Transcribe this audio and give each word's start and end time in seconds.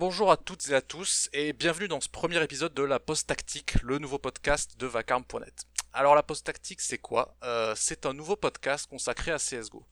bonjour 0.00 0.30
à 0.30 0.38
toutes 0.38 0.70
et 0.70 0.74
à 0.74 0.80
tous 0.80 1.28
et 1.34 1.52
bienvenue 1.52 1.86
dans 1.86 2.00
ce 2.00 2.08
premier 2.08 2.42
épisode 2.42 2.72
de 2.72 2.82
la 2.82 2.98
Post 2.98 3.26
Tactique, 3.26 3.74
le 3.82 3.98
nouveau 3.98 4.18
podcast 4.18 4.78
de 4.78 4.86
vacarme.net. 4.86 5.66
Alors 5.92 6.14
la 6.14 6.22
Post 6.22 6.46
Tactique 6.46 6.80
c'est 6.80 6.96
quoi? 6.96 7.36
Euh, 7.42 7.74
C'est 7.76 8.06
un 8.06 8.14
nouveau 8.14 8.34
podcast 8.34 8.88
consacré 8.88 9.30
à 9.30 9.36
CSGO. 9.36 9.86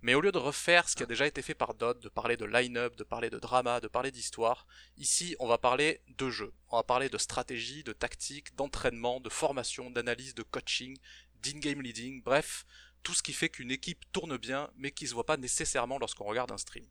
Mais 0.00 0.14
au 0.14 0.22
lieu 0.22 0.32
de 0.32 0.38
refaire 0.38 0.88
ce 0.88 0.96
qui 0.96 1.02
a 1.02 1.06
déjà 1.06 1.26
été 1.26 1.42
fait 1.42 1.52
par 1.52 1.74
Dot, 1.74 2.02
de 2.02 2.08
parler 2.08 2.38
de 2.38 2.46
line-up, 2.46 2.96
de 2.96 3.04
parler 3.04 3.28
de 3.28 3.38
drama, 3.38 3.80
de 3.80 3.88
parler 3.88 4.10
d'histoire, 4.10 4.66
ici 4.96 5.36
on 5.38 5.46
va 5.46 5.58
parler 5.58 6.00
de 6.16 6.30
jeu. 6.30 6.54
On 6.70 6.78
va 6.78 6.82
parler 6.82 7.10
de 7.10 7.18
stratégie, 7.18 7.84
de 7.84 7.92
tactique, 7.92 8.56
d'entraînement, 8.56 9.20
de 9.20 9.28
formation, 9.28 9.90
d'analyse, 9.90 10.34
de 10.34 10.42
coaching, 10.42 10.96
d'in-game 11.42 11.82
leading, 11.82 12.22
bref, 12.22 12.64
tout 13.02 13.12
ce 13.12 13.22
qui 13.22 13.34
fait 13.34 13.50
qu'une 13.50 13.70
équipe 13.70 14.10
tourne 14.10 14.38
bien 14.38 14.70
mais 14.78 14.90
qui 14.90 15.06
se 15.06 15.12
voit 15.12 15.26
pas 15.26 15.36
nécessairement 15.36 15.98
lorsqu'on 15.98 16.24
regarde 16.24 16.50
un 16.50 16.56
stream. 16.56 16.86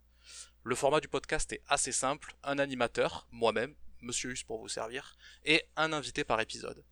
Le 0.70 0.76
format 0.76 1.00
du 1.00 1.08
podcast 1.08 1.52
est 1.52 1.64
assez 1.68 1.92
simple, 1.92 2.36
un 2.44 2.60
animateur, 2.60 3.26
moi-même, 3.32 3.74
Monsieur 4.04 4.30
Hus 4.30 4.44
pour 4.46 4.60
vous 4.60 4.68
servir, 4.68 5.18
et 5.44 5.64
un 5.76 5.94
invité 5.94 6.24
par 6.24 6.40
épisode. 6.42 6.84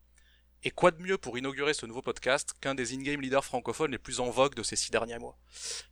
Et 0.63 0.71
quoi 0.71 0.89
de 0.89 0.99
mieux 0.99 1.19
pour 1.19 1.37
inaugurer 1.37 1.75
ce 1.75 1.85
nouveau 1.85 2.01
podcast 2.01 2.55
qu'un 2.59 2.73
des 2.73 2.95
in-game 2.95 3.21
leaders 3.21 3.45
francophones 3.45 3.91
les 3.91 3.99
plus 3.99 4.19
en 4.19 4.31
vogue 4.31 4.55
de 4.55 4.63
ces 4.63 4.75
six 4.75 4.89
derniers 4.89 5.19
mois? 5.19 5.37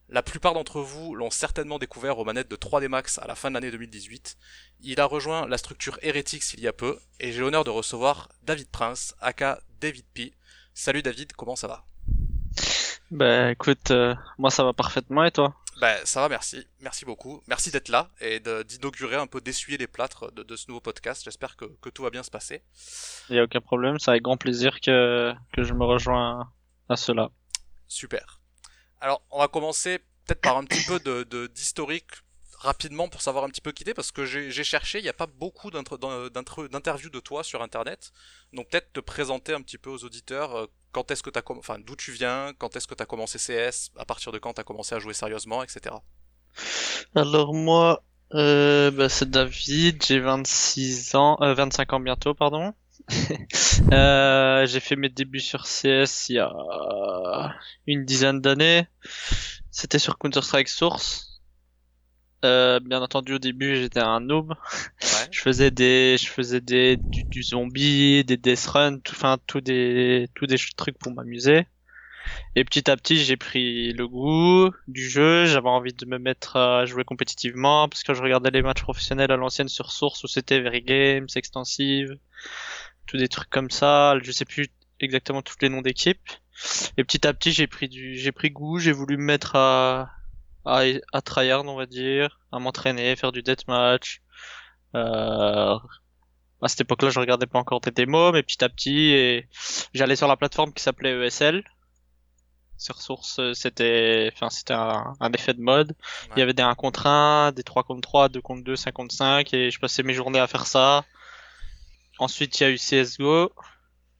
La 0.09 0.23
plupart 0.23 0.55
d'entre 0.55 0.81
vous 0.81 1.13
l'ont 1.13 1.29
certainement 1.29 1.77
découvert 1.77 2.17
aux 2.17 2.25
manettes 2.25 2.49
de 2.49 2.55
3D 2.55 2.87
Max 2.87 3.19
à 3.19 3.27
la 3.27 3.35
fin 3.35 3.49
de 3.49 3.53
l'année 3.53 3.69
2018. 3.69 4.35
Il 4.81 4.99
a 4.99 5.05
rejoint 5.05 5.47
la 5.47 5.59
structure 5.59 5.99
Heretics 6.01 6.55
il 6.55 6.61
y 6.61 6.67
a 6.67 6.73
peu, 6.73 6.99
et 7.19 7.31
j'ai 7.31 7.41
l'honneur 7.41 7.65
de 7.65 7.69
recevoir 7.69 8.29
David 8.41 8.69
Prince, 8.71 9.13
aka 9.21 9.61
David 9.79 10.05
P. 10.11 10.33
Salut 10.73 11.03
David, 11.03 11.33
comment 11.33 11.55
ça 11.55 11.67
va? 11.67 11.85
Bah 13.11 13.51
écoute, 13.51 13.91
euh, 13.91 14.15
moi 14.39 14.49
ça 14.49 14.63
va 14.63 14.73
parfaitement 14.73 15.23
et 15.23 15.31
toi? 15.31 15.53
Ben 15.81 15.97
ça 16.05 16.21
va, 16.21 16.29
merci. 16.29 16.65
Merci 16.79 17.03
beaucoup. 17.05 17.43
Merci 17.47 17.69
d'être 17.69 17.89
là 17.89 18.09
et 18.21 18.39
de- 18.39 18.63
d'inaugurer 18.63 19.17
un 19.17 19.27
peu, 19.27 19.41
d'essuyer 19.41 19.77
les 19.77 19.87
plâtres 19.87 20.31
de, 20.31 20.41
de 20.43 20.55
ce 20.55 20.67
nouveau 20.69 20.79
podcast. 20.79 21.23
J'espère 21.25 21.57
que, 21.57 21.65
que 21.81 21.89
tout 21.89 22.03
va 22.03 22.09
bien 22.09 22.23
se 22.23 22.31
passer. 22.31 22.63
Il 23.29 23.35
y 23.35 23.39
a 23.39 23.43
aucun 23.43 23.59
problème, 23.61 23.99
c'est 23.99 24.11
avec 24.11 24.23
grand 24.23 24.37
plaisir 24.37 24.79
que, 24.79 25.33
que 25.53 25.63
je 25.63 25.73
me 25.73 25.83
rejoins 25.83 26.51
à 26.87 26.95
cela. 26.95 27.29
Super. 27.87 28.39
Alors, 29.01 29.21
on 29.31 29.39
va 29.39 29.47
commencer 29.49 29.99
peut-être 30.25 30.41
par 30.41 30.57
un 30.57 30.63
petit 30.63 30.85
peu 30.85 30.99
de 30.99 31.23
de- 31.23 31.47
d'historique 31.47 32.09
rapidement 32.59 33.09
pour 33.09 33.21
savoir 33.21 33.43
un 33.43 33.49
petit 33.49 33.61
peu 33.61 33.73
qui 33.73 33.83
t'es 33.83 33.93
parce 33.93 34.11
que 34.13 34.25
j'ai 34.25 34.63
cherché, 34.63 34.99
il 34.99 35.03
n'y 35.03 35.09
a 35.09 35.13
pas 35.13 35.27
beaucoup 35.27 35.69
d'interviews 35.71 37.09
de 37.09 37.19
toi 37.19 37.43
sur 37.43 37.61
internet. 37.61 38.11
Donc 38.53 38.69
peut-être 38.69 38.93
te 38.93 39.01
présenter 39.01 39.53
un 39.53 39.61
petit 39.61 39.77
peu 39.77 39.89
aux 39.89 40.03
auditeurs 40.05 40.55
euh, 40.55 40.65
quand 40.95 41.11
est-ce 41.11 41.23
que 41.23 41.29
t'as 41.29 41.41
comm- 41.41 41.59
enfin 41.59 41.77
d'où 41.85 41.97
tu 41.97 42.13
viens, 42.13 42.53
quand 42.57 42.77
est-ce 42.77 42.87
que 42.87 42.95
t'as 42.95 43.05
commencé 43.05 43.37
CS, 43.37 43.91
à 43.97 44.05
partir 44.05 44.31
de 44.31 44.37
quand 44.39 44.53
t'as 44.53 44.63
commencé 44.63 44.95
à 44.95 44.99
jouer 44.99 45.13
sérieusement, 45.13 45.61
etc. 45.61 45.93
Alors 47.13 47.53
moi, 47.53 48.01
euh, 48.33 48.91
bah, 48.91 49.09
c'est 49.09 49.29
David, 49.29 50.01
j'ai 50.05 50.19
26 50.21 51.15
ans, 51.15 51.37
euh, 51.41 51.53
25 51.53 51.91
ans 51.91 51.99
bientôt, 51.99 52.33
pardon. 52.33 52.73
Euh, 53.91 54.65
j'ai 54.65 54.79
fait 54.79 54.95
mes 54.95 55.09
débuts 55.09 55.41
sur 55.41 55.65
CS 55.67 56.29
il 56.29 56.37
y 56.37 56.39
a 56.39 57.53
une 57.87 58.05
dizaine 58.05 58.39
d'années. 58.39 58.87
C'était 59.69 59.99
sur 59.99 60.17
Counter-Strike 60.17 60.69
Source. 60.69 61.34
Euh, 62.43 62.79
bien 62.79 63.01
entendu, 63.01 63.33
au 63.33 63.39
début, 63.39 63.75
j'étais 63.77 63.99
un 63.99 64.19
noob. 64.19 64.49
Ouais. 64.49 65.27
Je 65.31 65.39
faisais 65.39 65.71
des, 65.71 66.17
je 66.19 66.27
faisais 66.27 66.61
des, 66.61 66.97
du, 66.97 67.23
du 67.23 67.43
zombie, 67.43 68.23
des 68.23 68.37
death 68.37 68.65
run, 68.67 68.99
tout, 68.99 69.13
enfin, 69.13 69.37
tout 69.47 69.61
des, 69.61 70.27
tout 70.35 70.45
des 70.45 70.57
trucs 70.75 70.97
pour 70.97 71.13
m'amuser. 71.13 71.65
Et 72.55 72.63
petit 72.63 72.89
à 72.89 72.97
petit, 72.97 73.17
j'ai 73.17 73.37
pris 73.37 73.93
le 73.93 74.07
goût 74.07 74.71
du 74.87 75.09
jeu. 75.09 75.45
J'avais 75.45 75.69
envie 75.69 75.93
de 75.93 76.05
me 76.05 76.17
mettre 76.17 76.55
à 76.57 76.85
jouer 76.85 77.03
compétitivement 77.03 77.87
parce 77.87 78.03
que 78.03 78.13
je 78.13 78.21
regardais 78.21 78.51
les 78.51 78.61
matchs 78.61 78.81
professionnels 78.81 79.31
à 79.31 79.37
l'ancienne 79.37 79.67
sur 79.67 79.91
Source 79.91 80.23
où 80.23 80.27
c'était 80.27 80.59
Very 80.59 80.81
Games, 80.81 81.27
Extensive, 81.35 82.17
tout 83.05 83.17
des 83.17 83.27
trucs 83.27 83.49
comme 83.49 83.69
ça. 83.69 84.15
Je 84.23 84.31
sais 84.31 84.45
plus 84.45 84.67
exactement 84.99 85.41
tous 85.41 85.55
les 85.61 85.69
noms 85.69 85.81
d'équipes. 85.81 86.29
Et 86.97 87.03
petit 87.03 87.27
à 87.27 87.33
petit, 87.33 87.51
j'ai 87.51 87.67
pris 87.67 87.89
du, 87.89 88.15
j'ai 88.15 88.31
pris 88.31 88.49
goût. 88.49 88.79
J'ai 88.79 88.91
voulu 88.91 89.17
me 89.17 89.23
mettre 89.23 89.55
à, 89.55 90.09
à, 90.65 90.83
à 91.13 91.21
tryhard, 91.21 91.65
on 91.65 91.75
va 91.75 91.85
dire, 91.85 92.39
à 92.51 92.59
m'entraîner, 92.59 93.15
faire 93.15 93.31
du 93.31 93.41
deathmatch. 93.43 94.21
Euh, 94.95 95.77
à 96.61 96.67
cette 96.67 96.81
époque-là, 96.81 97.09
je 97.09 97.19
regardais 97.19 97.45
pas 97.45 97.59
encore 97.59 97.81
des 97.81 97.91
démos, 97.91 98.33
mais 98.33 98.43
petit 98.43 98.63
à 98.63 98.69
petit, 98.69 99.09
et 99.09 99.47
j'allais 99.93 100.15
sur 100.15 100.27
la 100.27 100.37
plateforme 100.37 100.73
qui 100.73 100.81
s'appelait 100.83 101.27
ESL. 101.27 101.63
Sur 102.77 103.01
Source, 103.01 103.39
euh, 103.39 103.53
c'était, 103.53 104.29
enfin, 104.33 104.49
c'était 104.49 104.73
un, 104.73 105.13
un 105.19 105.31
effet 105.31 105.53
de 105.53 105.61
mode. 105.61 105.95
Il 106.35 106.39
y 106.39 106.41
avait 106.41 106.53
des 106.53 106.63
1 106.63 106.75
contre 106.75 107.07
1, 107.07 107.53
des 107.53 107.63
3 107.63 107.83
contre 107.83 108.01
3, 108.01 108.29
2 108.29 108.41
contre 108.41 108.63
2, 108.63 108.75
5 108.75 108.91
contre 108.91 109.15
5, 109.15 109.53
et 109.53 109.71
je 109.71 109.79
passais 109.79 110.03
mes 110.03 110.13
journées 110.13 110.39
à 110.39 110.47
faire 110.47 110.67
ça. 110.67 111.05
Ensuite, 112.19 112.59
il 112.59 112.63
y 112.63 112.65
a 112.65 112.69
eu 112.71 112.77
CSGO. 112.77 113.51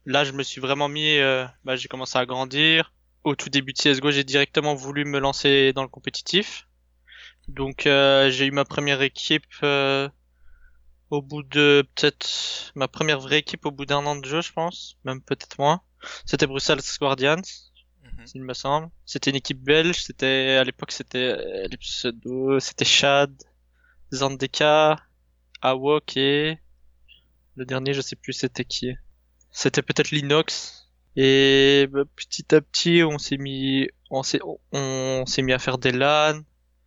Là, 0.06 0.24
je 0.24 0.32
me 0.32 0.42
suis 0.42 0.60
vraiment 0.60 0.88
mis, 0.88 1.18
euh, 1.18 1.44
bah, 1.64 1.76
j'ai 1.76 1.88
commencé 1.88 2.16
à 2.18 2.24
grandir. 2.24 2.92
Au 3.26 3.34
tout 3.34 3.50
début 3.50 3.72
de 3.72 3.78
CSGO, 3.78 4.12
j'ai 4.12 4.22
directement 4.22 4.74
voulu 4.76 5.04
me 5.04 5.18
lancer 5.18 5.72
dans 5.72 5.82
le 5.82 5.88
compétitif. 5.88 6.68
Donc, 7.48 7.86
euh, 7.86 8.30
j'ai 8.30 8.46
eu 8.46 8.52
ma 8.52 8.64
première 8.64 9.02
équipe, 9.02 9.42
euh, 9.64 10.08
au 11.10 11.22
bout 11.22 11.42
de 11.42 11.84
peut-être 11.96 12.70
ma 12.76 12.86
première 12.86 13.18
vraie 13.18 13.38
équipe 13.38 13.66
au 13.66 13.72
bout 13.72 13.84
d'un 13.84 14.06
an 14.06 14.14
de 14.14 14.24
jeu, 14.24 14.42
je 14.42 14.52
pense, 14.52 14.96
même 15.04 15.20
peut-être 15.20 15.58
moins. 15.58 15.80
C'était 16.24 16.46
Bruxelles 16.46 16.78
Guardians, 17.00 17.42
Mhm. 18.04 18.24
il 18.36 18.42
me 18.44 18.54
semble. 18.54 18.90
C'était 19.04 19.30
une 19.30 19.36
équipe 19.36 19.60
belge. 19.60 20.02
C'était 20.04 20.56
à 20.60 20.62
l'époque 20.62 20.92
c'était 20.92 21.66
les 21.68 21.76
pseudos, 21.78 22.60
c'était 22.60 22.84
Shad, 22.84 23.32
Zandeka, 24.14 25.00
Awok 25.62 26.16
et 26.16 26.58
le 27.56 27.64
dernier, 27.64 27.92
je 27.92 28.02
sais 28.02 28.14
plus 28.16 28.34
c'était 28.34 28.64
qui. 28.64 28.94
C'était 29.50 29.82
peut-être 29.82 30.12
Linux. 30.12 30.85
Et 31.16 31.88
bah, 31.90 32.02
petit 32.14 32.54
à 32.54 32.60
petit, 32.60 33.02
on 33.02 33.18
s'est 33.18 33.38
mis, 33.38 33.88
on 34.10 34.22
s'est, 34.22 34.40
on 34.72 35.24
s'est 35.26 35.42
mis 35.42 35.52
à 35.52 35.58
faire 35.58 35.78
des 35.78 35.92
LAN. 35.92 36.40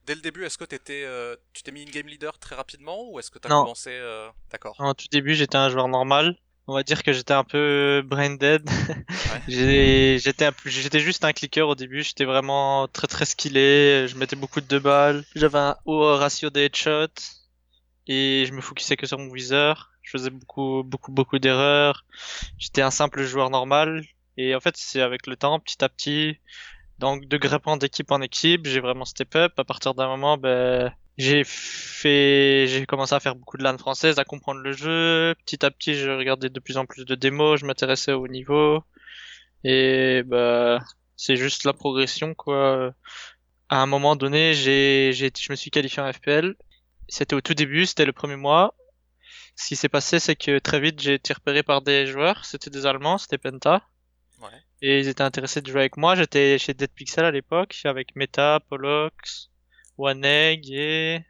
Dès 0.05 0.15
le 0.15 0.21
début, 0.21 0.43
est-ce 0.45 0.57
que 0.57 0.63
t'étais, 0.65 1.03
euh, 1.05 1.35
tu 1.53 1.61
t'es 1.63 1.71
mis 1.71 1.83
in-game 1.83 2.07
leader 2.07 2.37
très 2.39 2.55
rapidement 2.55 3.09
ou 3.11 3.19
est-ce 3.19 3.29
que 3.31 3.37
t'as 3.39 3.49
Non. 3.49 3.61
commencé... 3.63 3.89
euh, 3.91 4.27
D'accord. 4.51 4.75
En 4.79 4.93
tout 4.93 5.05
début, 5.11 5.35
j'étais 5.35 5.57
un 5.57 5.69
joueur 5.69 5.87
normal. 5.87 6.35
On 6.67 6.73
va 6.75 6.83
dire 6.83 7.01
que 7.01 7.13
j'étais 7.13 7.33
un 7.33 7.43
peu 7.43 8.03
brain 8.05 8.35
dead. 8.35 8.67
J'ai- 9.47 10.19
J'étais 10.19 10.45
un 10.45 10.51
j'étais 10.65 10.99
juste 10.99 11.23
un 11.25 11.33
clicker 11.33 11.67
au 11.67 11.73
début. 11.73 12.03
J'étais 12.03 12.25
vraiment 12.25 12.87
très 12.87 13.07
très 13.07 13.25
skillé. 13.25 14.05
Je 14.07 14.15
mettais 14.15 14.35
beaucoup 14.35 14.61
de 14.61 14.67
deux 14.67 14.79
balles. 14.79 15.23
J'avais 15.35 15.57
un 15.57 15.75
haut 15.85 16.15
ratio 16.15 16.51
des 16.51 16.65
headshots 16.65 17.07
et 18.07 18.45
je 18.47 18.53
me 18.53 18.61
focusais 18.61 18.97
que 18.97 19.07
sur 19.07 19.17
mon 19.17 19.31
viseur. 19.33 19.89
Je 20.03 20.11
faisais 20.11 20.29
beaucoup 20.29 20.83
beaucoup 20.83 21.11
beaucoup 21.11 21.39
d'erreurs. 21.39 22.05
J'étais 22.59 22.83
un 22.83 22.91
simple 22.91 23.23
joueur 23.23 23.49
normal. 23.49 24.05
Et 24.41 24.55
en 24.55 24.61
fait, 24.61 24.77
c'est 24.77 25.01
avec 25.01 25.27
le 25.27 25.35
temps, 25.35 25.59
petit 25.59 25.83
à 25.83 25.89
petit, 25.89 26.39
donc 26.97 27.25
de 27.27 27.35
grimpant 27.35 27.75
d'équipe 27.75 28.09
en 28.09 28.21
équipe, 28.21 28.65
j'ai 28.65 28.79
vraiment 28.79 29.03
step 29.03 29.35
up. 29.35 29.59
À 29.59 29.65
partir 29.65 29.93
d'un 29.95 30.07
moment, 30.07 30.37
ben 30.37 30.93
j'ai 31.17 31.43
commencé 32.87 33.13
à 33.13 33.19
faire 33.19 33.35
beaucoup 33.35 33.57
de 33.57 33.63
LAN 33.63 33.77
française, 33.77 34.17
à 34.17 34.23
comprendre 34.23 34.61
le 34.61 34.71
jeu. 34.71 35.35
Petit 35.45 35.65
à 35.65 35.71
petit, 35.71 35.93
je 35.95 36.09
regardais 36.09 36.49
de 36.49 36.59
plus 36.61 36.77
en 36.77 36.85
plus 36.85 37.03
de 37.03 37.15
démos, 37.15 37.59
je 37.59 37.65
m'intéressais 37.65 38.13
au 38.13 38.29
niveau. 38.29 38.81
Et 39.65 40.23
bah, 40.25 40.79
c'est 41.17 41.35
juste 41.35 41.65
la 41.65 41.73
progression, 41.73 42.33
quoi. 42.33 42.93
À 43.67 43.81
un 43.81 43.87
moment 43.87 44.15
donné, 44.15 44.53
je 44.53 45.51
me 45.51 45.55
suis 45.57 45.69
qualifié 45.69 46.01
en 46.01 46.13
FPL. 46.13 46.55
C'était 47.09 47.35
au 47.35 47.41
tout 47.41 47.55
début, 47.55 47.85
c'était 47.85 48.05
le 48.05 48.13
premier 48.13 48.37
mois. 48.37 48.73
Ce 49.57 49.67
qui 49.67 49.75
s'est 49.75 49.89
passé, 49.89 50.19
c'est 50.19 50.37
que 50.37 50.59
très 50.59 50.79
vite, 50.79 51.01
j'ai 51.01 51.15
été 51.15 51.33
repéré 51.33 51.61
par 51.61 51.81
des 51.81 52.07
joueurs. 52.07 52.45
C'était 52.45 52.69
des 52.69 52.85
Allemands, 52.85 53.17
c'était 53.17 53.37
Penta. 53.37 53.83
Et 54.81 54.99
ils 54.99 55.07
étaient 55.07 55.23
intéressés 55.23 55.61
de 55.61 55.69
jouer 55.69 55.81
avec 55.81 55.97
moi. 55.97 56.15
J'étais 56.15 56.57
chez 56.57 56.73
Dead 56.73 56.91
Pixel 56.91 57.25
à 57.25 57.31
l'époque, 57.31 57.79
avec 57.85 58.15
Meta, 58.15 58.59
Polox, 58.69 59.49
One 59.97 60.23
Egg 60.23 60.69
et 60.71 61.21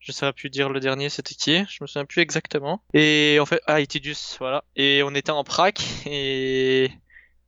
je 0.00 0.12
saurais 0.12 0.32
plus 0.32 0.48
dire 0.48 0.70
le 0.70 0.80
dernier 0.80 1.10
c'était 1.10 1.34
qui, 1.34 1.64
je 1.68 1.78
me 1.82 1.86
souviens 1.86 2.06
plus 2.06 2.22
exactement. 2.22 2.82
Et 2.94 3.38
en 3.40 3.46
fait, 3.46 3.60
ah, 3.66 3.80
Itidius, 3.80 4.36
voilà. 4.38 4.64
Et 4.76 5.02
on 5.04 5.14
était 5.14 5.30
en 5.30 5.44
prac 5.44 5.80
et 6.06 6.90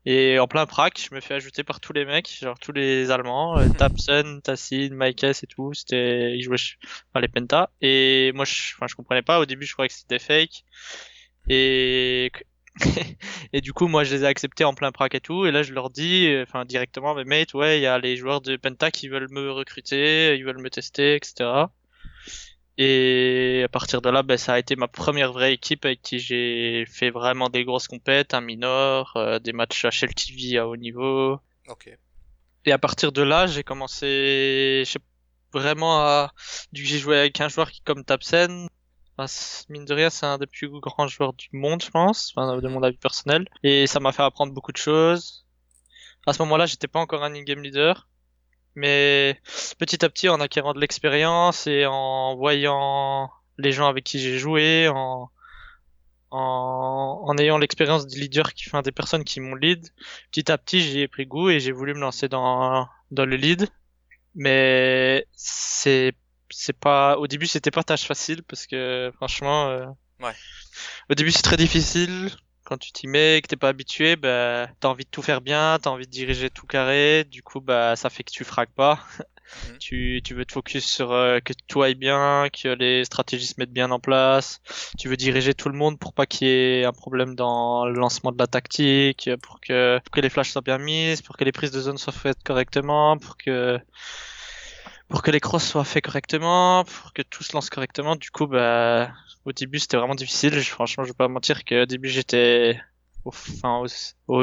et 0.04 0.40
en 0.40 0.49
plein 0.49 0.66
prac, 0.66 0.99
je 0.99 1.14
me 1.14 1.20
fais 1.20 1.34
ajouter 1.34 1.62
par 1.62 1.78
tous 1.78 1.93
les 1.93 2.05
mecs, 2.05 2.28
genre 2.28 2.58
tous 2.58 2.72
les 2.72 3.10
Allemands, 3.12 3.56
euh, 3.58 3.69
Tapson, 3.78 4.40
Tassin, 4.43 4.88
Mikes 4.90 5.22
et 5.25 5.46
tout. 5.46 5.72
C'était, 5.75 6.37
ils 6.37 6.43
jouaient 6.43 6.56
enfin, 7.10 7.20
les 7.20 7.28
Penta. 7.28 7.70
Et 7.81 8.32
moi, 8.34 8.44
je, 8.44 8.75
enfin, 8.75 8.87
je 8.88 8.96
comprenais 8.96 9.22
pas. 9.22 9.38
Au 9.38 9.46
début, 9.46 9.64
je 9.64 9.72
croyais 9.75 9.88
que 9.88 9.94
c'était 9.94 10.19
fake. 10.19 10.64
Et 11.48 12.32
et 13.52 13.60
du 13.60 13.72
coup, 13.72 13.86
moi, 13.86 14.04
je 14.04 14.14
les 14.14 14.24
ai 14.24 14.26
acceptés 14.26 14.64
en 14.64 14.74
plein 14.74 14.92
prac 14.92 15.14
et 15.14 15.20
tout. 15.20 15.46
Et 15.46 15.50
là, 15.50 15.62
je 15.62 15.72
leur 15.72 15.90
dis, 15.90 16.28
enfin, 16.42 16.64
directement, 16.64 17.14
mais 17.14 17.24
mate, 17.24 17.54
ouais, 17.54 17.78
il 17.78 17.82
y 17.82 17.86
a 17.86 17.98
les 17.98 18.16
joueurs 18.16 18.40
de 18.40 18.56
Penta 18.56 18.90
qui 18.90 19.08
veulent 19.08 19.30
me 19.30 19.50
recruter, 19.50 20.36
ils 20.36 20.44
veulent 20.44 20.62
me 20.62 20.70
tester, 20.70 21.16
etc. 21.16 21.66
Et 22.78 23.62
à 23.64 23.69
partir 23.69 24.00
de 24.00 24.08
là, 24.08 24.22
ben, 24.22 24.38
ça 24.38 24.54
a 24.54 24.58
été 24.58 24.76
ma 24.76 24.88
première 24.88 25.32
vraie 25.32 25.52
équipe 25.52 25.84
avec 25.84 26.00
qui 26.00 26.19
j'ai 26.19 26.86
fait 26.86 27.10
vraiment 27.10 27.50
des 27.50 27.64
grosses 27.64 27.86
compètes, 27.86 28.32
un 28.34 28.40
minor, 28.40 29.12
euh, 29.16 29.38
des 29.38 29.52
matchs 29.52 29.84
HL 29.84 30.14
TV 30.14 30.58
à 30.58 30.66
haut 30.66 30.76
niveau. 30.76 31.38
Ok. 31.69 31.96
Et 32.64 32.72
à 32.72 32.78
partir 32.78 33.12
de 33.12 33.22
là, 33.22 33.46
j'ai 33.46 33.62
commencé 33.62 34.84
je 34.86 34.90
sais, 34.90 34.98
vraiment 35.52 36.00
à, 36.00 36.32
du 36.72 36.84
j'ai 36.86 36.98
joué 36.98 37.19
avec 37.19 37.40
un 37.40 37.48
joueur 37.48 37.70
qui 37.70 37.82
comme 37.82 38.04
Tapsen, 38.04 38.69
Mine 39.68 39.84
de 39.84 39.94
rien, 39.94 40.10
c'est 40.10 40.26
un 40.26 40.38
des 40.38 40.46
plus 40.46 40.68
grands 40.68 41.06
joueurs 41.06 41.32
du 41.34 41.48
monde, 41.52 41.82
je 41.82 41.90
pense, 41.90 42.32
enfin, 42.34 42.58
de 42.58 42.68
mon 42.68 42.82
avis 42.82 42.96
personnel. 42.96 43.46
Et 43.62 43.86
ça 43.86 44.00
m'a 44.00 44.12
fait 44.12 44.22
apprendre 44.22 44.52
beaucoup 44.52 44.72
de 44.72 44.78
choses. 44.78 45.46
À 46.26 46.32
ce 46.32 46.42
moment-là, 46.42 46.66
j'étais 46.66 46.88
pas 46.88 47.00
encore 47.00 47.22
un 47.24 47.34
in-game 47.34 47.62
leader. 47.62 48.08
Mais 48.74 49.38
petit 49.78 50.04
à 50.04 50.08
petit, 50.08 50.28
en 50.28 50.40
acquérant 50.40 50.72
de 50.72 50.80
l'expérience 50.80 51.66
et 51.66 51.84
en 51.86 52.36
voyant 52.36 53.30
les 53.58 53.70
gens 53.70 53.86
avec 53.86 54.04
qui 54.04 54.18
j'ai 54.18 54.38
joué, 54.38 54.88
en, 54.88 55.30
en, 56.30 57.22
en 57.26 57.38
ayant 57.38 57.58
l'expérience 57.58 58.06
du 58.06 58.18
leader 58.18 58.54
qui, 58.54 58.64
enfin, 58.68 58.82
des 58.82 58.92
personnes 58.92 59.24
qui 59.24 59.40
m'ont 59.40 59.54
lead, 59.54 59.86
petit 60.30 60.50
à 60.50 60.58
petit, 60.58 60.80
j'y 60.80 61.00
ai 61.00 61.08
pris 61.08 61.26
goût 61.26 61.50
et 61.50 61.60
j'ai 61.60 61.72
voulu 61.72 61.94
me 61.94 62.00
lancer 62.00 62.28
dans, 62.28 62.88
dans 63.10 63.26
le 63.26 63.36
lead. 63.36 63.68
Mais 64.34 65.26
c'est, 65.32 66.14
c'est 66.52 66.78
pas, 66.78 67.16
au 67.19 67.26
début, 67.26 67.46
c'était 67.46 67.70
pas 67.70 67.82
tâche 67.82 68.04
facile 68.04 68.43
parce 68.43 68.66
que, 68.66 69.10
franchement, 69.16 69.69
euh, 69.69 69.87
Ouais. 70.20 70.34
au 71.10 71.14
début, 71.14 71.32
c'est 71.32 71.43
très 71.43 71.56
difficile. 71.56 72.31
Quand 72.64 72.78
tu 72.78 72.93
t'y 72.93 73.08
mets 73.08 73.38
et 73.38 73.43
que 73.43 73.49
t'es 73.49 73.56
pas 73.56 73.69
habitué, 73.70 74.14
bah, 74.16 74.69
t'as 74.81 74.88
envie 74.88 75.04
de 75.04 75.10
tout 75.10 75.20
faire 75.22 75.40
bien, 75.40 75.78
t'as 75.82 75.90
envie 75.90 76.06
de 76.06 76.12
diriger 76.12 76.49
tout 76.49 76.66
carré, 76.66 77.25
du 77.25 77.43
coup, 77.43 77.60
bah, 77.60 77.96
ça 77.96 78.08
fait 78.08 78.22
que 78.22 78.31
tu 78.31 78.44
fragues 78.44 78.72
pas. 78.75 79.00
Mhm. 79.69 79.78
Tu, 79.78 80.20
tu 80.25 80.32
veux 80.34 80.46
te 80.46 80.52
focus 80.52 80.87
sur 80.87 81.12
euh, 81.12 81.40
que 81.40 81.52
tout 81.66 81.82
aille 81.82 81.96
bien, 81.96 82.46
que 82.50 82.69
les 82.69 83.05
stratégies 83.05 83.48
se 83.48 83.55
mettent 83.58 83.72
bien 83.72 83.90
en 83.90 84.00
place. 84.00 84.62
Tu 84.98 85.08
veux 85.08 85.16
diriger 85.16 85.52
tout 85.52 85.69
le 85.69 85.76
monde 85.76 85.98
pour 85.98 86.14
pas 86.14 86.25
qu'il 86.25 86.46
y 86.46 86.50
ait 86.50 86.84
un 86.87 86.93
problème 86.93 87.34
dans 87.34 87.84
le 87.84 87.93
lancement 87.93 88.32
de 88.32 88.38
la 88.38 88.46
tactique, 88.46 89.28
pour 89.43 89.60
que, 89.60 89.98
pour 89.98 90.10
que 90.10 90.20
les 90.20 90.31
flashs 90.31 90.52
soient 90.52 90.62
bien 90.62 90.78
mises, 90.78 91.20
pour 91.20 91.37
que 91.37 91.44
les 91.44 91.52
prises 91.52 91.72
de 91.72 91.81
zone 91.81 91.98
soient 91.98 92.14
faites 92.14 92.43
correctement, 92.43 93.19
pour 93.19 93.37
que, 93.37 93.78
pour 95.12 95.20
que 95.22 95.30
les 95.30 95.40
crosses 95.40 95.68
soient 95.68 95.84
faits 95.84 96.04
correctement, 96.04 96.84
pour 96.84 97.12
que 97.12 97.20
tout 97.20 97.42
se 97.42 97.52
lance 97.52 97.68
correctement. 97.68 98.16
Du 98.16 98.30
coup, 98.30 98.46
bah, 98.46 99.12
au 99.44 99.52
début, 99.52 99.78
c'était 99.78 99.98
vraiment 99.98 100.14
difficile. 100.14 100.58
Je- 100.58 100.70
Franchement, 100.70 101.04
je 101.04 101.10
vais 101.10 101.14
pas 101.14 101.28
mentir 101.28 101.66
qu'au 101.66 101.84
début, 101.84 102.08
j'étais, 102.08 102.80
enfin, 103.26 103.84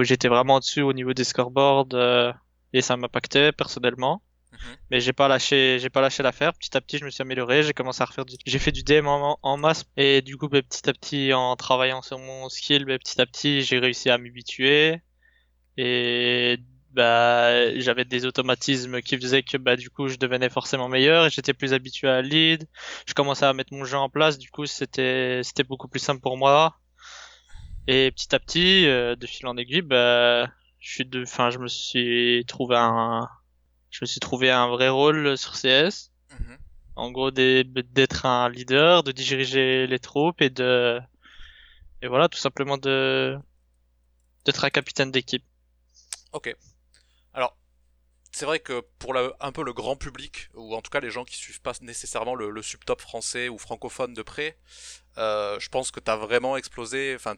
j'étais 0.03 0.27
vraiment 0.27 0.57
au-dessus 0.57 0.83
au 0.83 0.93
niveau 0.93 1.13
des 1.15 1.23
scoreboards, 1.23 1.87
euh, 1.95 2.31
et 2.71 2.81
ça 2.81 2.97
m'impactait 2.97 3.51
personnellement. 3.51 4.21
Mhm. 4.51 4.59
Mais 4.91 4.99
j'ai 4.99 5.11
pas 5.11 5.27
lâché, 5.27 5.79
j'ai 5.79 5.89
pas 5.89 6.01
lâché 6.01 6.21
l'affaire. 6.21 6.53
Petit 6.53 6.77
à 6.77 6.81
petit, 6.81 6.99
je 6.99 7.05
me 7.05 7.09
suis 7.09 7.23
amélioré. 7.23 7.63
J'ai 7.63 7.73
commencé 7.73 8.03
à 8.03 8.05
refaire 8.05 8.25
du, 8.25 8.35
j'ai 8.45 8.59
fait 8.59 8.71
du 8.71 8.83
DM 8.83 9.07
en, 9.07 9.39
en 9.41 9.57
masse. 9.57 9.85
Et 9.97 10.21
du 10.21 10.37
coup, 10.37 10.49
bah, 10.49 10.61
petit 10.61 10.87
à 10.87 10.93
petit, 10.93 11.33
en 11.33 11.55
travaillant 11.55 12.03
sur 12.03 12.19
mon 12.19 12.47
skill, 12.47 12.85
bah, 12.85 12.99
petit 12.99 13.19
à 13.19 13.25
petit, 13.25 13.63
j'ai 13.63 13.79
réussi 13.79 14.11
à 14.11 14.19
m'habituer. 14.19 15.01
Et, 15.77 16.57
bah, 16.91 17.77
j'avais 17.79 18.05
des 18.05 18.25
automatismes 18.25 19.01
qui 19.01 19.17
faisaient 19.17 19.43
que, 19.43 19.57
bah, 19.57 19.75
du 19.75 19.89
coup, 19.89 20.07
je 20.07 20.17
devenais 20.17 20.49
forcément 20.49 20.89
meilleur 20.89 21.25
et 21.25 21.29
j'étais 21.29 21.53
plus 21.53 21.73
habitué 21.73 22.07
à 22.07 22.21
lead. 22.21 22.67
Je 23.05 23.13
commençais 23.13 23.45
à 23.45 23.53
mettre 23.53 23.73
mon 23.73 23.85
jeu 23.85 23.97
en 23.97 24.09
place. 24.09 24.37
Du 24.37 24.49
coup, 24.49 24.65
c'était, 24.65 25.41
c'était 25.43 25.63
beaucoup 25.63 25.87
plus 25.87 25.99
simple 25.99 26.21
pour 26.21 26.37
moi. 26.37 26.77
Et 27.87 28.11
petit 28.11 28.33
à 28.35 28.39
petit, 28.39 28.87
euh, 28.87 29.15
de 29.15 29.25
fil 29.25 29.47
en 29.47 29.57
aiguille, 29.57 29.81
bah, 29.81 30.47
je 30.79 30.89
suis 30.91 31.05
de, 31.05 31.23
enfin, 31.23 31.49
je 31.49 31.59
me 31.59 31.67
suis 31.67 32.45
trouvé 32.47 32.75
un, 32.77 33.27
je 33.89 33.99
me 34.01 34.05
suis 34.05 34.19
trouvé 34.19 34.51
un 34.51 34.67
vrai 34.67 34.89
rôle 34.89 35.37
sur 35.37 35.53
CS. 35.53 36.11
Mhm. 36.31 36.57
En 36.95 37.11
gros, 37.11 37.31
d'être 37.31 38.25
un 38.25 38.49
leader, 38.49 39.03
de 39.03 39.11
diriger 39.11 39.87
les 39.87 39.99
troupes 39.99 40.41
et 40.41 40.49
de, 40.49 40.99
et 42.01 42.07
voilà, 42.07 42.29
tout 42.29 42.37
simplement 42.37 42.77
de, 42.77 43.37
d'être 44.45 44.63
un 44.65 44.69
capitaine 44.69 45.11
d'équipe. 45.11 45.43
Ok. 46.31 46.55
C'est 48.39 48.45
vrai 48.45 48.61
que 48.61 48.79
pour 48.99 49.17
un 49.17 49.51
peu 49.51 49.65
le 49.65 49.73
grand 49.73 49.97
public, 49.97 50.47
ou 50.53 50.73
en 50.73 50.81
tout 50.81 50.89
cas 50.89 51.01
les 51.01 51.09
gens 51.11 51.25
qui 51.25 51.35
suivent 51.35 51.59
pas 51.59 51.73
nécessairement 51.81 52.35
le, 52.35 52.51
le 52.51 52.61
subtop 52.61 53.01
français 53.01 53.49
ou 53.49 53.57
francophone 53.57 54.13
de 54.13 54.21
près, 54.21 54.57
euh, 55.17 55.59
je 55.59 55.67
pense 55.67 55.91
que 55.91 55.99
t'as 55.99 56.15
vraiment 56.15 56.55
explosé, 56.55 57.13
enfin, 57.17 57.35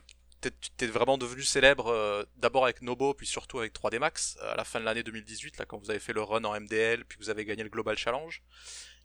t'es 0.77 0.85
vraiment 0.85 1.17
devenu 1.17 1.41
célèbre 1.41 1.87
euh, 1.87 2.23
d'abord 2.35 2.65
avec 2.65 2.83
Nobo, 2.83 3.15
puis 3.15 3.25
surtout 3.25 3.57
avec 3.57 3.73
3D 3.73 3.97
Max, 3.97 4.37
euh, 4.43 4.53
à 4.53 4.55
la 4.55 4.63
fin 4.63 4.79
de 4.79 4.85
l'année 4.85 5.01
2018, 5.01 5.57
là, 5.57 5.65
quand 5.65 5.79
vous 5.79 5.89
avez 5.89 5.99
fait 5.99 6.13
le 6.13 6.21
run 6.21 6.43
en 6.43 6.53
MDL, 6.53 7.03
puis 7.05 7.17
vous 7.19 7.31
avez 7.31 7.45
gagné 7.45 7.63
le 7.63 7.69
Global 7.69 7.97
Challenge. 7.97 8.43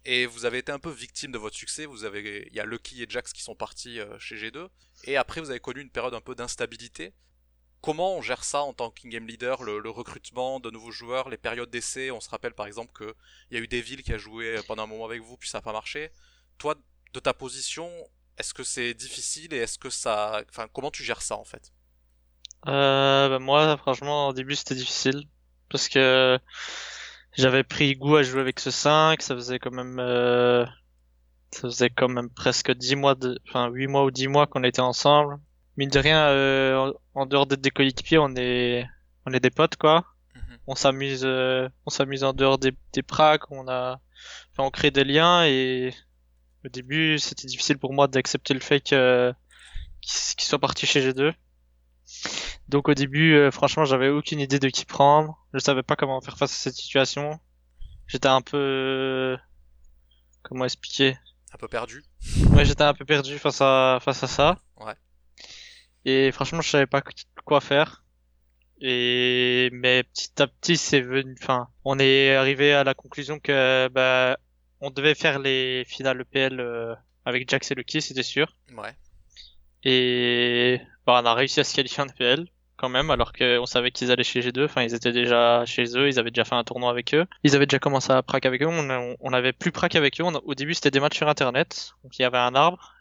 Et 0.05 0.27
vous 0.27 0.45
avez 0.45 0.59
été 0.59 0.73
un 0.73 0.79
peu 0.79 0.91
victime 0.91 1.33
de 1.33 1.39
votre 1.39 1.57
succès. 1.57 1.87
Vous 1.87 2.05
avez, 2.05 2.47
il 2.49 2.55
y 2.55 2.61
a 2.61 2.67
Lucky 2.67 3.03
et 3.03 3.07
Jax 3.09 3.33
qui 3.33 3.43
sont 3.43 3.57
partis 3.57 4.01
chez 4.19 4.37
G2. 4.37 4.69
Et 5.05 5.17
après, 5.17 5.41
vous 5.41 5.49
avez 5.51 5.61
connu 5.61 5.81
une 5.81 5.91
période 5.91 6.15
un 6.15 6.21
peu 6.21 6.35
d'instabilité. 6.35 7.13
Comment 7.87 8.17
on 8.17 8.21
gère 8.21 8.43
ça 8.43 8.63
en 8.63 8.73
tant 8.73 8.91
qu'in-game 8.91 9.29
leader, 9.29 9.63
le, 9.63 9.89
recrutement 9.91 10.59
de 10.59 10.73
nouveaux 10.73 10.91
joueurs, 10.91 11.29
les 11.29 11.37
périodes 11.37 11.71
d'essai? 11.71 12.11
On 12.11 12.21
se 12.21 12.29
rappelle 12.29 12.53
par 12.53 12.67
exemple 12.67 12.93
qu'il 12.93 13.15
y 13.53 13.61
a 13.61 13.61
eu 13.63 13.69
Devil 13.69 14.03
qui 14.03 14.13
a 14.13 14.19
joué 14.19 14.57
pendant 14.67 14.83
un 14.83 14.87
moment 14.89 15.05
avec 15.05 15.23
vous, 15.23 15.37
puis 15.37 15.49
ça 15.49 15.59
n'a 15.59 15.63
pas 15.63 15.73
marché. 15.73 16.11
Toi, 16.59 16.75
de 17.13 17.21
ta 17.21 17.33
position, 17.33 17.89
est-ce 18.39 18.55
que 18.55 18.65
c'est 18.65 18.93
difficile 18.93 19.55
et 19.55 19.59
est-ce 19.59 19.79
que 19.79 19.89
ça. 19.89 20.43
Enfin, 20.49 20.67
comment 20.73 20.91
tu 20.91 21.05
gères 21.05 21.23
ça 21.23 21.37
en 21.37 21.45
fait? 21.45 21.71
Euh, 22.67 23.29
bah, 23.29 23.39
moi, 23.39 23.77
franchement, 23.77 24.31
au 24.31 24.33
début, 24.33 24.57
c'était 24.57 24.75
difficile 24.75 25.23
parce 25.69 25.89
que 25.89 26.41
j'avais 27.35 27.63
pris 27.63 27.95
goût 27.95 28.17
à 28.17 28.25
jouer 28.25 28.41
avec 28.41 28.59
ce 28.59 28.73
5. 28.73 29.23
Ça 29.23 29.37
faisait 29.37 29.61
quand 29.61 29.71
même, 29.71 30.01
euh, 30.01 30.67
ça 31.53 31.61
faisait 31.61 31.91
quand 31.91 32.09
même 32.09 32.31
presque 32.31 32.73
10 32.73 32.97
mois 32.97 33.15
de, 33.15 33.39
enfin, 33.47 33.69
8 33.69 33.87
mois 33.87 34.03
ou 34.03 34.11
10 34.11 34.27
mois 34.27 34.49
qu'on 34.49 34.65
était 34.65 34.81
ensemble. 34.81 35.39
Mine 35.77 35.91
de 35.91 35.99
rien, 35.99 36.29
euh, 36.29 36.93
en, 37.15 37.27
dehors 37.27 37.47
d'être 37.47 37.61
des 37.61 37.71
coéquipiers, 37.71 38.19
on 38.19 38.35
est, 38.37 38.87
on 39.27 39.33
est 39.33 39.41
des 39.41 39.51
potes, 39.51 39.77
quoi. 39.77 40.07
Mhm. 40.35 40.59
On 40.67 40.75
s'amuse, 40.75 41.23
euh, 41.25 41.69
on 41.85 41.91
s'amuse 41.91 42.25
en 42.25 42.33
dehors 42.33 42.59
des, 42.59 42.73
des 42.93 43.03
pracs, 43.03 43.51
on 43.51 43.69
a, 43.69 44.01
enfin, 44.53 44.67
on 44.67 44.71
crée 44.71 44.91
des 44.91 45.05
liens 45.05 45.45
et 45.45 45.93
au 46.65 46.69
début, 46.69 47.19
c'était 47.19 47.47
difficile 47.47 47.79
pour 47.79 47.93
moi 47.93 48.09
d'accepter 48.09 48.55
le 48.55 48.61
fait 48.61 48.81
que, 48.81 49.33
qu'il 50.01 50.37
qu'il 50.37 50.49
soit 50.49 50.59
parti 50.59 50.87
chez 50.87 51.01
G2. 51.01 51.35
Donc 52.69 52.89
au 52.89 52.95
début, 52.95 53.35
euh, 53.35 53.51
franchement, 53.51 53.85
j'avais 53.85 54.09
aucune 54.09 54.41
idée 54.41 54.59
de 54.59 54.69
qui 54.69 54.85
prendre. 54.85 55.47
Je 55.53 55.59
savais 55.59 55.83
pas 55.83 55.97
comment 55.97 56.21
faire 56.21 56.39
face 56.39 56.53
à 56.53 56.57
cette 56.57 56.75
situation. 56.75 57.39
J'étais 58.07 58.29
un 58.29 58.41
peu, 58.41 59.37
comment 60.43 60.65
expliquer? 60.65 61.19
Un 61.53 61.59
peu 61.59 61.69
perdu 61.69 62.05
Ouais, 62.51 62.65
j'étais 62.65 62.83
un 62.83 62.95
peu 62.95 63.05
perdu 63.05 63.39
face 63.39 63.61
à 63.61 63.99
face 64.01 64.23
à 64.23 64.27
ça. 64.27 64.59
Ouais. 64.79 64.95
Et 66.07 66.31
franchement, 66.31 66.63
je 66.63 66.71
savais 66.71 66.87
pas 66.87 67.03
quoi 67.45 67.61
faire. 67.61 68.05
Et 68.81 69.71
mais 69.73 70.05
petit 70.05 70.41
à 70.41 70.47
petit, 70.47 70.77
c'est 70.77 71.01
venu. 71.01 71.35
Enfin, 71.43 71.69
on 71.85 71.99
est 71.99 72.35
arrivé 72.35 72.73
à 72.73 72.85
la 72.85 72.95
conclusion 72.95 73.41
que 73.41 73.89
bah 73.89 74.39
on 74.81 74.91
devait 74.91 75.17
faire 75.17 75.41
les 75.41 75.85
finales 75.87 76.21
EPL 76.21 76.61
euh, 76.61 76.95
avec 77.25 77.51
Jax 77.51 77.73
et 77.73 77.75
Lucky, 77.75 78.01
c'était 78.01 78.23
sûr. 78.23 78.55
Ouais. 78.77 78.95
Et 79.83 80.81
bah, 81.07 81.21
on 81.23 81.27
a 81.27 81.35
réussi 81.35 81.59
à 81.59 81.65
se 81.65 81.75
qualifier 81.75 82.05
en 82.05 82.07
EPL 82.07 82.47
quand 82.77 82.89
même, 82.91 83.11
alors 83.11 83.33
qu'on 83.33 83.67
savait 83.67 83.91
qu'ils 83.91 84.13
allaient 84.13 84.23
chez 84.23 84.41
G2. 84.41 84.67
Enfin, 84.67 84.83
ils 84.83 84.95
étaient 84.95 85.13
déjà 85.13 85.65
chez 85.65 85.97
eux, 85.97 86.09
ils 86.09 86.21
avaient 86.21 86.31
déjà 86.31 86.45
fait 86.45 86.55
un 86.55 86.63
tournoi 86.63 86.91
avec 86.91 87.15
eux. 87.15 87.25
Ils 87.43 87.57
avaient 87.57 87.67
déjà 87.67 87.81
commencé 87.81 88.13
à 88.13 88.23
prac 88.23 88.47
avec 88.47 88.63
eux. 88.63 88.69
On, 88.69 88.91
on, 88.91 89.17
on 89.19 89.33
avait 89.33 89.55
plus 89.55 89.73
prac 89.73 89.97
avec 89.97 90.21
eux. 90.21 90.25
On 90.25 90.35
au 90.35 90.55
début, 90.55 90.75
c'était 90.75 90.91
des 90.91 91.01
matchs 91.01 91.17
sur 91.17 91.29
Internet. 91.29 91.95
Donc, 92.05 92.17
il 92.19 92.23
y 92.23 92.25
avait 92.25 92.39
un 92.39 92.55
arbre. 92.55 92.96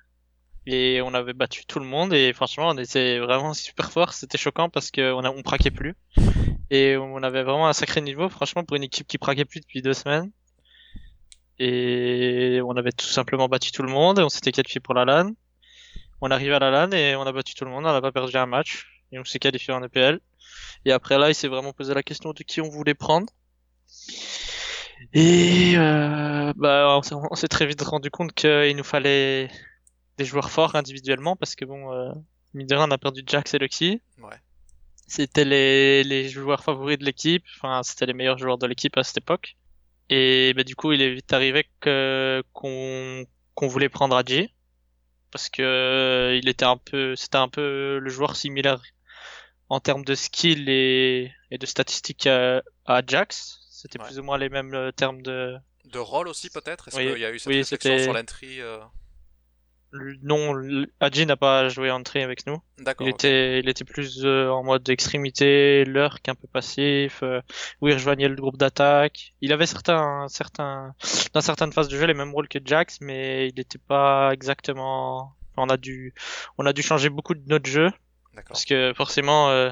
Et 0.67 1.01
on 1.03 1.13
avait 1.13 1.33
battu 1.33 1.65
tout 1.65 1.79
le 1.79 1.85
monde. 1.85 2.13
Et 2.13 2.33
franchement, 2.33 2.69
on 2.69 2.77
était 2.77 3.19
vraiment 3.19 3.53
super 3.67 3.91
fort. 3.91 4.13
C'était 4.13 4.37
choquant 4.37 4.69
parce 4.69 4.91
qu'on 4.91 5.23
a, 5.23 5.29
on 5.29 5.41
praquait 5.43 5.71
plus. 5.71 5.95
Et 6.71 6.97
on 6.97 7.21
avait 7.23 7.43
vraiment 7.43 7.67
un 7.67 7.73
sacré 7.73 8.01
niveau, 8.01 8.29
franchement, 8.29 8.63
pour 8.63 8.75
une 8.77 8.83
équipe 8.83 9.07
qui 9.07 9.17
praquait 9.17 9.45
plus 9.45 9.61
depuis 9.61 9.81
deux 9.81 9.93
semaines. 9.93 10.31
Et 11.59 12.59
on 12.65 12.75
avait 12.75 12.91
tout 12.91 13.05
simplement 13.05 13.47
battu 13.47 13.71
tout 13.71 13.83
le 13.83 13.91
monde. 13.91 14.19
Et 14.19 14.23
on 14.23 14.29
s'était 14.29 14.51
qualifié 14.51 14.81
pour 14.81 14.93
la 14.93 15.05
LAN. 15.05 15.31
On 16.21 16.31
arrive 16.31 16.53
à 16.53 16.59
la 16.59 16.71
LAN 16.71 16.91
et 16.91 17.15
on 17.15 17.23
a 17.23 17.31
battu 17.31 17.53
tout 17.55 17.65
le 17.65 17.71
monde, 17.71 17.85
on 17.85 17.91
n'a 17.91 18.01
pas 18.01 18.11
perdu 18.11 18.35
un 18.37 18.45
match. 18.45 18.85
Et 19.11 19.19
on 19.19 19.25
s'est 19.25 19.39
qualifié 19.39 19.73
en 19.73 19.83
EPL. 19.83 20.19
Et 20.85 20.91
après 20.91 21.17
là, 21.17 21.29
il 21.29 21.35
s'est 21.35 21.47
vraiment 21.47 21.73
posé 21.73 21.93
la 21.93 22.03
question 22.03 22.31
de 22.33 22.43
qui 22.43 22.61
on 22.61 22.69
voulait 22.69 22.93
prendre. 22.95 23.27
Et 25.13 25.73
euh, 25.77 26.53
bah, 26.55 26.95
on 26.97 27.01
s'est- 27.01 27.15
on 27.15 27.35
s'est 27.35 27.47
très 27.47 27.65
vite 27.65 27.81
rendu 27.81 28.09
compte 28.11 28.33
qu'il 28.33 28.75
nous 28.75 28.83
fallait 28.83 29.49
des 30.17 30.25
joueurs 30.25 30.49
forts 30.51 30.75
individuellement 30.75 31.35
parce 31.35 31.55
que 31.55 31.65
bon, 31.65 31.91
euh, 31.93 32.11
mine 32.53 32.67
de 32.67 32.75
rien, 32.75 32.87
on 32.87 32.91
a 32.91 32.97
perdu 32.97 33.23
Jax 33.25 33.53
et 33.53 33.59
Lucky. 33.59 34.01
Ouais. 34.19 34.35
C'était 35.07 35.45
les, 35.45 36.03
les 36.03 36.29
joueurs 36.29 36.63
favoris 36.63 36.97
de 36.97 37.05
l'équipe, 37.05 37.43
enfin 37.57 37.83
c'était 37.83 38.05
les 38.07 38.13
meilleurs 38.13 38.37
joueurs 38.37 38.57
de 38.57 38.65
l'équipe 38.65 38.97
à 38.97 39.03
cette 39.03 39.17
époque. 39.17 39.55
Et 40.09 40.53
bah, 40.55 40.63
du 40.63 40.75
coup, 40.75 40.91
il 40.93 41.01
est 41.01 41.13
vite 41.15 41.31
arrivé 41.33 41.67
que 41.79 42.43
qu'on 42.53 43.25
qu'on 43.55 43.67
voulait 43.67 43.89
prendre 43.89 44.15
Adji 44.15 44.53
parce 45.31 45.49
que 45.49 45.61
euh, 45.61 46.35
il 46.37 46.47
était 46.47 46.65
un 46.65 46.77
peu, 46.77 47.15
c'était 47.15 47.37
un 47.37 47.49
peu 47.49 47.99
le 47.99 48.09
joueur 48.09 48.35
similaire 48.35 48.81
en 49.69 49.79
termes 49.79 50.05
de 50.05 50.15
skill 50.15 50.69
et, 50.69 51.31
et 51.51 51.57
de 51.57 51.65
statistiques 51.65 52.27
à, 52.27 52.61
à 52.85 53.01
Jax. 53.05 53.59
C'était 53.69 53.99
Ouais. 53.99 54.05
plus 54.07 54.19
ou 54.19 54.23
moins 54.23 54.37
les 54.37 54.49
mêmes 54.49 54.73
euh, 54.73 54.91
termes 54.91 55.21
de. 55.21 55.55
De 55.85 55.99
rôle 55.99 56.27
aussi 56.27 56.49
peut-être? 56.49 56.87
Est-ce 56.87 56.97
Oui, 56.97 57.11
qu'il 57.11 57.21
y 57.21 57.25
a 57.25 57.31
eu 57.31 57.37
cette 57.39 57.47
oui, 57.47 57.57
réflexion 57.59 57.99
sur 57.99 58.13
l'entry 58.13 58.61
euh, 58.61 58.79
non, 59.93 60.53
Adji 60.99 61.25
n'a 61.25 61.37
pas 61.37 61.69
joué 61.69 61.91
entrée 61.91 62.23
avec 62.23 62.45
nous. 62.45 62.57
D'accord. 62.79 63.07
Il 63.07 63.09
était, 63.11 63.59
il 63.59 63.69
était 63.69 63.85
plus 63.85 64.25
euh, 64.25 64.49
en 64.49 64.63
mode 64.63 64.87
extrémité, 64.89 65.85
lurk, 65.85 66.27
un 66.27 66.35
peu 66.35 66.47
passif, 66.47 67.23
euh, 67.23 67.41
où 67.81 67.87
il 67.87 67.93
rejoignait 67.93 68.27
le 68.27 68.35
groupe 68.35 68.57
d'attaque. 68.57 69.33
Il 69.41 69.53
avait 69.53 69.65
certains, 69.65 70.27
certains, 70.27 70.93
dans 71.33 71.41
certaines 71.41 71.71
phases 71.71 71.87
de 71.87 71.97
jeu 71.97 72.05
les 72.05 72.13
mêmes 72.13 72.33
rôles 72.33 72.47
que 72.47 72.59
Jax, 72.63 72.99
mais 73.01 73.47
il 73.47 73.55
n'était 73.55 73.79
pas 73.79 74.31
exactement. 74.33 75.33
On 75.57 75.69
a 75.69 75.77
dû, 75.77 76.13
on 76.57 76.65
a 76.65 76.73
dû 76.73 76.81
changer 76.81 77.09
beaucoup 77.09 77.33
de 77.33 77.43
notre 77.47 77.69
jeu 77.69 77.89
parce 78.47 78.65
que 78.65 78.93
forcément, 78.93 79.49
euh, 79.49 79.69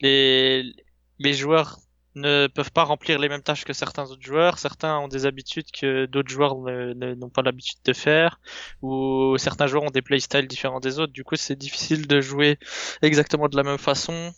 les 0.00 0.74
les 1.20 1.34
joueurs 1.34 1.78
ne 2.14 2.46
peuvent 2.46 2.70
pas 2.70 2.84
remplir 2.84 3.18
les 3.18 3.28
mêmes 3.28 3.42
tâches 3.42 3.64
que 3.64 3.72
certains 3.72 4.10
autres 4.10 4.22
joueurs. 4.22 4.58
Certains 4.58 4.98
ont 4.98 5.08
des 5.08 5.26
habitudes 5.26 5.70
que 5.72 6.06
d'autres 6.06 6.30
joueurs 6.30 6.56
n'ont 6.56 7.30
pas 7.30 7.42
l'habitude 7.42 7.78
de 7.84 7.92
faire, 7.92 8.40
ou 8.82 9.36
certains 9.38 9.66
joueurs 9.66 9.84
ont 9.84 9.90
des 9.90 10.02
playstyles 10.02 10.46
différents 10.46 10.80
des 10.80 10.98
autres. 10.98 11.12
Du 11.12 11.24
coup, 11.24 11.36
c'est 11.36 11.56
difficile 11.56 12.06
de 12.06 12.20
jouer 12.20 12.58
exactement 13.02 13.48
de 13.48 13.56
la 13.56 13.62
même 13.62 13.78
façon. 13.78 14.32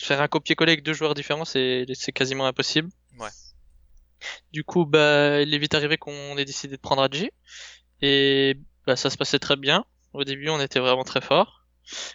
Faire 0.00 0.20
un 0.20 0.28
copier-coller 0.28 0.72
avec 0.72 0.84
deux 0.84 0.92
joueurs 0.92 1.14
différents, 1.14 1.44
c'est 1.44 1.86
quasiment 2.14 2.46
impossible. 2.46 2.90
Ouais. 3.18 3.30
Du 4.52 4.64
coup, 4.64 4.84
bah, 4.84 5.40
il 5.40 5.52
est 5.52 5.58
vite 5.58 5.74
arrivé 5.74 5.96
qu'on 5.96 6.36
ait 6.36 6.44
décidé 6.44 6.76
de 6.76 6.80
prendre 6.80 7.02
Adji. 7.02 7.30
Et 8.02 8.58
bah, 8.86 8.96
ça 8.96 9.10
se 9.10 9.16
passait 9.16 9.38
très 9.38 9.56
bien. 9.56 9.84
Au 10.12 10.24
début, 10.24 10.48
on 10.48 10.60
était 10.60 10.80
vraiment 10.80 11.04
très 11.04 11.20
fort 11.20 11.59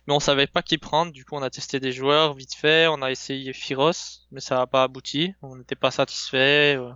mais 0.08 0.14
on 0.14 0.20
savait 0.20 0.48
pas 0.48 0.62
qui 0.62 0.78
prendre. 0.78 1.12
Du 1.12 1.26
coup, 1.26 1.36
on 1.36 1.42
a 1.42 1.50
testé 1.50 1.80
des 1.80 1.92
joueurs 1.92 2.34
vite 2.34 2.56
fait. 2.56 2.88
On 2.88 3.02
a 3.02 3.12
essayé 3.12 3.54
Firos, 3.54 3.92
mais 4.32 4.40
ça 4.40 4.56
n'a 4.56 4.68
pas 4.68 4.84
abouti. 4.84 5.34
On 5.42 5.56
n'était 5.56 5.76
pas 5.76 5.92
satisfait. 5.92 6.78
Euh, 6.78 6.92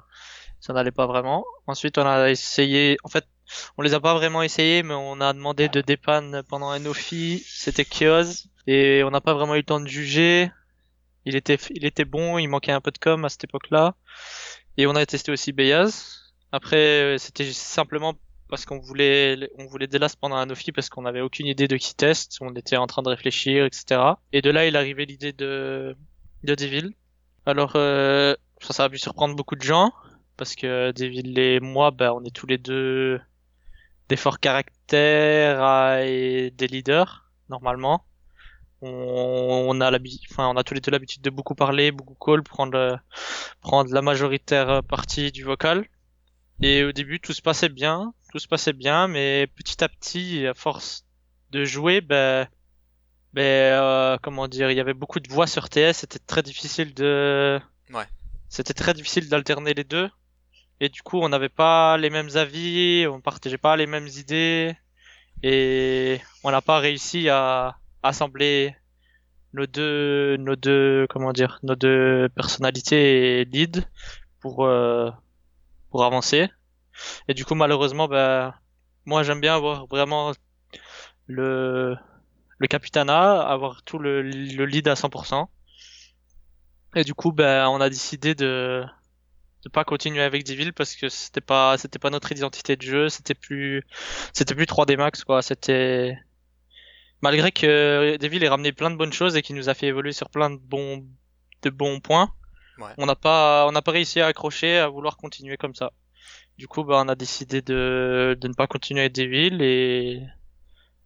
ça 0.60 0.74
n'allait 0.74 0.92
pas 0.92 1.08
vraiment. 1.08 1.46
Ensuite, 1.68 1.98
on 1.98 2.06
a 2.06 2.30
essayé. 2.30 2.98
En 3.04 3.10
fait, 3.10 3.26
on 3.78 3.82
les 3.82 3.94
a 3.94 4.00
pas 4.00 4.14
vraiment 4.14 4.44
essayés, 4.44 4.84
mais 4.84 4.94
on 4.94 5.22
a 5.22 5.34
demandé 5.34 5.70
de 5.70 5.82
dépanne 5.82 6.44
pendant 6.50 6.70
un 6.70 6.86
offi. 6.86 7.44
C'était 7.48 7.86
Chaos 7.86 8.48
et 8.68 9.04
on 9.04 9.12
n'a 9.12 9.22
pas 9.22 9.34
vraiment 9.34 9.56
eu 9.56 9.60
le 9.60 9.64
temps 9.64 9.80
de 9.80 9.88
juger. 9.88 10.52
Il 11.26 11.36
était, 11.36 11.58
il 11.72 11.86
était 11.86 12.06
bon. 12.06 12.38
Il 12.38 12.48
manquait 12.48 12.72
un 12.72 12.82
peu 12.82 12.92
de 12.92 12.98
com 12.98 13.26
à 13.26 13.30
cette 13.30 13.46
époque-là. 13.46 13.96
Et 14.78 14.88
on 14.88 14.96
a 14.96 15.06
testé 15.06 15.32
aussi 15.32 15.52
Beyaz. 15.52 16.20
Après, 16.52 16.78
euh, 17.16 17.18
c'était 17.18 17.52
simplement 17.52 18.16
parce 18.50 18.66
qu'on 18.66 18.80
voulait 18.80 19.50
on 19.58 19.66
voulait 19.68 19.88
Delas 19.88 20.16
pendant 20.20 20.36
un 20.36 20.50
offi 20.50 20.72
parce 20.72 20.90
qu'on 20.90 21.04
n'avait 21.04 21.22
aucune 21.22 21.48
idée 21.48 21.68
de 21.68 21.78
qui 21.78 21.96
teste, 21.96 22.38
on 22.42 22.54
était 22.56 22.78
en 22.78 22.88
train 22.88 23.04
de 23.04 23.10
réfléchir, 23.10 23.66
etc. 23.66 24.02
Et 24.34 24.42
de 24.42 24.50
là, 24.50 24.66
il 24.68 24.76
arrivait 24.76 25.06
l'idée 25.06 25.34
de 25.34 25.96
de 26.44 26.56
Devil. 26.56 26.94
Alors 27.46 27.74
euh, 27.76 28.36
ça, 28.62 28.74
ça 28.74 28.84
a 28.86 28.90
pu 28.90 28.98
surprendre 28.98 29.36
beaucoup 29.36 29.56
de 29.56 29.62
gens 29.62 29.94
parce 30.38 30.56
que 30.56 30.92
Devil 30.92 31.38
et 31.40 31.60
moi, 31.60 31.92
ben, 31.92 32.12
on 32.12 32.24
est 32.24 32.36
tous 32.36 32.48
les 32.48 32.58
deux 32.58 33.20
des 34.10 34.16
forts 34.16 34.40
caractères 34.40 36.00
et 36.02 36.52
des 36.52 36.68
leaders 36.68 37.30
normalement. 37.50 38.06
On, 38.82 39.82
a 39.82 39.92
enfin, 40.32 40.48
on 40.48 40.56
a 40.56 40.64
tous 40.64 40.74
les 40.74 40.80
deux 40.80 40.92
l'habitude 40.92 41.22
de 41.22 41.30
beaucoup 41.30 41.56
parler, 41.56 41.92
beaucoup 41.92 42.16
call, 42.16 42.44
prendre 42.44 43.00
prendre 43.62 43.94
la 43.94 44.02
majoritaire 44.02 44.82
partie 44.84 45.32
du 45.32 45.44
vocal. 45.44 45.86
Et 46.62 46.84
au 46.84 46.92
début, 46.92 47.20
tout 47.20 47.34
se 47.34 47.42
passait 47.42 47.70
bien, 47.70 48.14
tout 48.30 48.40
se 48.40 48.48
passait 48.48 48.74
bien, 48.74 49.08
mais 49.08 49.48
petit 49.56 49.84
à 49.84 49.90
petit, 49.90 50.46
à 50.48 50.54
force 50.54 51.06
de 51.52 51.66
jouer, 51.66 52.02
ben, 52.02 52.48
ben, 53.34 53.44
euh, 53.44 54.18
comment 54.22 54.48
dire, 54.48 54.72
il 54.72 54.78
y 54.78 54.80
avait 54.80 54.94
beaucoup 54.94 55.20
de 55.20 55.30
voix 55.32 55.48
sur 55.48 55.70
TS, 55.70 55.94
c'était 55.94 56.20
très 56.20 56.44
difficile 56.44 56.94
de, 56.94 57.60
ouais. 57.94 58.06
c'était 58.50 58.74
très 58.74 58.94
difficile 58.94 59.30
d'alterner 59.30 59.74
les 59.74 59.84
deux. 59.84 60.10
Et 60.82 60.90
du 60.90 61.02
coup, 61.02 61.20
on 61.20 61.30
n'avait 61.30 61.50
pas 61.50 61.98
les 61.98 62.10
mêmes 62.10 62.30
avis, 62.36 63.06
on 63.08 63.20
partageait 63.20 63.58
pas 63.58 63.76
les 63.76 63.88
mêmes 63.88 64.08
idées, 64.08 64.76
et 65.44 66.22
on 66.44 66.52
n'a 66.52 66.62
pas 66.62 66.80
réussi 66.80 67.30
à 67.30 67.78
assembler 68.04 68.76
nos 69.54 69.66
deux, 69.66 70.38
nos 70.38 70.56
deux, 70.56 71.08
comment 71.10 71.34
dire, 71.34 71.60
nos 71.64 71.76
deux 71.76 72.30
personnalités 72.36 73.42
et 73.42 73.46
lead 73.46 73.86
pour 74.40 74.66
euh, 74.66 75.10
pour 75.90 76.06
avancer. 76.06 76.50
Et 77.28 77.34
du 77.34 77.46
coup, 77.46 77.56
malheureusement, 77.56 78.08
ben, 78.08 78.54
moi, 79.06 79.24
j'aime 79.24 79.42
bien 79.42 79.56
avoir 79.56 79.88
vraiment 79.88 80.34
le, 81.28 81.96
le 82.58 82.68
capitana, 82.68 83.42
avoir 83.42 83.84
tout 83.84 84.00
le, 84.00 84.22
le 84.22 84.66
lead 84.66 84.88
à 84.88 84.96
100%. 84.96 85.48
Et 86.96 87.04
du 87.04 87.14
coup, 87.14 87.32
ben, 87.32 87.68
on 87.70 87.82
a 87.82 87.90
décidé 87.90 88.34
de, 88.36 88.84
de 89.64 89.70
pas 89.70 89.84
continuer 89.84 90.22
avec 90.22 90.46
Devil 90.46 90.74
parce 90.74 90.96
que 90.96 91.10
c'était 91.10 91.42
pas, 91.42 91.78
c'était 91.78 92.00
pas 92.00 92.10
notre 92.10 92.32
identité 92.32 92.76
de 92.76 92.82
jeu, 92.82 93.10
c'était 93.10 93.36
plus, 93.36 93.84
c'était 94.34 94.56
plus 94.56 94.66
3D 94.66 94.98
Max, 94.98 95.24
quoi. 95.24 95.42
C'était, 95.42 96.18
malgré 97.22 97.52
que 97.52 98.18
Devil 98.18 98.44
ait 98.44 98.50
ramené 98.50 98.72
plein 98.72 98.90
de 98.90 98.96
bonnes 98.96 99.14
choses 99.14 99.36
et 99.36 99.42
qu'il 99.42 99.56
nous 99.56 99.70
a 99.70 99.74
fait 99.74 99.88
évoluer 99.88 100.14
sur 100.14 100.30
plein 100.30 100.50
de 100.50 100.58
bons, 100.58 101.06
de 101.62 101.70
bons 101.70 102.00
points. 102.00 102.32
On 102.98 103.06
n'a 103.06 103.16
pas, 103.16 103.68
on 103.68 103.72
n'a 103.72 103.82
pas 103.82 103.92
réussi 103.92 104.22
à 104.22 104.28
accrocher, 104.28 104.78
à 104.78 104.88
vouloir 104.88 105.18
continuer 105.18 105.58
comme 105.58 105.76
ça. 105.76 105.92
Du 106.60 106.68
coup, 106.68 106.84
bah, 106.84 107.02
on 107.02 107.08
a 107.08 107.16
décidé 107.16 107.62
de, 107.62 108.38
de 108.38 108.48
ne 108.50 108.54
pas 108.54 108.68
continuer 108.68 109.00
avec 109.00 109.14
Devil 109.14 109.62
et 109.62 110.22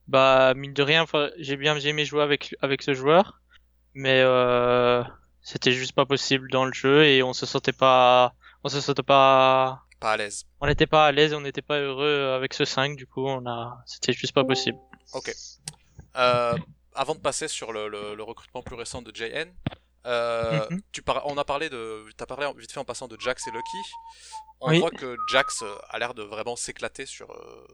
bah 0.07 0.55
mine 0.55 0.73
de 0.73 0.81
rien, 0.81 1.05
j'ai 1.37 1.57
bien 1.57 1.77
aimé 1.77 2.05
jouer 2.05 2.23
avec 2.23 2.55
avec 2.61 2.81
ce 2.81 2.95
joueur, 2.95 3.39
mais 3.93 4.19
euh, 4.21 5.03
c'était 5.43 5.71
juste 5.71 5.91
pas 5.91 6.07
possible 6.07 6.49
dans 6.49 6.65
le 6.65 6.73
jeu 6.73 7.05
et 7.05 7.21
on 7.21 7.33
se 7.33 7.45
sentait 7.45 7.71
pas, 7.71 8.33
on 8.63 8.69
se 8.69 8.81
sentait 8.81 9.03
pas 9.03 9.83
pas 9.99 10.13
à 10.13 10.17
l'aise. 10.17 10.45
On 10.59 10.65
n'était 10.65 10.87
pas 10.87 11.05
à 11.05 11.11
l'aise, 11.11 11.35
on 11.35 11.41
n'était 11.41 11.61
pas 11.61 11.77
heureux 11.77 12.33
avec 12.35 12.55
ce 12.55 12.65
5, 12.65 12.95
du 12.95 13.05
coup, 13.05 13.27
on 13.27 13.45
a, 13.45 13.77
c'était 13.85 14.11
juste 14.11 14.33
pas 14.33 14.43
possible. 14.43 14.79
Ok. 15.13 15.31
Euh, 16.15 16.57
avant 16.95 17.13
de 17.13 17.19
passer 17.19 17.47
sur 17.47 17.71
le, 17.73 17.89
le, 17.89 18.15
le 18.15 18.23
recrutement 18.23 18.63
plus 18.63 18.75
récent 18.75 19.03
de 19.03 19.11
JN, 19.13 19.53
euh, 20.05 20.67
mhm. 20.69 20.81
tu 20.91 21.01
par... 21.01 21.25
On 21.27 21.37
a 21.37 21.45
parlé 21.45 21.69
de, 21.69 22.05
t'as 22.17 22.25
parlé 22.25 22.47
vite 22.57 22.71
fait 22.71 22.79
en 22.79 22.85
passant 22.85 23.07
de 23.07 23.19
Jax 23.19 23.47
et 23.47 23.51
Lucky. 23.51 23.77
On 24.59 24.79
voit 24.79 24.91
que 24.91 25.17
Jax 25.29 25.61
euh, 25.61 25.75
a 25.89 25.99
l'air 25.99 26.13
de 26.13 26.23
vraiment 26.23 26.55
s'éclater 26.55 27.05
sur 27.05 27.31
euh, 27.31 27.67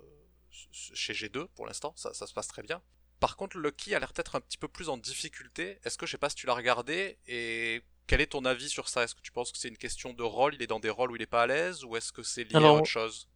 chez 0.72 1.14
G2 1.14 1.48
pour 1.56 1.66
l'instant, 1.66 1.94
ça, 1.96 2.14
ça, 2.14 2.28
se 2.28 2.34
passe 2.34 2.48
très 2.48 2.64
bien. 2.64 2.82
Par 3.20 3.36
contre, 3.36 3.58
Lucky 3.58 3.94
a 3.96 4.00
l'air 4.00 4.14
d'être 4.14 4.36
un 4.36 4.42
petit 4.42 4.58
peu 4.58 4.68
plus 4.68 4.90
en 4.90 4.98
difficulté. 4.98 5.80
Est-ce 5.84 5.98
que 5.98 6.06
je 6.06 6.12
sais 6.12 6.18
pas 6.18 6.30
si 6.30 6.36
tu 6.36 6.48
l'as 6.48 6.54
regardé 6.54 7.18
et 7.28 7.82
quel 8.08 8.22
est 8.22 8.28
ton 8.28 8.46
avis 8.46 8.70
sur 8.70 8.90
ça? 8.90 9.04
Est-ce 9.04 9.14
que 9.14 9.22
tu 9.22 9.32
penses 9.32 9.52
que 9.52 9.58
c'est 9.58 9.68
une 9.68 9.78
question 9.78 10.14
de 10.14 10.24
rôle? 10.24 10.56
Il 10.56 10.64
est 10.64 10.68
dans 10.68 10.80
des 10.80 10.90
rôles 10.90 11.12
où 11.12 11.16
il 11.16 11.22
est 11.22 11.28
pas 11.28 11.44
à 11.44 11.48
l'aise 11.48 11.84
ou 11.84 11.96
est-ce 11.96 12.12
que 12.12 12.24
c'est 12.24 12.44
lié 12.44 12.56
à 12.56 12.74
autre 12.74 12.86
chose? 12.86 13.28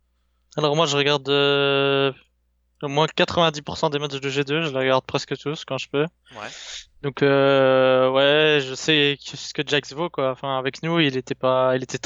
Alors 0.55 0.75
moi, 0.75 0.85
je 0.85 0.95
regarde 0.95 1.27
euh, 1.29 2.13
au 2.83 2.87
moins 2.87 3.05
90% 3.05 3.91
des 3.91 3.99
matchs 3.99 4.19
de 4.19 4.29
G2, 4.29 4.63
je 4.63 4.71
les 4.71 4.77
regarde 4.77 5.05
presque 5.05 5.37
tous 5.37 5.65
quand 5.65 5.77
je 5.77 5.89
peux. 5.89 6.03
Ouais. 6.33 6.49
Donc 7.01 7.21
euh, 7.21 8.09
ouais, 8.09 8.61
je 8.61 8.75
sais 8.75 9.17
ce 9.19 9.53
que 9.53 9.61
Jax 9.65 9.93
vaut 9.93 10.09
quoi. 10.09 10.31
Enfin 10.31 10.57
avec 10.57 10.83
nous, 10.83 10.99
il 10.99 11.17
était 11.17 11.35
pas, 11.35 11.75
il 11.75 11.83
était, 11.83 11.99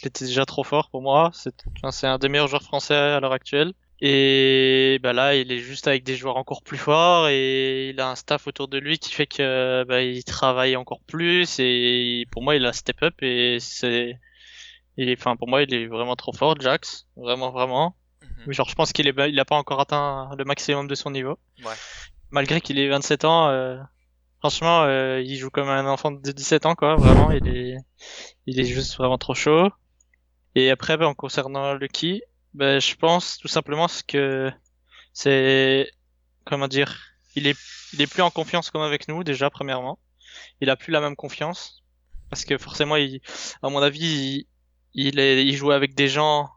il 0.00 0.06
était 0.06 0.24
déjà 0.26 0.44
trop 0.44 0.62
fort 0.62 0.90
pour 0.90 1.02
moi. 1.02 1.30
C'est, 1.32 1.54
enfin, 1.76 1.90
c'est 1.90 2.06
un 2.06 2.18
des 2.18 2.28
meilleurs 2.28 2.48
joueurs 2.48 2.62
français 2.62 2.94
à 2.94 3.20
l'heure 3.20 3.32
actuelle. 3.32 3.72
Et 4.00 4.98
bah 5.02 5.12
là, 5.12 5.34
il 5.34 5.50
est 5.50 5.58
juste 5.58 5.88
avec 5.88 6.04
des 6.04 6.16
joueurs 6.16 6.36
encore 6.36 6.62
plus 6.62 6.76
forts 6.76 7.28
et 7.28 7.90
il 7.90 8.00
a 8.00 8.10
un 8.10 8.16
staff 8.16 8.46
autour 8.46 8.68
de 8.68 8.78
lui 8.78 8.98
qui 8.98 9.12
fait 9.12 9.26
que 9.26 9.84
bah, 9.84 10.02
il 10.02 10.24
travaille 10.24 10.76
encore 10.76 11.00
plus 11.06 11.58
et 11.58 12.26
pour 12.30 12.42
moi, 12.42 12.56
il 12.56 12.66
a 12.66 12.72
step 12.72 13.02
up 13.02 13.14
et 13.22 13.58
c'est, 13.60 14.18
il 14.96 15.08
est, 15.08 15.18
enfin 15.18 15.36
pour 15.36 15.48
moi, 15.48 15.62
il 15.62 15.72
est 15.72 15.86
vraiment 15.86 16.16
trop 16.16 16.32
fort, 16.32 16.60
Jax, 16.60 17.06
vraiment 17.16 17.50
vraiment. 17.50 17.96
Mhm. 18.38 18.52
Genre, 18.52 18.68
je 18.68 18.74
pense 18.74 18.92
qu'il 18.92 19.06
est, 19.06 19.14
il 19.28 19.40
a 19.40 19.44
pas 19.44 19.56
encore 19.56 19.80
atteint 19.80 20.30
le 20.36 20.44
maximum 20.44 20.86
de 20.86 20.94
son 20.94 21.10
niveau. 21.10 21.38
Ouais. 21.64 21.74
Malgré 22.30 22.60
qu'il 22.60 22.78
ait 22.78 22.88
27 22.88 23.24
ans, 23.24 23.48
euh, 23.48 23.78
franchement, 24.40 24.82
euh, 24.82 25.20
il 25.20 25.36
joue 25.36 25.50
comme 25.50 25.68
un 25.68 25.86
enfant 25.86 26.10
de 26.10 26.32
17 26.32 26.66
ans, 26.66 26.74
quoi. 26.74 26.96
Vraiment, 26.96 27.30
il 27.30 27.48
est, 27.48 27.76
il 28.46 28.60
est 28.60 28.64
juste 28.64 28.96
vraiment 28.96 29.18
trop 29.18 29.34
chaud. 29.34 29.70
Et 30.54 30.70
après, 30.70 30.96
ben, 30.96 31.06
en 31.06 31.14
concernant 31.14 31.74
Lucky, 31.74 32.22
ben, 32.54 32.80
je 32.80 32.94
pense 32.94 33.38
tout 33.38 33.48
simplement 33.48 33.88
ce 33.88 34.02
que 34.02 34.50
c'est, 35.12 35.90
comment 36.44 36.68
dire, 36.68 36.96
il 37.36 37.46
est, 37.46 37.56
il 37.92 38.02
est 38.02 38.06
plus 38.06 38.22
en 38.22 38.30
confiance 38.30 38.70
comme 38.70 38.82
avec 38.82 39.08
nous 39.08 39.24
déjà 39.24 39.50
premièrement. 39.50 39.98
Il 40.60 40.70
a 40.70 40.76
plus 40.76 40.92
la 40.92 41.00
même 41.00 41.16
confiance 41.16 41.82
parce 42.30 42.44
que 42.44 42.58
forcément, 42.58 42.96
il, 42.96 43.20
à 43.62 43.68
mon 43.68 43.80
avis, 43.80 44.46
il, 44.94 45.06
il, 45.06 45.18
est, 45.18 45.44
il 45.44 45.54
jouait 45.56 45.74
avec 45.74 45.94
des 45.94 46.08
gens 46.08 46.50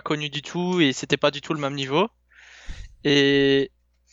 connu 0.00 0.30
du 0.30 0.42
tout 0.42 0.80
et 0.80 0.92
c'était 0.92 1.16
pas 1.16 1.30
du 1.30 1.40
tout 1.40 1.54
le 1.54 1.60
même 1.60 1.74
niveau. 1.74 2.08
Et 3.04 3.70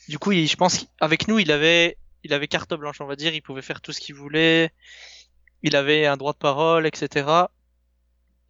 du 0.08 0.18
coup, 0.18 0.32
je 0.32 0.56
pense 0.56 0.86
qu'avec 0.98 1.28
nous, 1.28 1.38
il 1.38 1.50
avait, 1.50 1.98
il 2.24 2.32
avait 2.32 2.48
carte 2.48 2.74
blanche, 2.74 3.00
on 3.00 3.06
va 3.06 3.16
dire. 3.16 3.34
Il 3.34 3.42
pouvait 3.42 3.62
faire 3.62 3.80
tout 3.80 3.92
ce 3.92 4.00
qu'il 4.00 4.14
voulait. 4.14 4.72
Il 5.62 5.76
avait 5.76 6.06
un 6.06 6.16
droit 6.16 6.32
de 6.32 6.38
parole, 6.38 6.86
etc. 6.86 7.26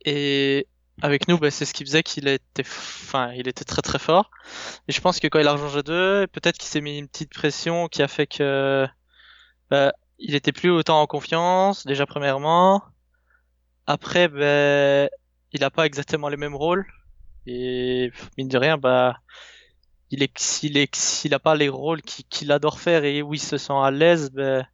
Et 0.04 0.66
avec 1.02 1.28
nous, 1.28 1.38
bah, 1.38 1.50
c'est 1.50 1.64
ce 1.64 1.74
qui 1.74 1.84
faisait 1.84 2.02
qu'il 2.02 2.28
était, 2.28 2.62
enfin, 2.62 3.32
il 3.32 3.48
était 3.48 3.64
très 3.64 3.82
très 3.82 3.98
fort. 3.98 4.30
Et 4.88 4.92
je 4.92 5.00
pense 5.00 5.20
que 5.20 5.26
quand 5.28 5.38
il 5.38 5.48
a 5.48 5.52
rejoint 5.52 5.80
G2, 5.80 6.26
peut-être 6.28 6.58
qu'il 6.58 6.68
s'est 6.68 6.80
mis 6.80 6.98
une 6.98 7.08
petite 7.08 7.32
pression 7.32 7.88
qui 7.88 8.02
a 8.02 8.08
fait 8.08 8.26
que, 8.26 8.86
bah, 9.70 9.92
il 10.18 10.34
était 10.34 10.52
plus 10.52 10.70
autant 10.70 11.00
en 11.00 11.06
confiance, 11.06 11.86
déjà 11.86 12.06
premièrement. 12.06 12.82
Après, 13.86 14.28
ben, 14.28 15.08
il 15.52 15.64
a 15.64 15.70
pas 15.70 15.86
exactement 15.86 16.28
les 16.28 16.36
mêmes 16.36 16.54
rôles. 16.56 16.86
Et 17.46 18.12
mine 18.36 18.48
de 18.48 18.58
rien, 18.58 18.76
bah, 18.76 19.16
il 20.10 20.22
est 20.22 20.38
s'il 20.38 20.76
est 20.76 20.94
s'il 20.94 21.34
a 21.34 21.38
pas 21.38 21.54
les 21.54 21.68
rôles 21.68 22.02
qu'il 22.02 22.52
adore 22.52 22.80
faire 22.80 23.04
et 23.04 23.22
où 23.22 23.34
il 23.34 23.40
se 23.40 23.58
sent 23.58 23.72
à 23.72 23.90
l'aise, 23.90 24.30
ben 24.30 24.66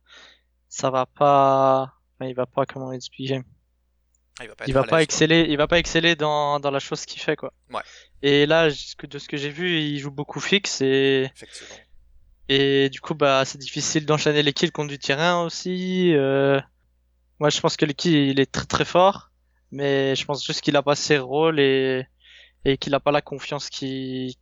ça 0.68 0.90
va 0.90 1.06
pas, 1.06 1.92
il 2.20 2.34
va 2.34 2.46
pas 2.46 2.64
comment 2.66 2.92
expliquer? 2.92 3.40
Il 4.40 4.48
va 4.48 4.54
pas, 4.54 4.64
il 4.66 4.74
va 4.74 4.84
pas 4.84 5.02
exceller, 5.02 5.46
il 5.48 5.56
va 5.58 5.66
pas 5.68 5.78
exceller 5.78 6.16
dans, 6.16 6.58
dans 6.58 6.70
la 6.70 6.78
chose 6.78 7.04
qu'il 7.04 7.20
fait 7.20 7.36
quoi. 7.36 7.52
Ouais. 7.70 7.82
Et 8.22 8.46
là, 8.46 8.68
de 8.68 9.18
ce 9.18 9.28
que 9.28 9.36
j'ai 9.36 9.50
vu, 9.50 9.78
il 9.78 9.98
joue 9.98 10.10
beaucoup 10.10 10.40
fixe 10.40 10.80
et 10.80 11.30
et 12.48 12.88
du 12.90 13.00
coup 13.00 13.14
bah 13.14 13.44
c'est 13.44 13.58
difficile 13.58 14.04
d'enchaîner 14.04 14.42
les 14.42 14.52
kills 14.52 14.72
contre 14.72 14.88
du 14.88 14.98
terrain 14.98 15.42
aussi. 15.44 16.14
Euh... 16.14 16.60
Moi 17.38 17.50
je 17.50 17.60
pense 17.60 17.76
que 17.76 17.84
le 17.84 17.92
kill 17.92 18.14
il 18.14 18.40
est 18.40 18.50
très 18.50 18.64
très 18.64 18.84
fort, 18.84 19.30
mais 19.70 20.16
je 20.16 20.24
pense 20.24 20.44
juste 20.44 20.62
qu'il 20.62 20.76
a 20.76 20.82
pas 20.82 20.96
ses 20.96 21.18
rôles 21.18 21.60
et 21.60 22.06
et 22.64 22.76
qu'il 22.78 22.94
a 22.94 23.00
pas 23.00 23.12
la 23.12 23.22
confiance 23.22 23.68
qu'il 23.70 24.36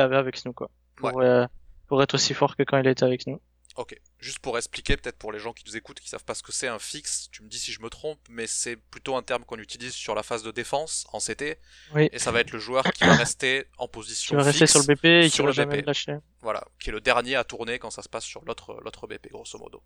avait 0.00 0.16
avec 0.16 0.44
nous 0.44 0.52
quoi. 0.52 0.70
Pour 0.96 1.20
euh, 1.20 1.46
pour 1.86 2.02
être 2.02 2.14
aussi 2.14 2.34
fort 2.34 2.56
que 2.56 2.62
quand 2.62 2.78
il 2.78 2.86
était 2.86 3.04
avec 3.04 3.26
nous. 3.26 3.40
Ok. 3.76 3.94
Juste 4.18 4.38
pour 4.38 4.56
expliquer, 4.56 4.96
peut-être 4.96 5.18
pour 5.18 5.32
les 5.32 5.38
gens 5.38 5.52
qui 5.52 5.62
nous 5.66 5.76
écoutent, 5.76 6.00
qui 6.00 6.08
savent 6.08 6.24
pas 6.24 6.34
ce 6.34 6.42
que 6.42 6.50
c'est 6.50 6.66
un 6.66 6.78
fixe, 6.78 7.28
tu 7.30 7.42
me 7.42 7.48
dis 7.48 7.58
si 7.58 7.72
je 7.72 7.82
me 7.82 7.90
trompe, 7.90 8.18
mais 8.30 8.46
c'est 8.46 8.76
plutôt 8.76 9.16
un 9.16 9.22
terme 9.22 9.44
qu'on 9.44 9.58
utilise 9.58 9.92
sur 9.92 10.14
la 10.14 10.22
phase 10.22 10.42
de 10.42 10.50
défense 10.50 11.06
en 11.12 11.18
CT, 11.18 11.58
Oui. 11.94 12.08
et 12.10 12.18
ça 12.18 12.32
va 12.32 12.40
être 12.40 12.52
le 12.52 12.58
joueur 12.58 12.84
qui 12.94 13.04
va 13.04 13.14
rester 13.14 13.66
en 13.76 13.84
Qui 13.86 13.92
position 13.92 14.34
va 14.38 14.44
rester 14.44 14.60
fixe, 14.66 14.72
sur 14.72 14.80
le 14.80 14.94
BP 14.94 15.04
et 15.04 15.28
qui 15.28 15.30
sur 15.36 15.44
va 15.44 15.52
le 15.64 15.70
BP. 15.70 15.84
lâcher. 15.86 16.16
voilà, 16.40 16.64
qui 16.80 16.88
est 16.88 16.92
le 16.92 17.02
dernier 17.02 17.36
à 17.36 17.44
tourner 17.44 17.78
quand 17.78 17.90
ça 17.90 18.00
se 18.00 18.08
passe 18.08 18.24
sur 18.24 18.42
l'autre 18.46 18.80
l'autre 18.82 19.06
BP, 19.06 19.28
grosso 19.30 19.58
modo. 19.58 19.82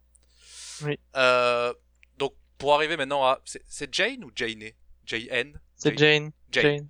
Oui. 0.85 0.97
Euh, 1.17 1.75
donc 2.17 2.35
pour 2.59 2.73
arriver 2.75 2.97
maintenant 2.97 3.25
à, 3.25 3.41
c'est 3.45 3.93
Jane 3.93 4.23
ou 4.23 4.31
Jane 4.37 4.71
Jane 5.05 5.61
C'est 5.83 5.99
Jane. 5.99 6.31
Jane. 6.53 6.63
Jane. 6.63 6.89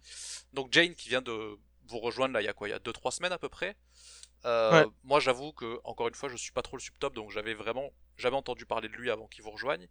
Donc 0.52 0.72
Jane 0.72 0.94
qui 0.94 1.08
vient 1.08 1.22
de 1.22 1.56
vous 1.88 1.98
rejoindre 1.98 2.34
là 2.34 2.42
il 2.42 2.44
y 2.44 2.48
a 2.48 2.52
quoi? 2.52 2.68
Il 2.68 2.72
y 2.72 2.74
a 2.74 2.78
2-3 2.78 3.10
semaines 3.12 3.32
à 3.32 3.38
peu 3.38 3.48
près. 3.48 3.76
Euh, 4.44 4.84
Ouais. 4.84 4.86
Moi 5.04 5.20
j'avoue 5.20 5.52
que 5.52 5.80
encore 5.84 6.08
une 6.08 6.14
fois 6.14 6.28
je 6.28 6.36
suis 6.36 6.52
pas 6.52 6.62
trop 6.62 6.76
le 6.76 6.82
subtop 6.82 7.14
donc 7.14 7.30
j'avais 7.30 7.54
vraiment 7.54 7.90
jamais 8.16 8.36
entendu 8.36 8.66
parler 8.66 8.88
de 8.88 8.94
lui 8.94 9.10
avant 9.10 9.26
qu'il 9.28 9.44
vous 9.44 9.50
rejoigne. 9.50 9.86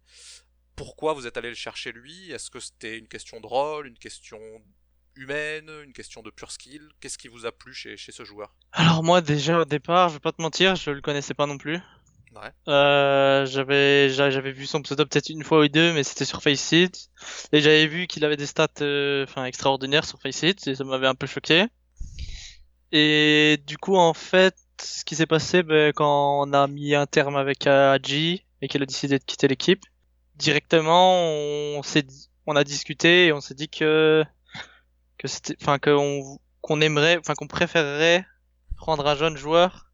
Pourquoi 0.76 1.12
vous 1.14 1.26
êtes 1.26 1.36
allé 1.36 1.48
le 1.50 1.54
chercher 1.54 1.92
lui? 1.92 2.30
Est-ce 2.30 2.50
que 2.50 2.60
c'était 2.60 2.98
une 2.98 3.08
question 3.08 3.40
de 3.40 3.46
rôle, 3.46 3.86
une 3.86 3.98
question 3.98 4.40
humaine, 5.16 5.70
une 5.84 5.92
question 5.92 6.22
de 6.22 6.30
pure 6.30 6.50
skill? 6.50 6.88
Qu'est-ce 7.00 7.18
qui 7.18 7.28
vous 7.28 7.44
a 7.46 7.52
plu 7.52 7.74
chez, 7.74 7.96
chez 7.96 8.12
ce 8.12 8.24
joueur? 8.24 8.54
Alors 8.72 9.02
moi 9.02 9.20
déjà 9.20 9.60
au 9.60 9.64
départ, 9.64 10.08
je 10.08 10.14
vais 10.14 10.20
pas 10.20 10.32
te 10.32 10.40
mentir, 10.40 10.76
je 10.76 10.90
le 10.90 11.00
connaissais 11.00 11.34
pas 11.34 11.46
non 11.46 11.58
plus. 11.58 11.78
Euh, 12.68 13.44
j'avais 13.46 14.08
j'a- 14.10 14.30
j'avais 14.30 14.52
vu 14.52 14.66
son 14.66 14.82
pseudo 14.82 15.04
peut-être 15.04 15.30
une 15.30 15.42
fois 15.42 15.60
ou 15.60 15.68
deux, 15.68 15.92
mais 15.92 16.04
c'était 16.04 16.24
sur 16.24 16.42
Faceit 16.42 16.90
et 17.52 17.60
j'avais 17.60 17.86
vu 17.86 18.06
qu'il 18.06 18.24
avait 18.24 18.36
des 18.36 18.46
stats 18.46 18.68
euh, 18.82 19.26
extraordinaires 19.44 20.04
sur 20.04 20.20
Faceit 20.20 20.54
et 20.66 20.74
ça 20.74 20.84
m'avait 20.84 21.08
un 21.08 21.14
peu 21.16 21.26
choqué. 21.26 21.66
Et 22.92 23.58
du 23.66 23.78
coup 23.78 23.96
en 23.96 24.14
fait, 24.14 24.54
ce 24.82 25.04
qui 25.04 25.14
s'est 25.16 25.26
passé 25.26 25.62
ben, 25.62 25.92
quand 25.92 26.40
on 26.46 26.52
a 26.52 26.66
mis 26.66 26.94
un 26.94 27.06
terme 27.06 27.36
avec 27.36 27.66
Adji 27.66 28.44
et 28.62 28.68
qu'elle 28.68 28.82
a 28.82 28.86
décidé 28.86 29.18
de 29.18 29.24
quitter 29.24 29.48
l'équipe, 29.48 29.84
directement 30.36 31.20
on 31.22 31.82
s'est 31.82 32.06
on 32.46 32.56
a 32.56 32.64
discuté 32.64 33.26
et 33.26 33.32
on 33.32 33.40
s'est 33.40 33.54
dit 33.54 33.68
que 33.68 34.24
que 35.18 35.28
c'était 35.28 35.56
enfin 35.60 35.78
qu'on 35.78 36.38
qu'on 36.62 36.80
aimerait 36.80 37.18
enfin 37.18 37.34
qu'on 37.34 37.46
préférerait 37.46 38.24
prendre 38.76 39.06
un 39.06 39.14
jeune 39.16 39.36
joueur 39.36 39.89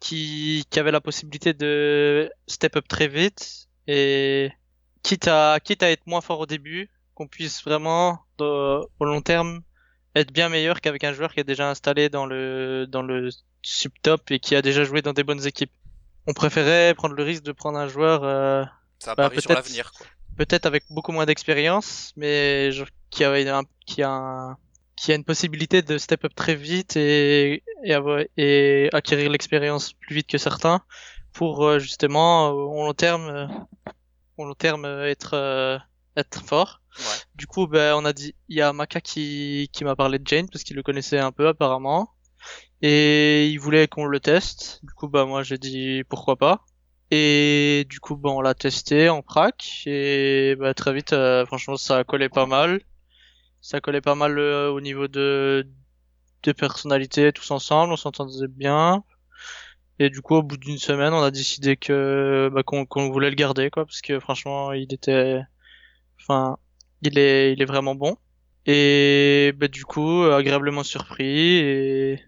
qui, 0.00 0.64
qui 0.70 0.78
avait 0.80 0.90
la 0.92 1.00
possibilité 1.00 1.52
de 1.52 2.30
step 2.46 2.76
up 2.76 2.88
très 2.88 3.06
vite 3.08 3.68
et 3.86 4.50
quitte 5.02 5.28
à 5.28 5.58
quitte 5.62 5.82
à 5.82 5.90
être 5.90 6.06
moins 6.06 6.20
fort 6.20 6.40
au 6.40 6.46
début, 6.46 6.88
qu'on 7.14 7.26
puisse 7.28 7.62
vraiment 7.64 8.20
de- 8.38 8.80
au 8.98 9.04
long 9.04 9.20
terme 9.20 9.60
être 10.16 10.32
bien 10.32 10.48
meilleur 10.48 10.80
qu'avec 10.80 11.04
un 11.04 11.12
joueur 11.12 11.32
qui 11.34 11.40
est 11.40 11.44
déjà 11.44 11.68
installé 11.70 12.08
dans 12.08 12.26
le 12.26 12.86
dans 12.88 13.02
le 13.02 13.28
subtop 13.62 14.30
et 14.30 14.38
qui 14.40 14.56
a 14.56 14.62
déjà 14.62 14.84
joué 14.84 15.02
dans 15.02 15.12
des 15.12 15.22
bonnes 15.22 15.46
équipes. 15.46 15.72
On 16.26 16.32
préférait 16.32 16.94
prendre 16.94 17.14
le 17.14 17.22
risque 17.22 17.42
de 17.42 17.52
prendre 17.52 17.78
un 17.78 17.88
joueur 17.88 18.24
euh, 18.24 18.64
Ça 18.98 19.14
Bah, 19.14 19.24
sur 19.32 19.34
peut-être- 19.42 19.54
l'avenir 19.54 19.92
peut-être 20.36 20.64
avec 20.66 20.84
beaucoup 20.90 21.12
moins 21.12 21.26
d'expérience, 21.26 22.12
mais 22.16 22.72
genre, 22.72 22.86
qui 23.10 23.24
a 23.24 23.32
un, 23.58 23.62
qui 23.86 24.02
a 24.02 24.10
un- 24.10 24.56
qui 25.00 25.12
a 25.12 25.14
une 25.14 25.24
possibilité 25.24 25.82
de 25.82 25.96
step 25.98 26.24
up 26.26 26.32
très 26.34 26.54
vite 26.54 26.96
et 26.96 27.62
et, 27.84 27.94
avoir- 27.94 28.22
et 28.36 28.88
acquérir 28.92 29.30
l'expérience 29.30 29.92
plus 29.94 30.14
vite 30.16 30.26
que 30.26 30.38
certains 30.38 30.80
pour 31.32 31.64
euh, 31.64 31.78
justement 31.78 32.48
euh, 32.48 32.52
au 32.52 32.84
long 32.84 32.92
terme 32.94 33.28
euh, 33.28 33.46
au 34.36 34.44
long 34.44 34.54
terme 34.54 34.84
être 34.84 35.34
être 36.16 36.44
fort. 36.44 36.80
Ouais. 36.98 37.04
Du 37.34 37.46
coup, 37.46 37.66
ben 37.66 37.94
on 37.96 38.04
a 38.04 38.12
dit 38.12 38.34
il 38.48 38.56
y 38.56 38.62
a 38.62 38.72
Maka 38.72 39.00
qui 39.00 39.68
qui 39.72 39.84
m'a 39.84 39.96
parlé 39.96 40.18
de 40.18 40.26
Jane 40.26 40.48
parce 40.50 40.64
qu'il 40.64 40.76
le 40.76 40.82
connaissait 40.82 41.18
un 41.18 41.32
peu 41.32 41.48
apparemment 41.48 42.10
et 42.82 43.48
il 43.48 43.58
voulait 43.58 43.88
qu'on 43.88 44.06
le 44.06 44.20
teste. 44.20 44.80
Du 44.82 44.92
coup, 44.92 45.08
bah 45.08 45.24
moi 45.24 45.42
j'ai 45.42 45.58
dit 45.58 46.02
pourquoi 46.08 46.36
pas. 46.36 46.64
Et 47.12 47.86
du 47.88 47.98
coup, 47.98 48.16
bah, 48.16 48.30
on 48.30 48.40
l'a 48.40 48.54
testé 48.54 49.08
en 49.08 49.20
prac 49.22 49.82
et 49.86 50.54
bah, 50.60 50.74
très 50.74 50.92
vite, 50.92 51.12
euh, 51.12 51.44
franchement, 51.44 51.76
ça 51.76 51.98
a 51.98 52.04
collé 52.04 52.28
pas 52.28 52.46
mal. 52.46 52.80
Ça 53.60 53.80
collait 53.80 54.00
pas 54.00 54.14
mal 54.14 54.38
euh, 54.38 54.70
au 54.70 54.80
niveau 54.80 55.08
de 55.08 55.66
de 56.42 56.52
personnalité 56.52 57.32
tous 57.32 57.50
ensemble, 57.50 57.92
on 57.92 57.96
s'entendait 57.96 58.48
bien. 58.48 59.04
Et 59.98 60.08
du 60.10 60.22
coup, 60.22 60.36
au 60.36 60.42
bout 60.42 60.56
d'une 60.56 60.78
semaine, 60.78 61.12
on 61.12 61.22
a 61.22 61.30
décidé 61.30 61.76
que 61.76 62.50
bah, 62.52 62.62
qu'on 62.62 62.86
qu'on 62.86 63.10
voulait 63.10 63.30
le 63.30 63.36
garder, 63.36 63.70
quoi, 63.70 63.84
parce 63.84 64.00
que 64.02 64.18
franchement, 64.20 64.72
il 64.72 64.92
était, 64.94 65.42
enfin, 66.20 66.58
il 67.02 67.18
est 67.18 67.52
il 67.52 67.62
est 67.62 67.66
vraiment 67.66 67.94
bon. 67.94 68.16
Et 68.66 69.52
bah, 69.56 69.68
du 69.68 69.84
coup, 69.84 70.22
agréablement 70.24 70.84
surpris 70.84 71.58
et 71.58 72.20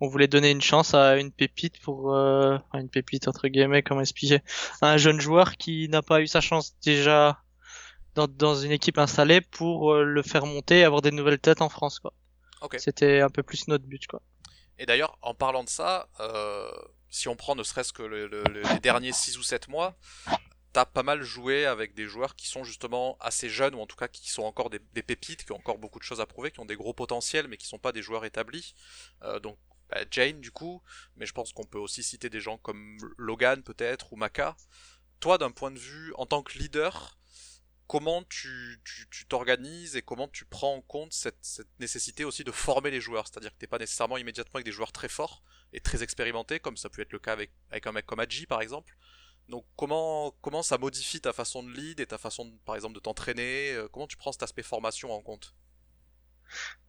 on 0.00 0.08
voulait 0.08 0.28
donner 0.28 0.50
une 0.50 0.60
chance 0.60 0.94
à 0.94 1.16
une 1.18 1.32
pépite 1.32 1.80
pour 1.80 2.14
euh, 2.14 2.58
une 2.74 2.88
pépite 2.88 3.28
entre 3.28 3.48
guillemets 3.48 3.82
comment 3.82 4.00
expliquer 4.00 4.40
un 4.82 4.96
jeune 4.96 5.20
joueur 5.20 5.56
qui 5.56 5.88
n'a 5.88 6.02
pas 6.02 6.20
eu 6.20 6.26
sa 6.26 6.40
chance 6.40 6.76
déjà 6.84 7.38
dans, 8.14 8.26
dans 8.28 8.54
une 8.54 8.72
équipe 8.72 8.98
installée 8.98 9.40
pour 9.40 9.92
euh, 9.92 10.04
le 10.04 10.22
faire 10.22 10.46
monter 10.46 10.80
et 10.80 10.84
avoir 10.84 11.02
des 11.02 11.10
nouvelles 11.10 11.38
têtes 11.40 11.62
en 11.62 11.68
France 11.68 11.98
quoi. 12.00 12.12
C'était 12.78 13.20
un 13.20 13.30
peu 13.30 13.42
plus 13.42 13.68
notre 13.68 13.84
but 13.84 14.06
quoi. 14.06 14.22
Et 14.78 14.86
d'ailleurs, 14.86 15.18
en 15.22 15.34
parlant 15.34 15.62
de 15.64 15.68
ça, 15.68 16.08
euh, 16.20 16.70
si 17.10 17.28
on 17.28 17.36
prend 17.36 17.54
ne 17.54 17.62
serait-ce 17.62 17.92
que 17.92 18.02
le- 18.02 18.26
le- 18.26 18.42
le- 18.44 18.62
les 18.62 18.80
derniers 18.80 19.12
6 19.12 19.38
ou 19.38 19.42
7 19.42 19.68
mois, 19.68 19.94
t'as 20.72 20.84
pas 20.84 21.04
mal 21.04 21.22
joué 21.22 21.66
avec 21.66 21.94
des 21.94 22.06
joueurs 22.06 22.34
qui 22.34 22.48
sont 22.48 22.64
justement 22.64 23.16
assez 23.20 23.48
jeunes, 23.48 23.76
ou 23.76 23.80
en 23.80 23.86
tout 23.86 23.96
cas 23.96 24.08
qui 24.08 24.30
sont 24.30 24.42
encore 24.42 24.70
des, 24.70 24.80
des 24.94 25.02
pépites, 25.04 25.44
qui 25.44 25.52
ont 25.52 25.56
encore 25.56 25.78
beaucoup 25.78 26.00
de 26.00 26.04
choses 26.04 26.20
à 26.20 26.26
prouver, 26.26 26.50
qui 26.50 26.58
ont 26.58 26.64
des 26.64 26.74
gros 26.74 26.92
potentiels, 26.92 27.46
mais 27.46 27.56
qui 27.56 27.66
sont 27.68 27.78
pas 27.78 27.92
des 27.92 28.02
joueurs 28.02 28.24
établis. 28.24 28.74
Euh, 29.22 29.38
donc 29.38 29.56
bah, 29.90 29.98
Jane 30.10 30.40
du 30.40 30.50
coup, 30.50 30.82
mais 31.16 31.26
je 31.26 31.32
pense 31.32 31.52
qu'on 31.52 31.64
peut 31.64 31.78
aussi 31.78 32.02
citer 32.02 32.28
des 32.28 32.40
gens 32.40 32.58
comme 32.58 32.96
Logan 33.16 33.62
peut-être, 33.62 34.12
ou 34.12 34.16
Maka. 34.16 34.56
Toi, 35.20 35.38
d'un 35.38 35.52
point 35.52 35.70
de 35.70 35.78
vue, 35.78 36.12
en 36.16 36.26
tant 36.26 36.42
que 36.42 36.58
leader, 36.58 37.16
comment 37.86 38.22
tu 38.24 38.80
tu- 38.84 39.26
t'organises 39.26 39.96
et 39.96 40.02
comment 40.02 40.28
tu 40.28 40.44
prends 40.44 40.74
en 40.74 40.80
compte 40.82 41.12
cette, 41.12 41.62
nécessité 41.80 42.24
aussi 42.24 42.44
de 42.44 42.52
former 42.52 42.90
les 42.90 43.00
joueurs 43.00 43.26
C'est-à-dire 43.26 43.52
que 43.52 43.58
t'es 43.58 43.66
pas 43.66 43.78
nécessairement 43.78 44.16
immédiatement 44.18 44.56
avec 44.58 44.66
des 44.66 44.72
joueurs 44.72 44.92
très 44.92 45.08
forts 45.08 45.42
et 45.72 45.80
très 45.80 46.02
expérimentés, 46.02 46.60
comme 46.60 46.76
ça 46.76 46.88
peut 46.88 47.02
être 47.02 47.12
le 47.12 47.18
cas 47.18 47.32
avec, 47.32 47.50
avec 47.70 47.86
un 47.86 47.92
mec 47.92 48.06
comme 48.06 48.20
Adji 48.20 48.46
par 48.46 48.60
exemple. 48.62 48.96
Donc 49.48 49.64
comment 49.76 50.34
comment 50.40 50.62
ça 50.62 50.78
modifie 50.78 51.20
ta 51.20 51.32
façon 51.32 51.62
de 51.62 51.70
lead 51.70 52.00
et 52.00 52.06
ta 52.06 52.18
façon 52.18 52.52
par 52.64 52.74
exemple 52.76 52.94
de 52.94 53.00
t'entraîner 53.00 53.72
euh, 53.72 53.88
Comment 53.92 54.06
tu 54.06 54.16
prends 54.16 54.32
cet 54.32 54.42
aspect 54.42 54.62
formation 54.62 55.12
en 55.12 55.20
compte? 55.22 55.54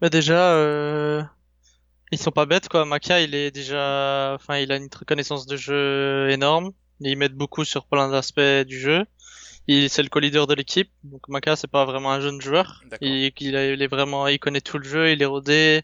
Bah 0.02 0.10
déjà 0.10 0.54
euh, 0.56 1.24
ils 2.12 2.20
sont 2.20 2.32
pas 2.32 2.46
bêtes 2.46 2.70
quoi. 2.70 2.86
Maka 2.86 3.22
il 3.22 3.36
est 3.36 3.52
déjà 3.52 4.34
enfin 4.36 4.58
il 4.60 4.72
a 4.72 4.78
une 4.78 4.90
connaissance 4.90 5.46
de 5.48 5.58
jeu 5.58 6.30
énorme. 6.32 6.74
Ils 7.02 7.18
mettent 7.18 7.36
beaucoup 7.36 7.66
sur 7.66 7.86
plein 7.88 8.10
d'aspects 8.10 8.40
du 8.68 8.80
jeu. 8.80 9.06
Il 9.68 9.90
c'est 9.90 10.04
le 10.04 10.10
co-leader 10.10 10.48
de 10.48 10.54
l'équipe. 10.54 10.92
Donc 11.04 11.28
Maka 11.28 11.56
c'est 11.56 11.68
pas 11.70 11.86
vraiment 11.86 12.12
un 12.12 12.20
jeune 12.22 12.42
joueur. 12.42 12.82
Il, 13.02 13.32
il, 13.40 13.56
a- 13.56 13.74
il 13.74 13.82
est 13.82 13.88
vraiment, 13.88 14.28
il 14.28 14.40
connaît 14.40 14.62
tout 14.62 14.78
le 14.78 14.84
jeu, 14.88 15.12
il 15.12 15.22
est 15.22 15.26
rodé 15.26 15.82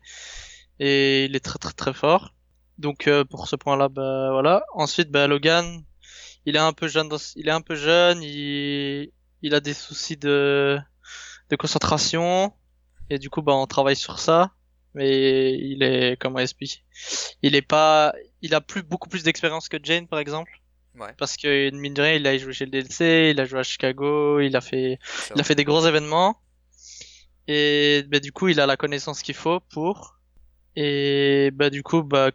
et 0.80 1.26
il 1.26 1.36
est 1.36 1.40
très 1.40 1.60
très 1.60 1.74
très 1.74 1.94
fort. 1.94 2.34
Donc 2.78 3.08
euh, 3.08 3.24
pour 3.26 3.48
ce 3.48 3.56
point-là, 3.56 3.90
bah 3.90 4.30
voilà. 4.32 4.64
Ensuite, 4.74 5.10
bah 5.12 5.28
Logan, 5.28 5.84
il 6.46 6.56
est 6.56 6.60
un 6.60 6.74
peu 6.74 6.88
jeune, 6.88 7.10
dans, 7.10 7.18
il 7.36 7.48
est 7.48 7.52
un 7.52 7.62
peu 7.62 7.76
jeune, 7.76 8.22
il, 8.24 9.12
il 9.42 9.56
a 9.56 9.60
des 9.60 9.74
soucis 9.74 10.18
de 10.18 10.78
de 11.50 11.56
concentration 11.58 12.54
et 13.10 13.20
du 13.20 13.30
coup 13.30 13.42
bah 13.42 13.54
on 13.54 13.68
travaille 13.68 13.96
sur 13.96 14.20
ça. 14.20 14.52
Mais 14.94 15.54
il 15.54 15.84
est 15.84 16.18
comment 16.20 16.40
expliquer 16.40 16.82
Il 17.42 17.56
est 17.56 17.62
pas, 17.62 18.14
il 18.42 18.54
a 18.54 18.62
plus 18.62 18.84
beaucoup 18.84 19.08
plus 19.10 19.24
d'expérience 19.24 19.70
que 19.70 19.78
Jane 19.82 20.08
par 20.08 20.20
exemple. 20.20 20.61
Ouais. 21.00 21.14
Parce 21.18 21.38
que 21.38 21.70
mine 21.72 21.94
de 21.94 22.02
rien, 22.02 22.14
il 22.14 22.28
a 22.28 22.38
joué 22.38 22.54
chez 22.54 22.66
le 22.66 22.72
DLC, 22.72 23.32
il 23.34 23.40
a 23.40 23.46
joué 23.46 23.60
à 23.60 23.64
Chicago, 23.64 24.40
il 24.42 24.56
a 24.56 24.62
fait 24.62 25.00
il 25.34 25.40
a 25.40 25.44
fait 25.44 25.56
des 25.56 25.64
gros 25.64 25.86
événements 25.88 26.38
et 27.48 28.04
bah, 28.08 28.20
du 28.20 28.32
coup 28.32 28.50
il 28.50 28.60
a 28.60 28.66
la 28.66 28.78
connaissance 28.78 29.22
qu'il 29.22 29.36
faut 29.36 29.60
pour 29.60 30.20
et 30.76 31.50
bah 31.54 31.70
du 31.70 31.82
coup 31.82 32.04
bah 32.04 32.32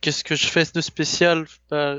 qu'est-ce 0.00 0.24
que 0.24 0.34
je 0.36 0.46
fais 0.46 0.64
de 0.72 0.80
spécial? 0.80 1.46
Bah, 1.70 1.96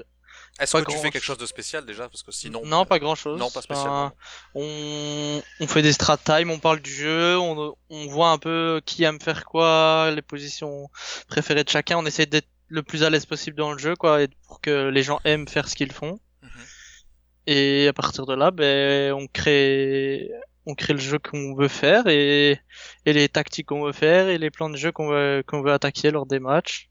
Est-ce 0.60 0.78
que 0.78 0.92
tu 0.92 0.98
fais 0.98 1.12
quelque 1.12 1.24
chose 1.24 1.38
de 1.38 1.46
spécial 1.46 1.86
déjà? 1.86 2.08
Parce 2.08 2.24
que 2.24 2.32
sinon. 2.32 2.62
Non, 2.66 2.86
pas 2.86 3.00
grand 3.00 3.16
chose. 3.16 3.40
Non, 3.40 3.50
pas 3.52 3.62
spécialement. 3.62 4.12
on, 4.56 5.42
on 5.60 5.68
fait 5.68 5.82
des 5.82 5.94
strat 5.94 6.18
time, 6.18 6.52
on 6.52 6.60
parle 6.60 6.80
du 6.80 6.94
jeu, 6.94 7.38
on, 7.38 7.76
on 7.90 8.08
voit 8.08 8.30
un 8.30 8.38
peu 8.38 8.82
qui 8.86 9.04
aime 9.04 9.20
faire 9.20 9.46
quoi, 9.46 10.12
les 10.12 10.22
positions 10.22 10.90
préférées 11.28 11.64
de 11.64 11.70
chacun. 11.70 11.98
On 11.98 12.06
essaie 12.06 12.26
d'être 12.28 12.48
le 12.68 12.84
plus 12.84 13.04
à 13.04 13.10
l'aise 13.10 13.26
possible 13.26 13.58
dans 13.58 13.72
le 13.72 13.78
jeu, 13.78 13.96
quoi, 13.96 14.24
et 14.24 14.28
pour 14.48 14.62
que 14.62 14.90
les 14.90 15.04
gens 15.04 15.20
aiment 15.24 15.48
faire 15.48 15.68
ce 15.68 15.76
qu'ils 15.76 15.92
font. 15.92 16.20
Mhm. 16.42 16.50
Et 17.48 17.88
à 17.88 17.94
partir 17.94 18.26
de 18.26 18.34
là, 18.34 18.52
ben, 18.52 19.14
on 19.14 19.28
crée, 19.28 20.30
on 20.66 20.76
crée 20.76 20.94
le 20.94 21.00
jeu 21.00 21.18
qu'on 21.18 21.56
veut 21.56 21.70
faire 21.70 22.08
et, 22.08 22.60
et 23.06 23.14
les 23.14 23.30
tactiques 23.30 23.68
qu'on 23.68 23.86
veut 23.86 23.94
faire 23.94 24.28
et 24.28 24.38
les 24.38 24.52
plans 24.52 24.70
de 24.70 24.76
jeu 24.76 24.92
qu'on 24.92 25.10
veut, 25.10 25.44
qu'on 25.48 25.62
veut 25.62 25.72
attaquer 25.72 26.12
lors 26.12 26.26
des 26.26 26.40
matchs. 26.40 26.90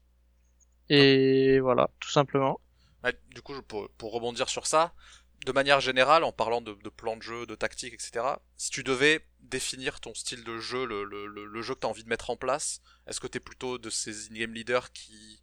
Et 0.89 1.59
voilà, 1.59 1.89
tout 1.99 2.09
simplement. 2.09 2.59
Ouais, 3.03 3.13
du 3.35 3.41
coup, 3.41 3.61
pour, 3.61 3.89
pour 3.97 4.13
rebondir 4.13 4.49
sur 4.49 4.65
ça, 4.65 4.93
de 5.45 5.51
manière 5.51 5.79
générale, 5.79 6.23
en 6.23 6.31
parlant 6.31 6.61
de, 6.61 6.73
de 6.73 6.89
plan 6.89 7.17
de 7.17 7.21
jeu, 7.21 7.45
de 7.45 7.55
tactique, 7.55 7.93
etc., 7.93 8.25
si 8.55 8.71
tu 8.71 8.83
devais 8.83 9.25
définir 9.41 9.99
ton 9.99 10.13
style 10.15 10.43
de 10.43 10.57
jeu, 10.57 10.85
le, 10.85 11.03
le, 11.03 11.27
le, 11.27 11.45
le 11.45 11.61
jeu 11.61 11.75
que 11.75 11.81
tu 11.81 11.87
as 11.87 11.89
envie 11.89 12.03
de 12.03 12.09
mettre 12.09 12.31
en 12.31 12.35
place, 12.35 12.81
est-ce 13.05 13.19
que 13.19 13.27
tu 13.27 13.37
es 13.37 13.39
plutôt 13.39 13.77
de 13.77 13.89
ces 13.89 14.29
in-game 14.29 14.53
leaders 14.53 14.91
qui 14.91 15.41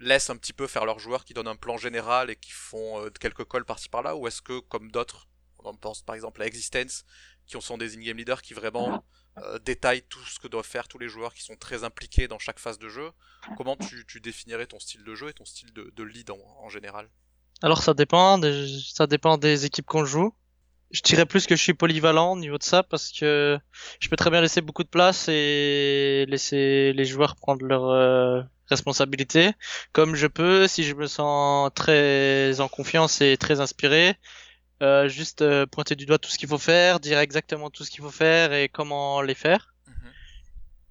laissent 0.00 0.30
un 0.30 0.36
petit 0.36 0.52
peu 0.52 0.66
faire 0.66 0.84
leurs 0.84 0.98
joueurs, 0.98 1.24
qui 1.24 1.34
donnent 1.34 1.48
un 1.48 1.56
plan 1.56 1.76
général 1.76 2.30
et 2.30 2.36
qui 2.36 2.50
font 2.50 3.04
euh, 3.04 3.10
quelques 3.10 3.48
calls 3.48 3.64
par-ci 3.64 3.88
par-là, 3.88 4.16
ou 4.16 4.26
est-ce 4.26 4.42
que, 4.42 4.58
comme 4.60 4.90
d'autres, 4.90 5.28
on 5.64 5.74
pense 5.74 6.02
par 6.02 6.14
exemple 6.14 6.42
à 6.42 6.46
Existence, 6.46 7.04
qui 7.46 7.60
sont 7.60 7.78
des 7.78 7.96
in-game 7.96 8.16
leaders 8.16 8.42
qui 8.42 8.54
vraiment 8.54 9.04
euh, 9.38 9.58
détaillent 9.60 10.02
tout 10.08 10.24
ce 10.24 10.38
que 10.40 10.48
doivent 10.48 10.66
faire 10.66 10.88
tous 10.88 10.98
les 10.98 11.08
joueurs, 11.08 11.34
qui 11.34 11.42
sont 11.42 11.56
très 11.56 11.84
impliqués 11.84 12.28
dans 12.28 12.38
chaque 12.38 12.58
phase 12.58 12.78
de 12.78 12.88
jeu, 12.88 13.12
comment 13.56 13.76
tu, 13.76 14.04
tu 14.06 14.20
définirais 14.20 14.66
ton 14.66 14.80
style 14.80 15.04
de 15.04 15.14
jeu 15.14 15.28
et 15.28 15.32
ton 15.32 15.44
style 15.44 15.72
de, 15.72 15.92
de 15.94 16.02
lead 16.02 16.30
en, 16.30 16.38
en 16.58 16.68
général? 16.68 17.08
Alors 17.62 17.82
ça 17.82 17.94
dépend, 17.94 18.38
des, 18.38 18.66
ça 18.92 19.06
dépend 19.06 19.38
des 19.38 19.64
équipes 19.66 19.86
qu'on 19.86 20.04
joue. 20.04 20.34
Je 20.92 21.00
dirais 21.00 21.24
plus 21.24 21.46
que 21.46 21.56
je 21.56 21.62
suis 21.62 21.72
polyvalent 21.74 22.32
au 22.32 22.38
niveau 22.38 22.58
de 22.58 22.62
ça 22.62 22.82
parce 22.82 23.10
que 23.10 23.58
je 23.98 24.08
peux 24.08 24.16
très 24.16 24.28
bien 24.30 24.42
laisser 24.42 24.60
beaucoup 24.60 24.84
de 24.84 24.88
place 24.88 25.26
et 25.28 26.26
laisser 26.28 26.92
les 26.92 27.04
joueurs 27.06 27.34
prendre 27.36 27.64
leurs 27.64 27.88
euh, 27.88 28.42
responsabilités. 28.68 29.52
Comme 29.92 30.14
je 30.14 30.26
peux, 30.26 30.66
si 30.68 30.84
je 30.84 30.94
me 30.94 31.06
sens 31.06 31.70
très 31.74 32.60
en 32.60 32.68
confiance 32.68 33.22
et 33.22 33.38
très 33.38 33.60
inspiré, 33.60 34.16
euh, 34.82 35.08
juste 35.08 35.42
euh, 35.42 35.64
pointer 35.64 35.94
du 35.94 36.06
doigt 36.06 36.18
tout 36.18 36.28
ce 36.28 36.36
qu'il 36.36 36.48
faut 36.48 36.58
faire, 36.58 37.00
dire 37.00 37.20
exactement 37.20 37.70
tout 37.70 37.84
ce 37.84 37.90
qu'il 37.90 38.02
faut 38.02 38.10
faire 38.10 38.52
et 38.52 38.68
comment 38.68 39.22
les 39.22 39.34
faire. 39.34 39.72
Mhm. 39.86 39.94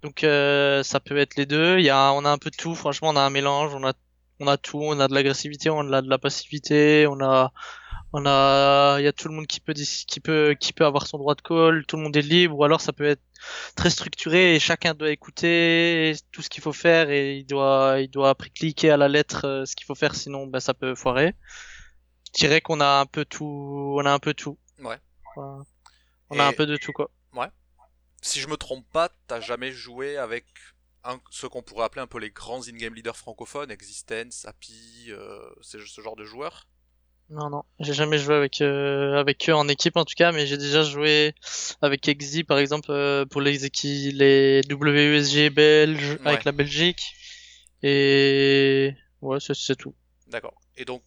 Donc 0.04 0.24
euh, 0.24 0.82
ça 0.82 1.00
peut 1.00 1.18
être 1.18 1.36
les 1.36 1.46
deux. 1.46 1.78
Il 1.78 1.86
y 1.86 1.90
a, 1.90 2.12
on 2.14 2.26
a 2.26 2.30
un 2.30 2.38
peu 2.38 2.50
de 2.50 2.56
tout. 2.56 2.74
Franchement, 2.74 3.10
on 3.10 3.16
a 3.18 3.22
un 3.22 3.30
mélange. 3.30 3.76
On 3.76 3.86
a, 3.86 3.94
on 4.40 4.48
a 4.48 4.58
tout. 4.58 4.82
On 4.82 5.00
a 5.00 5.08
de 5.08 5.14
l'agressivité, 5.14 5.70
on 5.70 5.92
a 5.92 6.02
de 6.02 6.10
la 6.10 6.18
passivité, 6.18 7.06
on 7.08 7.20
a, 7.22 7.52
on 8.14 8.26
a, 8.26 8.98
il 9.00 9.04
y 9.04 9.08
a 9.08 9.14
tout 9.14 9.28
le 9.28 9.34
monde 9.34 9.48
qui 9.48 9.60
peut, 9.60 9.74
qui 9.74 10.20
peut, 10.20 10.56
qui 10.60 10.74
peut 10.74 10.86
avoir 10.86 11.08
son 11.08 11.18
droit 11.18 11.36
de 11.36 11.42
call. 11.42 11.86
Tout 11.88 11.98
le 11.98 12.04
monde 12.04 12.16
est 12.18 12.22
libre. 12.22 12.58
Ou 12.58 12.64
alors 12.64 12.82
ça 12.82 12.94
peut 12.94 13.06
être 13.06 13.22
très 13.76 13.90
structuré 13.90 14.56
et 14.56 14.60
chacun 14.60 14.94
doit 14.94 15.12
écouter 15.12 16.14
tout 16.32 16.42
ce 16.42 16.50
qu'il 16.50 16.62
faut 16.62 16.74
faire 16.74 17.10
et 17.10 17.38
il 17.38 17.46
doit, 17.46 17.98
il 18.00 18.10
doit 18.10 18.30
après 18.30 18.50
cliquer 18.50 18.92
à 18.92 18.98
la 18.98 19.08
lettre 19.08 19.46
euh, 19.46 19.66
ce 19.66 19.76
qu'il 19.76 19.86
faut 19.86 19.96
faire. 19.96 20.16
Sinon, 20.16 20.48
ben 20.48 20.60
ça 20.60 20.74
peut 20.74 20.96
foirer. 20.96 21.34
Je 22.36 22.40
dirais 22.40 22.62
qu'on 22.62 22.82
a 22.82 23.00
un 23.00 23.06
peu 23.06 23.26
tout. 23.26 23.96
On 23.98 24.06
a 24.06 24.12
un 24.12 24.20
peu 24.20 24.34
tout. 24.34 24.58
Ouais. 24.80 25.00
On 25.38 26.36
Et- 26.36 26.40
a 26.40 26.48
un 26.48 26.54
peu 26.54 26.66
de 26.66 26.78
tout 26.78 26.92
quoi. 26.94 27.10
si 28.22 28.40
je 28.40 28.48
me 28.48 28.56
trompe 28.56 28.88
pas, 28.92 29.10
t'as 29.28 29.40
jamais 29.42 29.72
joué 29.72 30.18
avec 30.18 30.46
un, 31.04 31.20
ce 31.32 31.48
qu'on 31.48 31.64
pourrait 31.64 31.86
appeler 31.86 32.02
un 32.02 32.08
peu 32.08 32.20
les 32.20 32.30
grands 32.30 32.62
in-game 32.68 32.94
leaders 32.94 33.18
francophones, 33.18 33.72
Existence, 33.72 34.46
Happy, 34.46 35.08
euh, 35.10 35.40
c'est 35.62 35.80
ce 35.80 36.02
genre 36.02 36.16
de 36.16 36.24
joueurs? 36.24 36.68
Non, 37.32 37.50
non, 37.50 37.64
j'ai 37.80 37.94
jamais 37.94 38.18
joué 38.18 38.36
avec 38.36 38.60
euh, 38.60 39.16
avec 39.16 39.50
eux 39.50 39.54
en 39.54 39.70
équipe 39.70 39.96
en 39.96 40.04
tout 40.04 40.16
cas, 40.18 40.34
mais 40.34 40.46
j'ai 40.46 40.58
déjà 40.58 40.84
joué 40.84 41.34
avec 41.82 42.06
Exi 42.10 42.44
par 42.44 42.60
exemple 42.60 42.92
euh, 42.92 43.26
pour 43.26 43.40
les 43.40 43.58
les 43.58 44.62
WUSG 44.70 45.50
belges 45.50 46.18
Ouais. 46.20 46.28
avec 46.28 46.44
la 46.44 46.52
Belgique 46.52 47.02
et 47.84 48.94
ouais 49.22 49.38
c'est 49.40 49.76
tout. 49.78 49.96
D'accord. 50.28 50.60
Et 50.76 50.84
donc, 50.84 51.04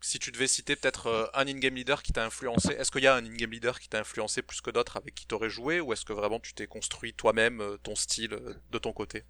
si 0.00 0.18
tu 0.18 0.32
devais 0.32 0.48
citer 0.48 0.74
peut-être 0.74 1.06
euh, 1.06 1.26
un 1.34 1.46
in-game 1.46 1.74
leader 1.76 2.02
qui 2.02 2.12
t'a 2.12 2.24
influencé, 2.24 2.72
est-ce 2.72 2.90
qu'il 2.90 3.04
y 3.04 3.06
a 3.06 3.14
un 3.14 3.24
in-game 3.24 3.50
leader 3.50 3.78
qui 3.78 3.88
t'a 3.88 4.00
influencé 4.00 4.42
plus 4.42 4.60
que 4.60 4.70
d'autres 4.70 4.96
avec 4.96 5.14
qui 5.14 5.26
t'aurais 5.26 5.50
joué, 5.50 5.80
ou 5.80 5.92
est-ce 5.92 6.04
que 6.04 6.12
vraiment 6.12 6.40
tu 6.40 6.54
t'es 6.54 6.66
construit 6.66 7.14
toi-même 7.14 7.60
euh, 7.60 7.76
ton 7.78 7.94
style 7.94 8.36
de 8.70 8.78
ton 8.78 8.92
côté? 8.92 9.24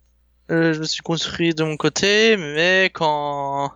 Euh, 0.50 0.72
je 0.72 0.80
me 0.80 0.84
suis 0.86 1.02
construit 1.02 1.54
de 1.54 1.62
mon 1.62 1.76
côté, 1.76 2.36
mais 2.38 2.90
quand 2.94 3.70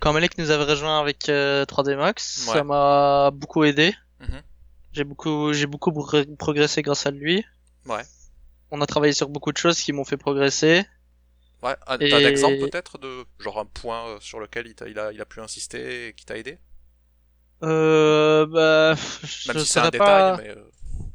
quand 0.00 0.12
Malek 0.12 0.36
nous 0.36 0.50
avait 0.50 0.64
rejoint 0.64 1.00
avec 1.00 1.28
euh, 1.30 1.64
3D 1.64 1.96
Max, 1.96 2.44
Ouais. 2.48 2.52
ça 2.54 2.64
m'a 2.64 3.30
beaucoup 3.32 3.64
aidé. 3.64 3.94
Mhm. 4.20 4.42
J'ai 4.92 5.04
beaucoup 5.04 5.52
j'ai 5.54 5.66
beaucoup 5.66 5.92
pro- 5.92 6.24
progressé 6.38 6.82
grâce 6.82 7.06
à 7.06 7.10
lui. 7.10 7.44
Ouais. 7.86 8.02
On 8.70 8.80
a 8.82 8.86
travaillé 8.86 9.14
sur 9.14 9.28
beaucoup 9.30 9.52
de 9.52 9.56
choses 9.58 9.80
qui 9.80 9.92
m'ont 9.92 10.04
fait 10.04 10.18
progresser. 10.18 10.84
Ouais, 11.62 11.76
un, 11.86 11.98
Et- 11.98 12.10
t'as 12.10 12.18
un 12.18 12.20
exemple 12.28 12.58
peut-être 12.58 12.98
de 12.98 13.24
genre 13.38 13.58
un 13.58 13.64
point 13.64 14.06
euh, 14.08 14.18
sur 14.20 14.38
lequel 14.38 14.66
il, 14.66 14.74
t'a- 14.74 14.88
il 14.88 14.98
a, 14.98 15.12
il 15.12 15.20
a 15.20 15.24
pu 15.24 15.40
insister 15.40 16.08
et 16.08 16.12
qui 16.12 16.24
t'a 16.26 16.36
aidé? 16.36 16.58
Euh, 17.62 18.46
bah, 18.46 18.90
Même 18.90 18.96
je 19.22 19.26
si 19.26 19.66
c'est 19.66 19.80
un 19.80 19.84
saurais 19.84 19.90
détail, 19.90 19.98
pas, 19.98 20.36
mais 20.36 20.50
euh, 20.50 20.70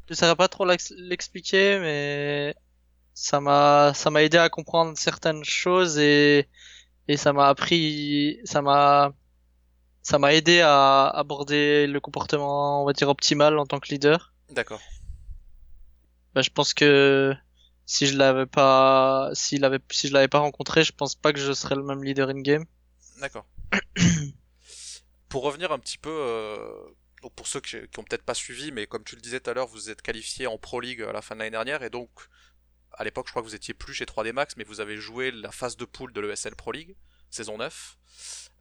je 0.10 0.14
saurais 0.16 0.36
pas 0.36 0.48
trop 0.50 0.66
l'ex- 0.66 0.94
l'expliquer, 0.98 1.80
mais 1.80 2.56
ça 3.14 3.40
m'a, 3.40 3.94
ça 3.94 4.10
m'a 4.10 4.24
aidé 4.24 4.38
à 4.38 4.50
comprendre 4.50 4.98
certaines 4.98 5.44
choses 5.44 5.98
et, 6.00 6.50
et 7.08 7.18
ça 7.18 7.34
m'a 7.34 7.48
appris, 7.48 8.40
ça 8.44 8.62
m'a, 8.62 9.14
ça 10.02 10.20
m'a 10.20 10.34
aidé 10.34 10.62
à 10.62 11.08
aborder 11.08 11.88
le 11.88 12.00
comportement, 12.00 12.82
on 12.82 12.86
va 12.86 12.94
dire, 12.94 13.10
optimal 13.10 13.58
en 13.58 13.66
tant 13.66 13.80
que 13.80 13.90
leader. 13.90 14.34
d'accord. 14.50 14.82
Bah, 16.34 16.42
je 16.42 16.50
pense 16.50 16.74
que 16.74 17.36
si 17.86 18.08
je 18.08 18.18
l'avais 18.18 18.48
pas, 18.48 19.30
s'il 19.34 19.64
avait, 19.66 19.80
si 19.92 20.08
je 20.08 20.14
l'avais 20.14 20.28
pas 20.28 20.40
rencontré, 20.40 20.84
je 20.84 20.92
pense 20.92 21.16
pas 21.16 21.32
que 21.32 21.40
je 21.40 21.54
serais 21.54 21.76
le 21.76 21.84
même 21.84 22.04
leader 22.04 22.30
in-game. 22.30 22.66
D'accord. 23.20 23.46
Pour 25.30 25.44
revenir 25.44 25.72
un 25.72 25.80
petit 25.80 25.98
peu, 25.98 26.10
euh, 26.12 26.58
donc 27.22 27.34
pour 27.34 27.48
ceux 27.48 27.60
qui, 27.60 27.78
qui 27.92 28.00
ont 28.00 28.04
peut-être 28.04 28.24
pas 28.24 28.36
suivi, 28.36 28.72
mais 28.72 28.86
comme 28.86 29.04
tu 29.04 29.16
le 29.16 29.22
disais 29.22 29.40
tout 29.40 29.50
à 29.50 29.54
l'heure, 29.54 29.68
vous 29.68 29.90
êtes 29.90 30.02
qualifié 30.02 30.46
en 30.46 30.60
Pro 30.60 30.80
League 30.80 31.02
à 31.02 31.12
la 31.12 31.24
fin 31.24 31.34
de 31.34 31.40
l'année 31.40 31.52
dernière, 31.52 31.82
et 31.82 31.90
donc 31.90 32.10
à 32.94 33.04
l'époque, 33.04 33.28
je 33.28 33.32
crois 33.32 33.42
que 33.42 33.48
vous 33.48 33.56
étiez 33.56 33.74
plus 33.74 33.94
chez 33.94 34.06
3D 34.06 34.32
Max, 34.34 34.56
mais 34.58 34.64
vous 34.64 34.80
avez 34.80 34.98
joué 34.98 35.32
la 35.32 35.52
phase 35.52 35.78
de 35.78 35.86
poule 35.86 36.14
de 36.14 36.22
l'ESL 36.22 36.56
Pro 36.56 36.72
League, 36.72 36.96
saison 37.30 37.58
9, 37.58 37.98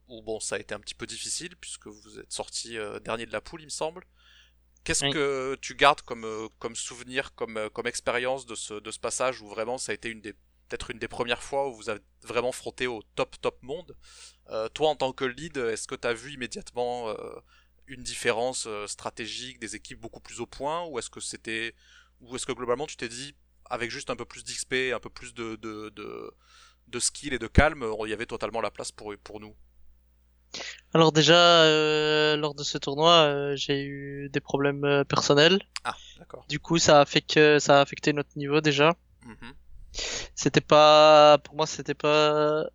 où 0.09 0.23
bon, 0.23 0.41
ça 0.41 0.57
a 0.57 0.59
été 0.59 0.75
un 0.75 0.81
petit 0.81 0.95
peu 0.95 1.07
difficile, 1.07 1.57
puisque 1.57 1.87
vous 1.87 2.19
êtes 2.19 2.33
sorti 2.33 2.79
euh, 2.79 2.99
dernier 3.01 3.27
de 3.27 3.33
la 3.33 3.41
poule, 3.41 3.61
il 3.63 3.67
me 3.67 3.71
semble. 3.71 4.05
Qu'est-ce 4.85 5.05
Oui. 5.05 5.13
que 5.13 5.57
tu 5.61 5.75
gardes 5.75 6.03
comme, 6.03 6.25
euh, 6.25 6.49
comme 6.59 6.75
souvenir, 6.75 7.35
comme, 7.35 7.57
euh, 7.57 7.69
comme 7.71 7.87
expérience 7.87 8.47
de 8.47 8.55
ce, 8.55 8.75
de 8.75 8.91
ce 8.91 8.99
passage 8.99 9.41
où 9.41 9.49
vraiment 9.49 9.79
ça 9.79 9.93
a 9.93 9.95
été 9.95 10.09
une 10.09 10.21
des 10.21 10.35
peut-être 10.69 10.91
une 10.91 10.99
des 10.99 11.09
premières 11.09 11.43
fois 11.43 11.69
où 11.69 11.75
vous 11.75 11.91
avez 11.91 12.01
vraiment 12.23 12.51
frotté 12.51 12.87
au 12.87 13.03
top 13.15 13.39
top 13.43 13.63
monde? 13.63 13.95
Euh, 14.49 14.69
toi, 14.71 14.89
en 14.89 14.97
tant 14.97 15.13
que 15.13 15.27
lead, 15.27 15.59
est-ce 15.59 15.87
que 15.87 15.95
tu 15.95 16.09
as 16.09 16.15
vu 16.15 16.33
immédiatement 16.33 17.11
euh, 17.11 17.15
une 17.87 18.03
différence 18.03 18.67
stratégique 18.87 19.59
des 19.61 19.77
équipes 19.77 20.01
beaucoup 20.01 20.21
plus 20.21 20.41
au 20.41 20.47
point, 20.47 20.87
ou 20.87 20.99
est-ce 20.99 21.11
que 21.11 21.21
c'était, 21.21 21.75
ou 22.23 22.35
est-ce 22.35 22.47
que 22.47 22.53
globalement 22.53 22.87
tu 22.87 22.97
t'es 22.97 23.11
dit, 23.11 23.35
avec 23.73 23.91
juste 23.91 24.11
un 24.11 24.17
peu 24.17 24.27
plus 24.27 24.45
d'XP, 24.45 24.93
un 24.95 25.01
peu 25.01 25.09
plus 25.09 25.33
de, 25.33 25.57
de, 25.57 25.89
de, 25.97 26.31
de 26.89 27.01
skill 27.01 27.33
et 27.33 27.39
de 27.39 27.47
calme, 27.47 27.87
il 28.05 28.11
y 28.11 28.13
avait 28.13 28.27
totalement 28.27 28.61
la 28.61 28.71
place 28.71 28.93
pour, 28.93 29.15
pour 29.25 29.41
nous 29.41 29.55
Alors 30.93 31.11
déjà, 31.11 31.63
euh, 31.65 32.37
lors 32.37 32.55
de 32.55 32.65
ce 32.65 32.77
tournoi, 32.77 33.13
euh, 33.13 33.57
j'ai 33.57 33.83
eu 33.83 34.29
des 34.31 34.41
problèmes 34.41 34.85
euh, 34.85 35.05
personnels. 35.05 35.59
Ah, 35.85 35.97
d'accord. 36.19 36.45
Du 36.51 36.61
coup, 36.61 36.77
ça 36.77 37.01
a 37.01 37.07
fait 37.07 37.23
que 37.23 37.59
ça 37.59 37.79
a 37.79 37.81
affecté 37.81 38.13
notre 38.13 38.37
niveau 38.37 38.61
déjà. 38.61 38.95
Mhm. 39.25 39.55
C'était 40.35 40.61
pas, 40.61 41.39
pour 41.43 41.55
moi, 41.57 41.67
c'était 41.67 41.95
pas, 41.95 42.67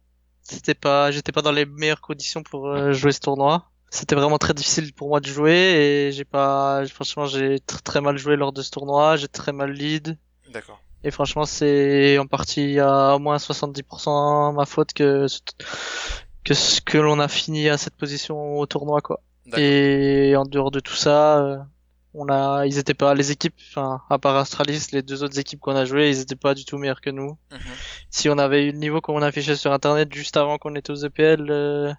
c'était 0.42 0.74
pas, 0.74 1.12
j'étais 1.12 1.32
pas 1.32 1.44
dans 1.44 1.52
les 1.52 1.68
meilleures 1.68 2.02
conditions 2.02 2.42
pour 2.42 2.92
jouer 2.92 3.12
ce 3.12 3.20
tournoi. 3.20 3.70
C'était 3.92 4.16
vraiment 4.16 4.40
très 4.40 4.56
difficile 4.56 4.94
pour 4.94 5.10
moi 5.10 5.20
de 5.20 5.28
jouer 5.28 5.54
et 5.54 6.12
j'ai 6.12 6.26
pas, 6.26 6.86
franchement, 6.88 7.28
j'ai 7.28 7.58
tr- 7.58 7.84
très 7.84 8.02
mal 8.02 8.18
joué 8.18 8.36
lors 8.36 8.52
de 8.52 8.64
ce 8.64 8.72
tournoi. 8.72 9.16
J'ai 9.16 9.28
très 9.28 9.54
mal 9.54 9.72
lead 9.72 10.18
D'accord. 10.50 10.82
Et 11.08 11.12
franchement, 11.12 11.46
c'est 11.46 12.17
en 12.17 12.26
partie 12.28 12.80
à 12.80 13.15
au 13.15 13.20
moins 13.20 13.38
70% 13.38 14.54
ma 14.54 14.65
faute 14.65 14.93
que 14.93 15.26
que 16.43 16.54
ce- 16.54 16.82
que 16.82 16.98
l'on 16.98 17.20
a 17.20 17.28
fini 17.28 17.70
à 17.70 17.78
cette 17.78 17.96
position 17.96 18.58
au 18.60 18.65
tournoi 18.65 19.02
quoi. 19.02 19.22
Et 19.60 20.36
en 20.36 20.43
dehors 20.43 20.72
de 20.72 20.80
tout 20.82 20.96
ça, 20.96 21.39
euh, 21.39 21.58
on 22.13 22.28
a, 22.30 22.65
ils 22.65 22.78
étaient 22.80 22.93
pas 22.93 23.13
les 23.13 23.32
équipes, 23.32 23.56
enfin 23.70 24.02
à 24.10 24.17
part 24.20 24.36
Astralis, 24.36 24.88
les 24.91 25.02
deux 25.02 25.24
autres 25.24 25.39
équipes 25.39 25.60
qu'on 25.60 25.76
a 25.76 25.86
jouées, 25.86 26.10
ils 26.10 26.20
étaient 26.22 26.36
pas 26.36 26.54
du 26.54 26.65
tout 26.65 26.78
meilleurs 26.78 27.02
que 27.02 27.10
nous. 27.10 27.38
Mhm. 27.52 27.60
Si 28.10 28.30
on 28.30 28.38
avait 28.38 28.65
eu 28.65 28.72
le 28.72 28.78
niveau 28.78 29.02
qu'on 29.02 29.22
affichait 29.22 29.56
sur 29.56 29.72
internet 29.72 30.13
juste 30.13 30.36
avant 30.38 30.58
qu'on 30.58 30.76
était 30.76 30.91
aux 30.91 30.96
EPL, 31.06 31.48
euh, 31.50 31.93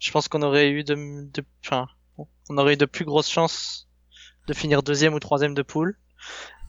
je 0.00 0.10
pense 0.10 0.28
qu'on 0.28 0.42
aurait 0.42 0.68
eu 0.70 0.84
de, 0.84 0.94
de, 0.94 1.44
enfin, 1.64 1.86
on 2.50 2.58
aurait 2.58 2.74
eu 2.74 2.76
de 2.76 2.84
plus 2.86 3.04
grosses 3.06 3.30
chances 3.30 3.86
de 4.46 4.52
finir 4.54 4.82
deuxième 4.82 5.14
ou 5.14 5.20
troisième 5.20 5.54
de 5.54 5.62
poule. 5.62 5.96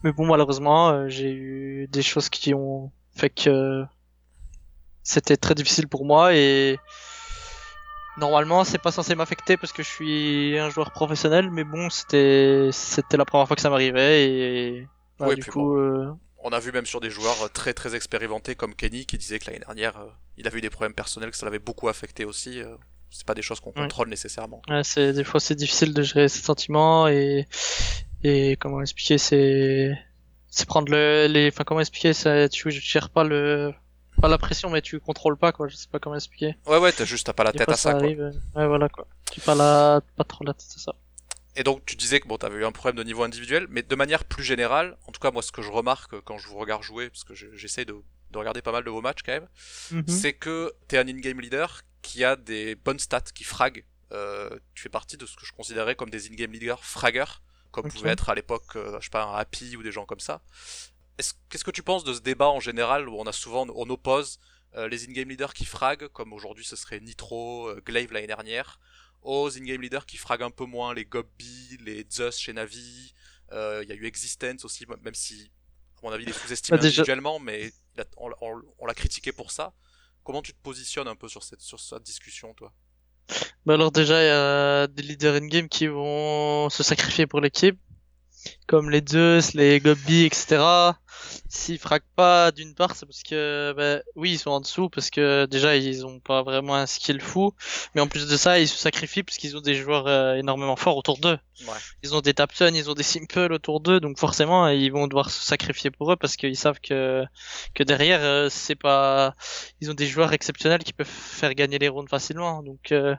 Mais 0.06 0.12
bon, 0.12 0.24
malheureusement, 0.26 0.90
euh, 0.90 1.08
j'ai 1.08 1.32
eu 1.32 1.88
des 1.88 2.02
choses 2.02 2.28
qui 2.28 2.54
ont 2.54 2.92
fait 3.16 3.28
que 3.28 3.84
c'était 5.02 5.36
très 5.36 5.56
difficile 5.56 5.88
pour 5.88 6.04
moi 6.04 6.32
et 6.34 6.78
Normalement, 8.18 8.64
c'est 8.64 8.78
pas 8.78 8.92
censé 8.92 9.14
m'affecter 9.14 9.56
parce 9.58 9.72
que 9.74 9.82
je 9.82 9.88
suis 9.90 10.56
un 10.58 10.70
joueur 10.70 10.90
professionnel, 10.92 11.50
mais 11.50 11.64
bon, 11.64 11.90
c'était 11.90 12.70
c'était 12.72 13.16
la 13.18 13.26
première 13.26 13.46
fois 13.46 13.56
que 13.56 13.60
ça 13.60 13.68
m'arrivait 13.68 14.24
et 14.30 14.88
bah, 15.18 15.34
du 15.34 15.44
coup, 15.44 15.76
euh, 15.76 16.14
On 16.38 16.48
a 16.50 16.58
vu 16.60 16.72
même 16.72 16.86
sur 16.86 17.00
des 17.00 17.10
joueurs 17.10 17.50
très 17.52 17.74
très 17.74 17.94
expérimentés 17.94 18.54
comme 18.54 18.74
Kenny 18.74 19.04
qui 19.04 19.18
disait 19.18 19.38
que 19.38 19.46
l'année 19.50 19.58
dernière 19.58 19.98
euh, 19.98 20.06
il 20.38 20.46
avait 20.46 20.58
eu 20.58 20.62
des 20.62 20.70
problèmes 20.70 20.94
personnels, 20.94 21.30
que 21.30 21.36
ça 21.36 21.44
l'avait 21.44 21.58
beaucoup 21.58 21.88
affecté 21.88 22.24
aussi. 22.24 22.62
euh, 22.62 22.76
c'est 23.10 23.26
pas 23.26 23.34
des 23.34 23.42
choses 23.42 23.60
qu'on 23.60 23.70
Ouais. 23.72 23.82
contrôle 23.82 24.08
nécessairement. 24.08 24.62
ouais, 24.70 24.82
c'est 24.82 25.12
des 25.12 25.24
fois 25.24 25.38
c'est 25.38 25.54
difficile 25.54 25.92
de 25.92 26.02
gérer 26.02 26.28
ses 26.28 26.40
sentiments 26.42 27.08
et 27.08 27.46
et 28.22 28.56
comment 28.56 28.80
expliquer, 28.80 29.18
c'est 29.18 29.98
c'est 30.48 30.66
prendre 30.66 30.90
le 30.90 31.26
les, 31.28 31.48
enfin 31.48 31.64
comment 31.64 31.80
expliquer, 31.80 32.12
ça, 32.12 32.48
tu 32.48 32.70
gères 32.70 33.10
pas 33.10 33.24
le 33.24 33.72
pas 34.20 34.28
la 34.28 34.38
pression, 34.38 34.70
mais 34.70 34.80
tu 34.82 34.98
contrôles 35.00 35.36
pas 35.36 35.52
quoi. 35.52 35.68
Je 35.68 35.76
sais 35.76 35.88
pas 35.90 35.98
comment 35.98 36.16
expliquer. 36.16 36.56
Ouais 36.66 36.78
ouais, 36.78 36.92
t'as 36.92 37.04
juste 37.04 37.26
t'as 37.26 37.32
pas 37.34 37.44
la 37.44 37.52
tête 37.52 37.68
à 37.68 37.76
ça, 37.76 37.92
quoi. 37.92 38.00
arrive. 38.00 38.20
euh, 38.20 38.30
Ouais, 38.54 38.66
voilà 38.66 38.88
quoi. 38.88 39.06
Tu 39.30 39.40
pas 39.40 39.54
la 39.54 40.00
pas 40.16 40.24
trop 40.24 40.44
la 40.44 40.54
tête 40.54 40.72
à 40.76 40.78
ça. 40.78 40.94
Et 41.58 41.62
donc 41.62 41.84
tu 41.86 41.96
disais 41.96 42.20
que 42.20 42.28
bon 42.28 42.36
t'avais 42.38 42.56
eu 42.58 42.64
un 42.64 42.72
problème 42.72 42.96
de 42.96 43.02
niveau 43.04 43.22
individuel, 43.22 43.66
mais 43.70 43.82
de 43.82 43.94
manière 43.96 44.24
plus 44.24 44.44
générale, 44.44 44.96
en 45.06 45.12
tout 45.12 45.20
cas 45.20 45.30
moi 45.30 45.42
ce 45.42 45.52
que 45.52 45.62
je 45.62 45.70
remarque 45.70 46.20
quand 46.22 46.38
je 46.38 46.48
vous 46.48 46.56
regarde 46.58 46.82
jouer, 46.82 47.08
parce 47.10 47.24
que 47.24 47.34
je- 47.34 47.54
j'essaie 47.54 47.84
de, 47.84 47.94
de 48.30 48.38
regarder 48.38 48.60
pas 48.62 48.72
mal 48.72 48.84
de 48.84 48.90
vos 48.90 49.00
matchs 49.02 49.22
quand 49.24 49.32
même, 49.32 49.48
Mhm. 49.90 50.08
c'est 50.08 50.32
que 50.34 50.72
t'es 50.88 50.98
un 50.98 51.08
in-game 51.08 51.40
leader 51.40 51.82
qui 52.02 52.24
a 52.24 52.36
des 52.36 52.74
bonnes 52.74 52.98
stats, 52.98 53.20
qui 53.34 53.44
frag. 53.44 53.84
Euh, 54.12 54.50
tu 54.74 54.82
fais 54.82 54.88
partie 54.88 55.16
de 55.16 55.26
ce 55.26 55.34
que 55.36 55.44
je 55.46 55.52
considérais 55.52 55.94
comme 55.96 56.10
des 56.10 56.28
in-game 56.28 56.52
leaders 56.52 56.82
fraggers, 56.84 57.40
comme 57.82 57.90
pouvait 57.98 58.10
être 58.12 58.28
à 58.30 58.34
l'époque, 58.34 58.76
euh, 58.76 58.98
je 59.00 59.04
sais 59.04 59.10
pas, 59.10 59.24
un 59.24 59.34
Happy 59.36 59.76
ou 59.76 59.82
des 59.82 59.92
gens 59.92 60.06
comme 60.06 60.20
ça. 60.20 60.42
Est-ce- 61.18 61.34
Qu'est-ce 61.48 61.64
que 61.64 61.70
tu 61.70 61.82
penses 61.82 62.04
de 62.04 62.12
ce 62.14 62.20
débat 62.20 62.48
en 62.48 62.60
général 62.60 63.08
où 63.08 63.16
on 63.18 63.24
a 63.26 63.32
souvent, 63.32 63.66
on 63.74 63.88
oppose 63.90 64.38
euh, 64.74 64.88
les 64.88 65.04
in-game 65.08 65.28
leaders 65.28 65.54
qui 65.54 65.64
frag, 65.64 66.08
comme 66.08 66.32
aujourd'hui 66.32 66.64
ce 66.64 66.76
serait 66.76 67.00
Nitro, 67.00 67.68
euh, 67.68 67.80
Glaive 67.86 68.12
l'année 68.12 68.26
dernière, 68.26 68.78
aux 69.22 69.48
in-game 69.56 69.80
leaders 69.80 70.04
qui 70.06 70.18
frag 70.18 70.42
un 70.42 70.50
peu 70.50 70.64
moins, 70.66 70.92
les 70.92 71.04
Gobby, 71.06 71.78
les 71.80 72.06
Zeus 72.10 72.38
chez 72.38 72.52
Navi, 72.52 73.14
euh, 73.52 73.80
il 73.82 73.88
y 73.88 73.92
a 73.92 73.94
eu 73.94 74.04
Existence 74.04 74.64
aussi, 74.64 74.84
même 75.02 75.14
si, 75.14 75.50
à 75.98 76.00
mon 76.06 76.12
avis, 76.12 76.24
il 76.24 76.28
est 76.30 76.32
sous-estimé 76.38 76.76
Bah, 76.76 76.82
individuellement, 77.04 77.38
mais 77.38 77.72
a- 77.98 78.04
on- 78.18 78.62
on 78.78 78.86
l'a 78.86 78.94
critiqué 78.94 79.32
pour 79.32 79.50
ça. 79.50 79.72
Comment 80.24 80.42
tu 80.42 80.52
te 80.52 80.58
positionnes 80.60 81.08
un 81.08 81.16
peu 81.16 81.28
sur 81.28 81.42
cette, 81.44 81.60
sur 81.62 81.80
cette 81.80 82.02
discussion, 82.02 82.52
toi? 82.54 82.72
Bah 83.64 83.74
alors 83.74 83.90
déjà, 83.90 84.22
il 84.22 84.26
y 84.26 84.30
a 84.30 84.86
des 84.86 85.02
leaders 85.02 85.34
in-game 85.34 85.68
qui 85.68 85.86
vont 85.86 86.70
se 86.70 86.82
sacrifier 86.82 87.26
pour 87.26 87.40
l'équipe, 87.40 87.78
comme 88.66 88.90
les 88.90 89.02
Zeus, 89.06 89.54
les 89.54 89.80
Gobby, 89.80 90.24
etc. 90.24 90.62
S'ils 91.48 91.78
frappent 91.78 92.02
pas, 92.14 92.50
d'une 92.52 92.74
part, 92.74 92.96
c'est 92.96 93.06
parce 93.06 93.22
que, 93.22 93.72
bah, 93.76 94.02
oui, 94.14 94.32
ils 94.32 94.38
sont 94.38 94.50
en 94.50 94.60
dessous, 94.60 94.88
parce 94.88 95.10
que 95.10 95.46
déjà, 95.46 95.76
ils 95.76 96.06
ont 96.06 96.20
pas 96.20 96.42
vraiment 96.42 96.74
un 96.74 96.86
skill 96.86 97.20
fou, 97.20 97.52
mais 97.94 98.00
en 98.00 98.08
plus 98.08 98.26
de 98.26 98.36
ça, 98.36 98.58
ils 98.58 98.68
se 98.68 98.76
sacrifient 98.76 99.22
parce 99.22 99.38
qu'ils 99.38 99.56
ont 99.56 99.60
des 99.60 99.74
joueurs 99.74 100.06
euh, 100.06 100.34
énormément 100.34 100.76
forts 100.76 100.96
autour 100.96 101.18
d'eux. 101.18 101.38
Ouais. 101.62 101.74
Ils 102.02 102.14
ont 102.14 102.20
des 102.20 102.34
Tapson, 102.34 102.72
ils 102.74 102.90
ont 102.90 102.94
des 102.94 103.02
Simple 103.02 103.52
autour 103.52 103.80
d'eux, 103.80 104.00
donc 104.00 104.18
forcément, 104.18 104.68
ils 104.68 104.90
vont 104.90 105.06
devoir 105.06 105.30
se 105.30 105.42
sacrifier 105.42 105.90
pour 105.90 106.12
eux 106.12 106.16
parce 106.16 106.36
qu'ils 106.36 106.56
savent 106.56 106.80
que, 106.80 107.24
que 107.74 107.82
derrière, 107.82 108.20
euh, 108.22 108.48
c'est 108.50 108.74
pas, 108.74 109.34
ils 109.80 109.90
ont 109.90 109.94
des 109.94 110.06
joueurs 110.06 110.32
exceptionnels 110.32 110.84
qui 110.84 110.92
peuvent 110.92 111.06
faire 111.06 111.54
gagner 111.54 111.78
les 111.78 111.88
rounds 111.88 112.10
facilement, 112.10 112.62
donc, 112.62 112.92
euh, 112.92 113.14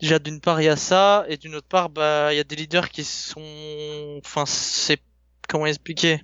Déjà 0.00 0.20
d'une 0.20 0.40
part 0.40 0.60
il 0.60 0.64
y 0.66 0.68
a 0.68 0.76
ça 0.76 1.24
et 1.28 1.36
d'une 1.36 1.56
autre 1.56 1.66
part 1.66 1.90
bah 1.90 2.32
il 2.32 2.36
y 2.36 2.40
a 2.40 2.44
des 2.44 2.54
leaders 2.54 2.88
qui 2.90 3.02
sont 3.02 4.20
enfin 4.24 4.46
c'est 4.46 5.00
comment 5.48 5.66
expliquer? 5.66 6.20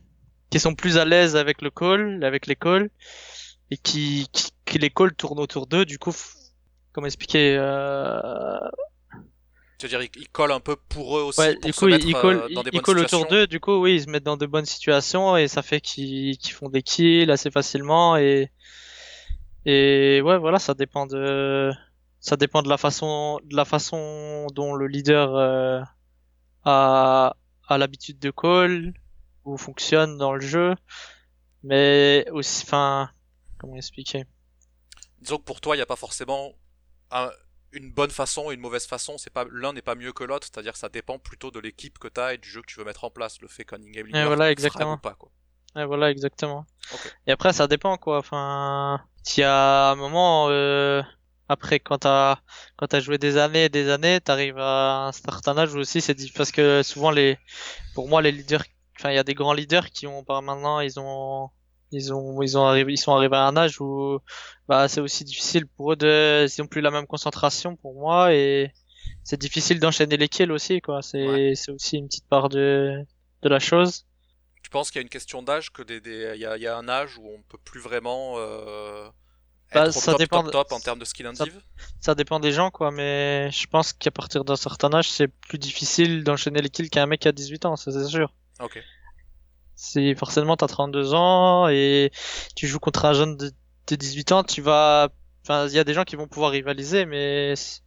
Qui 0.54 0.60
sont 0.60 0.76
plus 0.76 0.98
à 0.98 1.04
l'aise 1.04 1.34
avec 1.34 1.62
le 1.62 1.70
call 1.70 2.22
avec 2.22 2.46
les 2.46 2.54
calls 2.54 2.88
et 3.72 3.76
qui 3.76 4.28
qui, 4.32 4.50
qui 4.64 4.78
les 4.78 4.88
calls 4.88 5.12
tournent 5.12 5.40
autour 5.40 5.66
d'eux 5.66 5.84
du 5.84 5.98
coup 5.98 6.14
comment 6.92 7.08
expliquer 7.08 7.56
euh... 7.58 8.60
Tu 9.78 9.86
veux 9.86 9.88
dire, 9.88 10.08
ils, 10.16 10.28
collent 10.28 10.52
un 10.52 10.60
peu 10.60 10.76
pour 10.76 11.18
eux 11.18 11.22
aussi, 11.22 11.40
ouais 11.40 11.56
pour 11.56 11.66
du 11.66 11.72
coup 11.74 11.88
ils, 11.88 12.14
euh, 12.14 12.22
call 12.22 12.54
dans 12.54 12.62
ils, 12.62 12.70
des 12.70 12.78
situations. 12.78 13.18
autour 13.18 13.26
d'eux 13.26 13.48
du 13.48 13.58
coup 13.58 13.82
oui 13.82 13.96
ils 13.96 14.02
se 14.02 14.08
mettent 14.08 14.22
dans 14.22 14.36
de 14.36 14.46
bonnes 14.46 14.64
situations 14.64 15.36
et 15.36 15.48
ça 15.48 15.62
fait 15.62 15.80
qu'ils 15.80 16.38
qu'ils 16.38 16.54
font 16.54 16.68
des 16.68 16.82
kills 16.82 17.32
assez 17.32 17.50
facilement 17.50 18.16
et 18.16 18.52
et 19.66 20.20
ouais 20.22 20.38
voilà 20.38 20.60
ça 20.60 20.74
dépend 20.74 21.06
de 21.06 21.72
ça 22.20 22.36
dépend 22.36 22.62
de 22.62 22.68
la 22.68 22.76
façon 22.76 23.40
de 23.42 23.56
la 23.56 23.64
façon 23.64 24.46
dont 24.54 24.72
le 24.76 24.86
leader 24.86 25.34
euh, 25.34 25.80
a 26.64 27.34
a 27.66 27.78
l'habitude 27.78 28.20
de 28.20 28.30
call 28.30 28.94
ou 29.44 29.56
fonctionne 29.56 30.16
dans 30.18 30.32
le 30.34 30.40
jeu 30.40 30.74
mais 31.64 32.26
aussi 32.30 32.64
enfin 32.64 33.10
comment 33.58 33.76
expliquer? 33.76 34.24
Disons 35.20 35.38
que 35.38 35.44
pour 35.44 35.60
toi, 35.60 35.74
il 35.74 35.78
n'y 35.78 35.82
a 35.82 35.86
pas 35.86 35.96
forcément 35.96 36.52
un- 37.10 37.30
une 37.72 37.90
bonne 37.90 38.10
façon 38.10 38.50
et 38.50 38.54
une 38.54 38.60
mauvaise 38.60 38.86
façon. 38.86 39.16
C'est 39.18 39.32
pas 39.32 39.46
l'un 39.50 39.72
n'est 39.72 39.82
pas 39.82 39.94
mieux 39.94 40.12
que 40.12 40.22
l'autre. 40.22 40.46
C'est-à-dire, 40.46 40.74
que 40.74 40.78
ça 40.78 40.90
dépend 40.90 41.18
plutôt 41.18 41.50
de 41.50 41.58
l'équipe 41.58 41.98
que 41.98 42.08
t'as 42.08 42.34
et 42.34 42.38
du 42.38 42.48
jeu 42.48 42.60
que 42.60 42.66
tu 42.66 42.78
veux 42.78 42.84
mettre 42.84 43.04
en 43.04 43.10
place. 43.10 43.40
Le 43.40 43.48
fait 43.48 43.64
qu'un 43.64 43.78
in-game 43.78 44.06
leader 44.06 44.26
voilà, 44.26 44.50
exactement. 44.50 44.94
ou 44.94 44.98
pas, 44.98 45.14
quoi. 45.14 45.30
Ouais, 45.74 45.86
voilà, 45.86 46.10
exactement. 46.10 46.66
Et 47.26 47.32
après, 47.32 47.52
ça 47.52 47.66
dépend, 47.66 47.96
quoi. 47.96 48.18
Enfin, 48.18 49.00
s'il 49.22 49.40
y 49.40 49.44
a 49.44 49.90
un 49.90 49.96
moment, 49.96 50.48
euh, 50.50 51.02
après, 51.48 51.80
quand 51.80 51.98
t'as, 51.98 52.38
quand 52.76 52.86
t'as 52.86 53.00
joué 53.00 53.18
des 53.18 53.38
années 53.38 53.64
et 53.64 53.68
des 53.70 53.88
années, 53.88 54.20
t'arrives 54.20 54.58
à 54.58 55.06
un 55.06 55.12
certain 55.12 55.56
âge 55.58 55.74
où 55.74 55.78
aussi 55.78 56.00
c'est 56.00 56.14
difficile 56.14 56.36
parce 56.36 56.52
que 56.52 56.82
souvent 56.82 57.10
les, 57.10 57.38
pour 57.94 58.08
moi, 58.08 58.22
les 58.22 58.30
leaders, 58.30 58.62
enfin, 58.98 59.10
il 59.10 59.16
y 59.16 59.18
a 59.18 59.24
des 59.24 59.34
grands 59.34 59.52
leaders 59.54 59.90
qui 59.90 60.06
ont, 60.06 60.24
par 60.24 60.42
maintenant, 60.42 60.80
ils 60.80 60.98
ont, 61.00 61.50
ils 61.92 62.12
ont, 62.12 62.42
ils 62.42 62.58
ont 62.58 62.66
arrivé, 62.66 62.92
ils 62.92 62.96
sont 62.98 63.14
arrivés 63.14 63.36
à 63.36 63.46
un 63.46 63.56
âge 63.56 63.80
où, 63.80 64.18
bah, 64.68 64.88
c'est 64.88 65.00
aussi 65.00 65.24
difficile 65.24 65.66
pour 65.66 65.92
eux 65.92 65.96
de, 65.96 66.46
ils 66.48 66.62
ont 66.62 66.66
plus 66.66 66.80
la 66.80 66.90
même 66.90 67.06
concentration 67.06 67.76
pour 67.76 67.94
moi 67.94 68.32
et 68.34 68.72
c'est 69.22 69.40
difficile 69.40 69.80
d'enchaîner 69.80 70.16
les 70.16 70.28
kills 70.28 70.52
aussi, 70.52 70.80
quoi. 70.80 71.02
C'est, 71.02 71.26
Ouais. 71.26 71.52
c'est 71.54 71.70
aussi 71.72 71.96
une 71.98 72.08
petite 72.08 72.26
part 72.28 72.48
de, 72.48 73.04
de 73.42 73.48
la 73.48 73.58
chose. 73.58 74.06
Tu 74.62 74.70
penses 74.70 74.90
qu'il 74.90 74.98
y 74.98 75.00
a 75.00 75.02
une 75.02 75.08
question 75.08 75.42
d'âge, 75.42 75.70
que 75.72 75.82
des, 75.82 76.00
des- 76.00 76.32
il 76.34 76.40
y, 76.40 76.46
a, 76.46 76.56
il 76.56 76.62
y 76.62 76.66
a 76.66 76.76
un 76.76 76.88
âge 76.88 77.18
où 77.18 77.28
on 77.28 77.42
peut 77.42 77.58
plus 77.64 77.80
vraiment 77.80 78.34
euh, 78.38 79.08
Bah, 79.72 79.86
être 79.86 79.92
ça 79.92 80.12
top, 80.12 80.18
dépend 80.20 80.38
top, 80.38 80.46
de- 80.46 80.50
top 80.52 80.72
en 80.72 80.80
termes 80.80 80.98
de 80.98 81.04
skill 81.04 81.30
ça- 81.34 81.44
Ça 82.00 82.14
dépend 82.14 82.40
des 82.40 82.52
gens, 82.52 82.70
quoi, 82.70 82.90
mais 82.90 83.50
je 83.50 83.66
pense 83.66 83.92
qu'à 83.92 84.10
partir 84.10 84.44
d'un 84.44 84.56
certain 84.56 84.92
âge, 84.94 85.10
c'est 85.10 85.28
plus 85.28 85.58
difficile 85.58 86.24
d'enchaîner 86.24 86.60
les 86.62 86.70
kills 86.70 86.90
qu'un 86.90 87.06
mec 87.06 87.26
a 87.26 87.32
18 87.32 87.64
ans, 87.66 87.76
ça 87.76 87.92
c'est 87.92 88.06
sûr. 88.06 88.32
Ok. 88.60 88.76
Si 89.76 90.14
forcément 90.14 90.56
t'as 90.56 90.68
32 90.68 91.14
ans 91.14 91.68
et 91.68 92.12
tu 92.56 92.66
joues 92.68 92.78
contre 92.78 93.04
un 93.06 93.12
jeune 93.12 93.36
de, 93.36 93.50
de 93.88 93.96
18 93.96 94.30
ans, 94.32 94.44
tu 94.44 94.62
vas, 94.62 95.08
enfin, 95.44 95.66
il 95.68 95.74
y 95.74 95.78
a 95.80 95.84
des 95.84 95.94
gens 95.94 96.04
qui 96.04 96.14
vont 96.16 96.28
pouvoir 96.28 96.52
rivaliser, 96.52 97.06
mais, 97.06 97.56
c'est- 97.56 97.80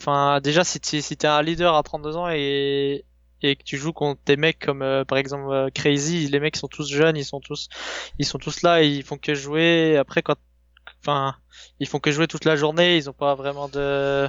enfin, 0.00 0.40
déjà, 0.40 0.64
si 0.64 0.80
tu 0.80 1.00
si 1.02 1.16
t'es 1.16 1.28
un 1.28 1.42
leader 1.42 1.74
à 1.76 1.82
32 1.84 2.16
ans 2.16 2.28
et, 2.30 3.06
et 3.42 3.56
que 3.56 3.62
tu 3.64 3.76
joues 3.78 3.92
contre 3.92 4.20
des 4.26 4.36
mecs 4.36 4.58
comme, 4.58 4.82
euh, 4.82 5.04
par 5.04 5.18
exemple, 5.18 5.52
euh, 5.52 5.70
Crazy, 5.70 6.28
les 6.28 6.40
mecs 6.40 6.56
sont 6.56 6.68
tous 6.68 6.88
jeunes, 6.90 7.16
ils 7.16 7.24
sont 7.24 7.40
tous, 7.40 7.68
ils 8.18 8.26
sont 8.26 8.38
tous 8.38 8.62
là, 8.62 8.82
ils 8.82 9.04
font 9.04 9.18
que 9.18 9.34
jouer, 9.34 9.96
après 9.96 10.22
quand, 10.22 10.36
enfin, 11.02 11.36
ils 11.80 11.88
font 11.88 12.00
que 12.00 12.10
jouer 12.12 12.28
toute 12.28 12.44
la 12.46 12.56
journée, 12.56 12.96
ils 12.96 13.10
ont 13.10 13.14
pas 13.14 13.34
vraiment 13.36 13.68
de, 13.68 14.28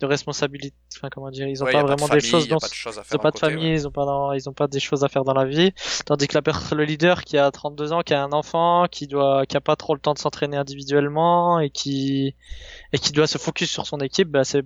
de 0.00 0.06
responsabilité, 0.06 0.76
enfin, 0.96 1.08
comment 1.10 1.30
dire, 1.30 1.46
ils 1.48 1.62
ont 1.62 1.66
Ouais, 1.66 1.72
pas 1.72 1.82
de 1.82 1.86
vraiment 1.88 2.08
des 2.08 2.20
choses 2.20 2.48
pas 2.48 2.58
de 2.58 2.64
à 2.64 2.68
ils 3.10 3.16
ont 3.16 3.18
pas 3.18 3.30
de 3.30 3.38
côté, 3.38 3.38
famille, 3.38 3.72
ouais. 3.72 3.72
ils 3.72 3.86
ont 3.88 3.90
pas 3.90 4.04
dans- 4.04 4.32
ils 4.32 4.48
ont 4.48 4.52
pas 4.52 4.68
des 4.68 4.80
choses 4.80 5.02
à 5.04 5.08
faire 5.08 5.24
dans 5.24 5.34
la 5.34 5.44
vie. 5.46 5.72
Tandis 6.06 6.28
que 6.28 6.34
la 6.34 6.42
per- 6.42 6.52
le 6.76 6.84
leader 6.84 7.24
qui 7.24 7.38
a 7.38 7.50
32 7.50 7.92
ans, 7.92 8.02
qui 8.02 8.14
a 8.14 8.22
un 8.22 8.32
enfant, 8.32 8.86
qui 8.90 9.06
doit, 9.06 9.46
qui 9.46 9.56
a 9.56 9.60
pas 9.60 9.76
trop 9.76 9.94
le 9.94 10.00
temps 10.00 10.14
de 10.14 10.18
s'entraîner 10.18 10.56
individuellement 10.56 11.58
et 11.60 11.70
qui, 11.70 12.34
et 12.92 12.98
qui 12.98 13.12
doit 13.12 13.26
se 13.28 13.38
focus 13.38 13.70
sur 13.70 13.86
son 13.86 13.98
équipe, 14.00 14.28
bah, 14.30 14.44
c'est, 14.44 14.64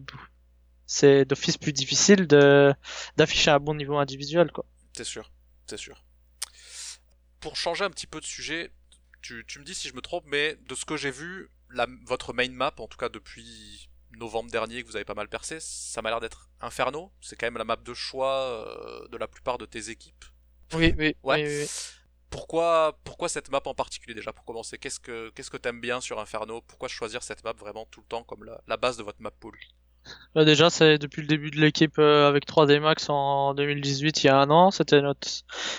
c'est 0.86 1.24
d'office 1.26 1.58
plus 1.58 1.72
difficile 1.72 2.26
de, 2.28 2.74
d'afficher 3.16 3.50
un 3.52 3.60
bon 3.60 3.74
niveau 3.74 3.98
individuel, 3.98 4.52
quoi. 4.52 4.66
C'est 4.96 5.04
sûr, 5.04 5.30
c'est 5.66 5.76
sûr. 5.76 6.02
Pour 7.40 7.56
changer 7.56 7.84
un 7.84 7.90
petit 7.90 8.06
peu 8.06 8.20
de 8.20 8.24
sujet, 8.24 8.72
tu, 9.20 9.44
tu 9.46 9.58
me 9.58 9.64
dis 9.64 9.74
si 9.74 9.88
je 9.88 9.94
me 9.94 10.00
trompe, 10.00 10.24
mais 10.26 10.56
de 10.68 10.74
ce 10.74 10.84
que 10.84 10.96
j'ai 10.96 11.10
vu, 11.10 11.50
la, 11.70 11.86
votre 12.06 12.32
main 12.32 12.50
map, 12.50 12.72
en 12.78 12.86
tout 12.86 12.98
cas 12.98 13.08
depuis 13.08 13.90
novembre 14.18 14.50
dernier 14.50 14.82
que 14.82 14.88
vous 14.88 14.96
avez 14.96 15.04
pas 15.04 15.14
mal 15.14 15.28
percé, 15.28 15.58
ça 15.60 16.02
m'a 16.02 16.10
l'air 16.10 16.20
d'être 16.20 16.48
Inferno. 16.60 17.12
C'est 17.20 17.36
quand 17.36 17.46
même 17.46 17.58
la 17.58 17.64
map 17.64 17.76
de 17.76 17.94
choix 17.94 18.34
euh, 18.34 19.08
de 19.08 19.16
la 19.16 19.28
plupart 19.28 19.58
de 19.58 19.66
tes 19.66 19.90
équipes. 19.90 20.24
Oui, 20.74 20.94
oui, 20.98 21.14
Ouais. 21.22 21.44
oui, 21.46 21.58
oui. 21.62 21.68
Pourquoi, 22.30 22.98
pourquoi 23.04 23.28
cette 23.28 23.50
map 23.50 23.60
en 23.66 23.74
particulier 23.74 24.14
déjà 24.14 24.32
pour 24.32 24.44
commencer? 24.44 24.78
Qu'est-ce 24.78 25.00
que 25.00 25.30
qu'est-ce 25.34 25.50
que 25.50 25.58
t'aimes 25.58 25.80
bien 25.82 26.00
sur 26.00 26.18
Inferno? 26.18 26.62
Pourquoi 26.62 26.88
choisir 26.88 27.22
cette 27.22 27.44
map 27.44 27.52
vraiment 27.52 27.86
tout 27.90 28.00
le 28.00 28.06
temps 28.06 28.24
comme 28.24 28.44
la, 28.44 28.60
la 28.66 28.76
base 28.78 28.96
de 28.96 29.02
votre 29.02 29.20
map 29.20 29.30
pool? 29.30 29.58
Bah, 30.34 30.44
déjà, 30.44 30.70
c'est 30.70 30.98
depuis 30.98 31.20
le 31.22 31.28
début 31.28 31.50
de 31.50 31.60
l'équipe 31.60 31.98
euh, 31.98 32.26
avec 32.28 32.46
3D 32.46 32.80
Max 32.80 33.08
en 33.08 33.54
2018, 33.54 34.24
il 34.24 34.26
y 34.26 34.30
a 34.30 34.36
un 34.38 34.50
an, 34.50 34.70
c'était 34.70 35.00
notre, 35.00 35.28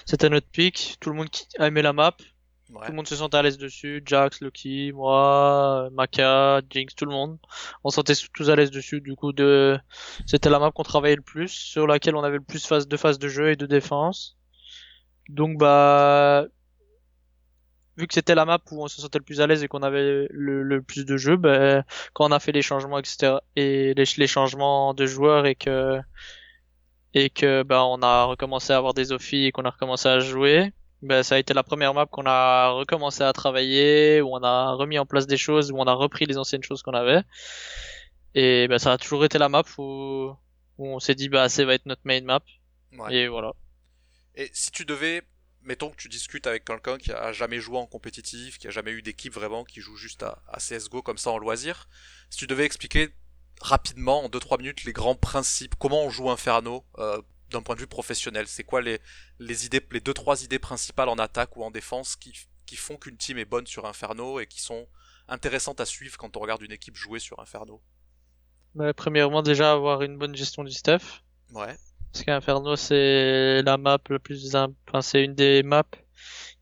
c'était 0.06 0.30
notre 0.30 0.48
pick. 0.48 0.96
Tout 1.02 1.10
le 1.10 1.16
monde 1.18 1.30
qui 1.30 1.46
a 1.60 1.68
aimé 1.68 1.82
la 1.82 1.92
map. 1.94 2.16
Tout 2.74 2.92
le 2.92 2.96
monde 2.96 3.08
se 3.08 3.16
sentait 3.16 3.38
à 3.38 3.42
l'aise 3.42 3.58
dessus. 3.58 4.02
Jax, 4.06 4.42
Lucky, 4.42 4.92
moi, 4.94 5.90
Maka, 5.92 6.62
Jinx, 6.70 6.96
tout 6.96 7.06
le 7.06 7.12
monde. 7.12 7.38
On 7.84 7.90
se 7.90 7.96
sentait 7.96 8.14
tous 8.34 8.50
à 8.50 8.56
l'aise 8.56 8.72
dessus. 8.72 9.02
Du 9.02 9.16
coup, 9.16 9.32
de... 9.32 9.80
c'était 10.26 10.50
la 10.50 10.60
map 10.60 10.72
qu'on 10.72 10.84
travaillait 10.84 11.16
le 11.16 11.22
plus, 11.22 11.50
sur 11.50 11.88
laquelle 11.88 12.16
on 12.16 12.24
avait 12.24 12.38
le 12.38 12.44
plus 12.44 12.66
phase, 12.66 12.88
de 12.88 12.98
phases 12.98 13.20
de 13.20 13.28
jeu 13.28 13.52
et 13.52 13.56
de 13.56 13.66
défense. 13.66 14.38
Donc, 15.30 15.58
bah, 15.58 16.48
vu 17.98 18.08
que 18.08 18.14
c'était 18.14 18.36
la 18.36 18.46
map 18.46 18.60
où 18.72 18.84
on 18.84 18.88
se 18.88 19.02
sentait 19.02 19.20
le 19.20 19.24
plus 19.24 19.42
à 19.42 19.48
l'aise 19.48 19.64
et 19.64 19.68
qu'on 19.68 19.84
avait 19.84 20.28
le, 20.30 20.82
plus 20.82 21.06
de 21.06 21.18
jeux, 21.18 21.38
ben, 21.38 21.84
quand 22.14 22.28
on 22.28 22.32
a 22.32 22.40
fait 22.40 22.52
les 22.52 22.62
changements, 22.62 23.00
etc., 23.00 23.36
et 23.56 23.94
les, 23.94 24.28
changements 24.28 24.94
de 24.94 25.06
joueurs 25.06 25.46
et 25.46 25.56
que 25.56 26.00
et 27.14 27.30
que 27.30 27.62
ben 27.62 27.82
on 27.82 28.02
a 28.02 28.24
recommencé 28.24 28.74
à 28.74 28.78
avoir 28.78 28.96
des 28.96 29.12
offies 29.12 29.46
et 29.46 29.52
qu'on 29.52 29.66
a 29.66 29.70
recommencé 29.70 30.10
à 30.10 30.20
jouer, 30.20 30.74
ben 31.04 31.22
ça 31.22 31.36
a 31.36 31.38
été 31.38 31.54
la 31.54 31.64
première 31.64 31.94
map 31.94 32.06
qu'on 32.06 32.26
a 32.26 32.70
recommencé 32.70 33.24
à 33.24 33.34
travailler, 33.34 34.22
où 34.22 34.30
on 34.34 34.44
a 34.44 34.72
remis 34.74 34.98
en 34.98 35.06
place 35.06 35.28
des 35.28 35.38
choses, 35.38 35.72
où 35.72 35.78
on 35.78 35.86
a 35.86 35.94
repris 35.94 36.26
les 36.26 36.38
anciennes 36.38 36.64
choses 36.64 36.82
qu'on 36.82 36.94
avait. 36.94 37.22
Et 38.36 38.68
ben 38.68 38.80
ça 38.80 38.94
a 38.94 38.98
toujours 38.98 39.26
été 39.26 39.38
la 39.38 39.50
map 39.50 39.64
où, 39.78 40.32
où 40.78 40.88
on 40.88 41.00
s'est 41.00 41.16
dit 41.16 41.30
bah 41.30 41.50
ça 41.50 41.66
va 41.66 41.74
être 41.74 41.86
notre 41.86 42.02
main 42.06 42.22
map. 42.22 42.42
Ouais. 42.94 43.16
Et 43.16 43.28
voilà. 43.28 43.52
Et 44.36 44.50
si 44.54 44.72
tu 44.72 44.86
devais, 44.86 45.22
mettons 45.62 45.90
que 45.90 45.98
tu 45.98 46.10
discutes 46.10 46.48
avec 46.48 46.66
quelqu'un 46.66 46.98
qui 46.98 47.12
a 47.12 47.34
jamais 47.34 47.60
joué 47.60 47.78
en 47.78 47.86
compétitif, 47.86 48.58
qui 48.58 48.68
a 48.68 48.72
jamais 48.72 48.92
eu 48.92 49.02
d'équipe 49.02 49.34
vraiment, 49.34 49.64
qui 49.64 49.82
joue 49.82 49.96
juste 49.96 50.24
à, 50.24 50.42
à 50.48 50.58
CSGO 50.58 51.02
comme 51.02 51.18
ça 51.18 51.32
en 51.32 51.38
loisir, 51.38 51.88
si 52.30 52.40
tu 52.40 52.48
devais 52.48 52.66
expliquer 52.66 53.10
rapidement, 53.62 54.24
en 54.26 54.30
2-3 54.30 54.60
minutes, 54.60 54.84
les 54.84 54.94
grands 54.94 55.16
principes, 55.16 55.76
comment 55.78 56.04
on 56.04 56.10
joue 56.10 56.30
Inferno 56.30 56.84
euh, 56.98 57.22
d'un 57.54 57.62
point 57.62 57.76
de 57.76 57.82
vue 57.82 57.88
professionnel, 57.88 58.48
c'est 58.48 58.64
quoi 58.66 58.82
les, 58.82 59.00
les 59.40 59.66
idées, 59.66 59.82
les 59.92 60.02
2-3 60.02 60.44
idées 60.44 60.60
principales 60.60 61.10
en 61.10 61.18
attaque 61.18 61.56
ou 61.58 61.64
en 61.64 61.72
défense 61.72 62.16
qui, 62.18 62.34
qui 62.66 62.76
font 62.76 62.98
qu'une 62.98 63.18
team 63.18 63.38
est 63.38 63.46
bonne 63.46 63.68
sur 63.68 63.86
Inferno 63.86 64.40
et 64.42 64.48
qui 64.48 64.62
sont 64.62 64.88
intéressantes 65.30 65.80
à 65.82 65.86
suivre 65.86 66.18
quand 66.18 66.36
on 66.38 66.42
regarde 66.42 66.62
une 66.64 66.72
équipe 66.74 66.96
jouer 66.98 67.20
sur 67.20 67.40
Inferno? 67.40 67.82
Bah, 68.76 68.94
premièrement, 68.94 69.42
déjà 69.42 69.72
avoir 69.72 70.02
une 70.04 70.18
bonne 70.18 70.36
gestion 70.36 70.64
du 70.64 70.72
stuff. 70.72 71.24
Ouais. 71.54 71.78
Parce 72.12 72.26
qu'Inferno, 72.26 72.76
c'est 72.76 73.62
la 73.64 73.78
map 73.78 74.00
le 74.10 74.20
plus, 74.20 74.56
imp- 74.56 74.76
enfin, 74.88 75.02
c'est 75.02 75.24
une 75.24 75.36
des 75.36 75.64
maps 75.64 75.84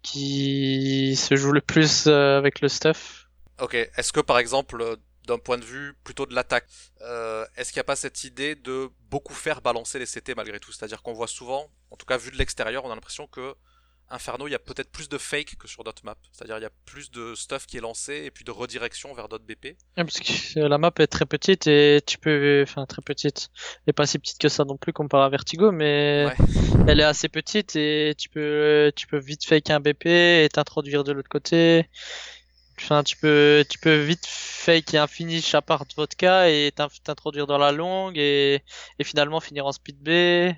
qui 0.04 1.16
se 1.18 1.36
joue 1.36 1.52
le 1.54 1.62
plus 1.62 2.08
euh, 2.08 2.38
avec 2.38 2.62
le 2.62 2.70
stuff. 2.70 3.30
Ok, 3.60 3.76
est-ce 3.76 4.12
que 4.12 4.20
par 4.20 4.40
exemple, 4.40 4.82
euh, 4.82 4.96
d'un 5.32 5.40
point 5.40 5.58
de 5.58 5.64
vue 5.66 5.94
plutôt 6.04 6.26
de 6.26 6.36
l'attaque, 6.36 6.66
euh, 7.02 7.46
est-ce 7.56 7.72
qu'il 7.72 7.78
n'y 7.80 7.82
a 7.82 7.86
pas 7.86 7.96
cette 7.96 8.24
idée 8.24 8.56
de 8.56 8.90
beaucoup 9.10 9.34
faire 9.34 9.62
balancer 9.62 9.98
les 10.00 10.06
CT 10.06 10.36
malgré 10.36 10.60
tout? 10.60 10.72
C'est-à-dire 10.72 11.02
qu'on 11.02 11.14
voit 11.14 11.28
souvent, 11.28 11.70
en 11.90 11.96
tout 11.96 12.06
cas 12.06 12.18
vu 12.18 12.32
de 12.32 12.38
l'extérieur, 12.38 12.86
on 12.86 12.92
a 12.92 12.96
l'impression 12.96 13.28
que 13.28 13.56
Inferno, 14.14 14.46
il 14.46 14.52
y 14.52 14.56
a 14.56 14.60
peut-être 14.60 14.92
plus 14.92 15.08
de 15.08 15.18
fake 15.18 15.56
que 15.58 15.70
sur 15.70 15.86
d'autres 15.86 16.04
maps. 16.04 16.18
C'est-à-dire 16.34 16.58
il 16.58 16.64
y 16.64 16.66
a 16.66 16.72
plus 16.86 17.12
de 17.12 17.34
stuff 17.34 17.66
qui 17.66 17.78
est 17.78 17.80
lancé 17.80 18.24
et 18.26 18.30
puis 18.30 18.44
de 18.44 18.52
redirection 18.52 19.14
vers 19.14 19.30
d'autres 19.30 19.46
BP. 19.46 19.64
Ouais, 19.68 19.76
Parce 19.96 20.20
que 20.20 20.60
la 20.60 20.78
map 20.78 20.92
est 21.00 21.08
très 21.08 21.26
petite 21.26 21.66
et 21.68 22.02
tu 22.06 22.18
peux, 22.18 22.62
enfin, 22.68 22.86
très 22.86 23.02
petite. 23.02 23.48
Est 23.88 23.94
pas 23.94 24.06
si 24.06 24.20
petite 24.20 24.38
que 24.38 24.50
ça 24.50 24.66
non 24.66 24.76
plus 24.76 24.92
comparé 24.92 25.24
à 25.24 25.30
Vertigo, 25.30 25.72
mais 25.72 26.26
Ouais. 26.28 26.46
elle 26.90 27.00
est 27.00 27.04
assez 27.04 27.30
petite 27.30 27.78
et 27.78 28.14
tu 28.18 28.28
peux, 28.28 28.92
tu 28.98 29.08
peux 29.08 29.18
vite 29.18 29.46
fake 29.46 29.70
un 29.70 29.80
BP 29.80 30.08
et 30.08 30.50
t'introduire 30.52 31.06
de 31.06 31.14
l'autre 31.14 31.30
côté. 31.30 31.88
Enfin, 32.84 33.04
tu 33.04 33.18
peux, 33.18 33.64
tu 33.70 33.78
peux 33.80 34.02
vite 34.02 34.26
fake 34.26 34.96
un 34.96 35.08
finish 35.08 35.54
à 35.56 35.62
part 35.62 35.86
de 35.86 35.94
vodka 35.96 36.50
et 36.50 36.72
t'in- 36.76 36.88
t'introduire 37.04 37.48
dans 37.48 37.58
la 37.58 37.72
longue 37.72 38.18
et, 38.18 38.64
et 39.00 39.04
finalement 39.04 39.40
finir 39.40 39.66
en 39.66 39.72
speed 39.72 39.98
B. 40.02 40.54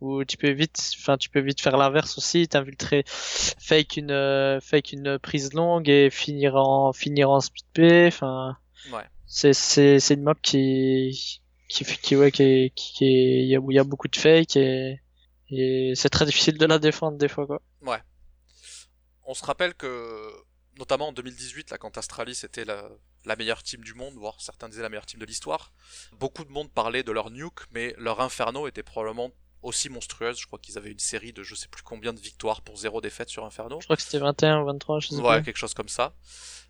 Ou 0.00 0.24
tu 0.24 0.36
peux 0.36 0.50
vite, 0.50 0.78
enfin, 0.98 1.16
tu 1.16 1.30
peux 1.30 1.40
vite 1.40 1.60
faire 1.60 1.76
l'inverse 1.76 2.18
aussi, 2.18 2.46
t'infiltrer, 2.48 3.04
fake 3.06 3.96
une, 3.96 4.10
euh, 4.10 4.60
fake 4.60 4.92
une 4.92 5.18
prise 5.18 5.54
longue 5.54 5.88
et 5.88 6.10
finir 6.10 6.56
en, 6.56 6.92
finir 6.92 7.30
en 7.30 7.40
speed 7.40 7.64
B. 7.74 8.08
Enfin, 8.08 8.56
Ouais. 8.92 9.04
c'est, 9.26 9.54
c'est, 9.54 10.00
c'est 10.00 10.14
une 10.14 10.22
map 10.24 10.34
qui, 10.42 11.40
qui, 11.68 11.84
qui, 11.84 12.16
ouais, 12.16 12.30
qui, 12.32 12.72
qui, 12.74 12.92
qui 12.92 13.04
est- 13.06 13.42
il 13.44 13.48
y 13.48 13.56
a, 13.56 13.60
où 13.60 13.70
il 13.70 13.76
y 13.76 13.78
a 13.78 13.84
beaucoup 13.84 14.08
de 14.08 14.16
fake 14.16 14.56
et, 14.56 15.00
et 15.48 15.92
c'est 15.94 16.10
très 16.10 16.26
difficile 16.26 16.58
de 16.58 16.66
la 16.66 16.78
défendre 16.78 17.16
des 17.16 17.28
fois, 17.28 17.46
quoi. 17.46 17.62
Ouais. 17.80 18.02
On 19.26 19.32
se 19.32 19.44
rappelle 19.44 19.74
que, 19.74 20.28
notamment 20.78 21.08
en 21.08 21.12
2018, 21.12 21.70
là, 21.70 21.78
quand 21.78 21.96
Astralis 21.98 22.40
était 22.44 22.64
la, 22.64 22.88
la 23.24 23.36
meilleure 23.36 23.62
team 23.62 23.82
du 23.82 23.94
monde, 23.94 24.14
voire 24.14 24.40
certains 24.40 24.68
disaient 24.68 24.82
la 24.82 24.88
meilleure 24.88 25.06
team 25.06 25.20
de 25.20 25.26
l'histoire, 25.26 25.72
beaucoup 26.12 26.44
de 26.44 26.50
monde 26.50 26.70
parlait 26.70 27.02
de 27.02 27.12
leur 27.12 27.30
nuke, 27.30 27.60
mais 27.72 27.94
leur 27.98 28.20
Inferno 28.20 28.66
était 28.66 28.82
probablement 28.82 29.30
aussi 29.62 29.88
monstrueuse. 29.88 30.38
Je 30.38 30.46
crois 30.46 30.58
qu'ils 30.58 30.76
avaient 30.76 30.90
une 30.92 30.98
série 30.98 31.32
de 31.32 31.42
je 31.42 31.54
sais 31.54 31.68
plus 31.68 31.82
combien 31.82 32.12
de 32.12 32.20
victoires 32.20 32.60
pour 32.62 32.76
zéro 32.76 33.00
défaite 33.00 33.30
sur 33.30 33.44
Inferno. 33.44 33.80
Je 33.80 33.86
crois 33.86 33.96
que 33.96 34.02
c'était 34.02 34.18
21 34.18 34.60
ou 34.60 34.66
23, 34.66 35.00
je 35.00 35.08
sais 35.08 35.14
Ouais, 35.16 35.22
pas. 35.22 35.40
quelque 35.42 35.56
chose 35.56 35.74
comme 35.74 35.88
ça. 35.88 36.14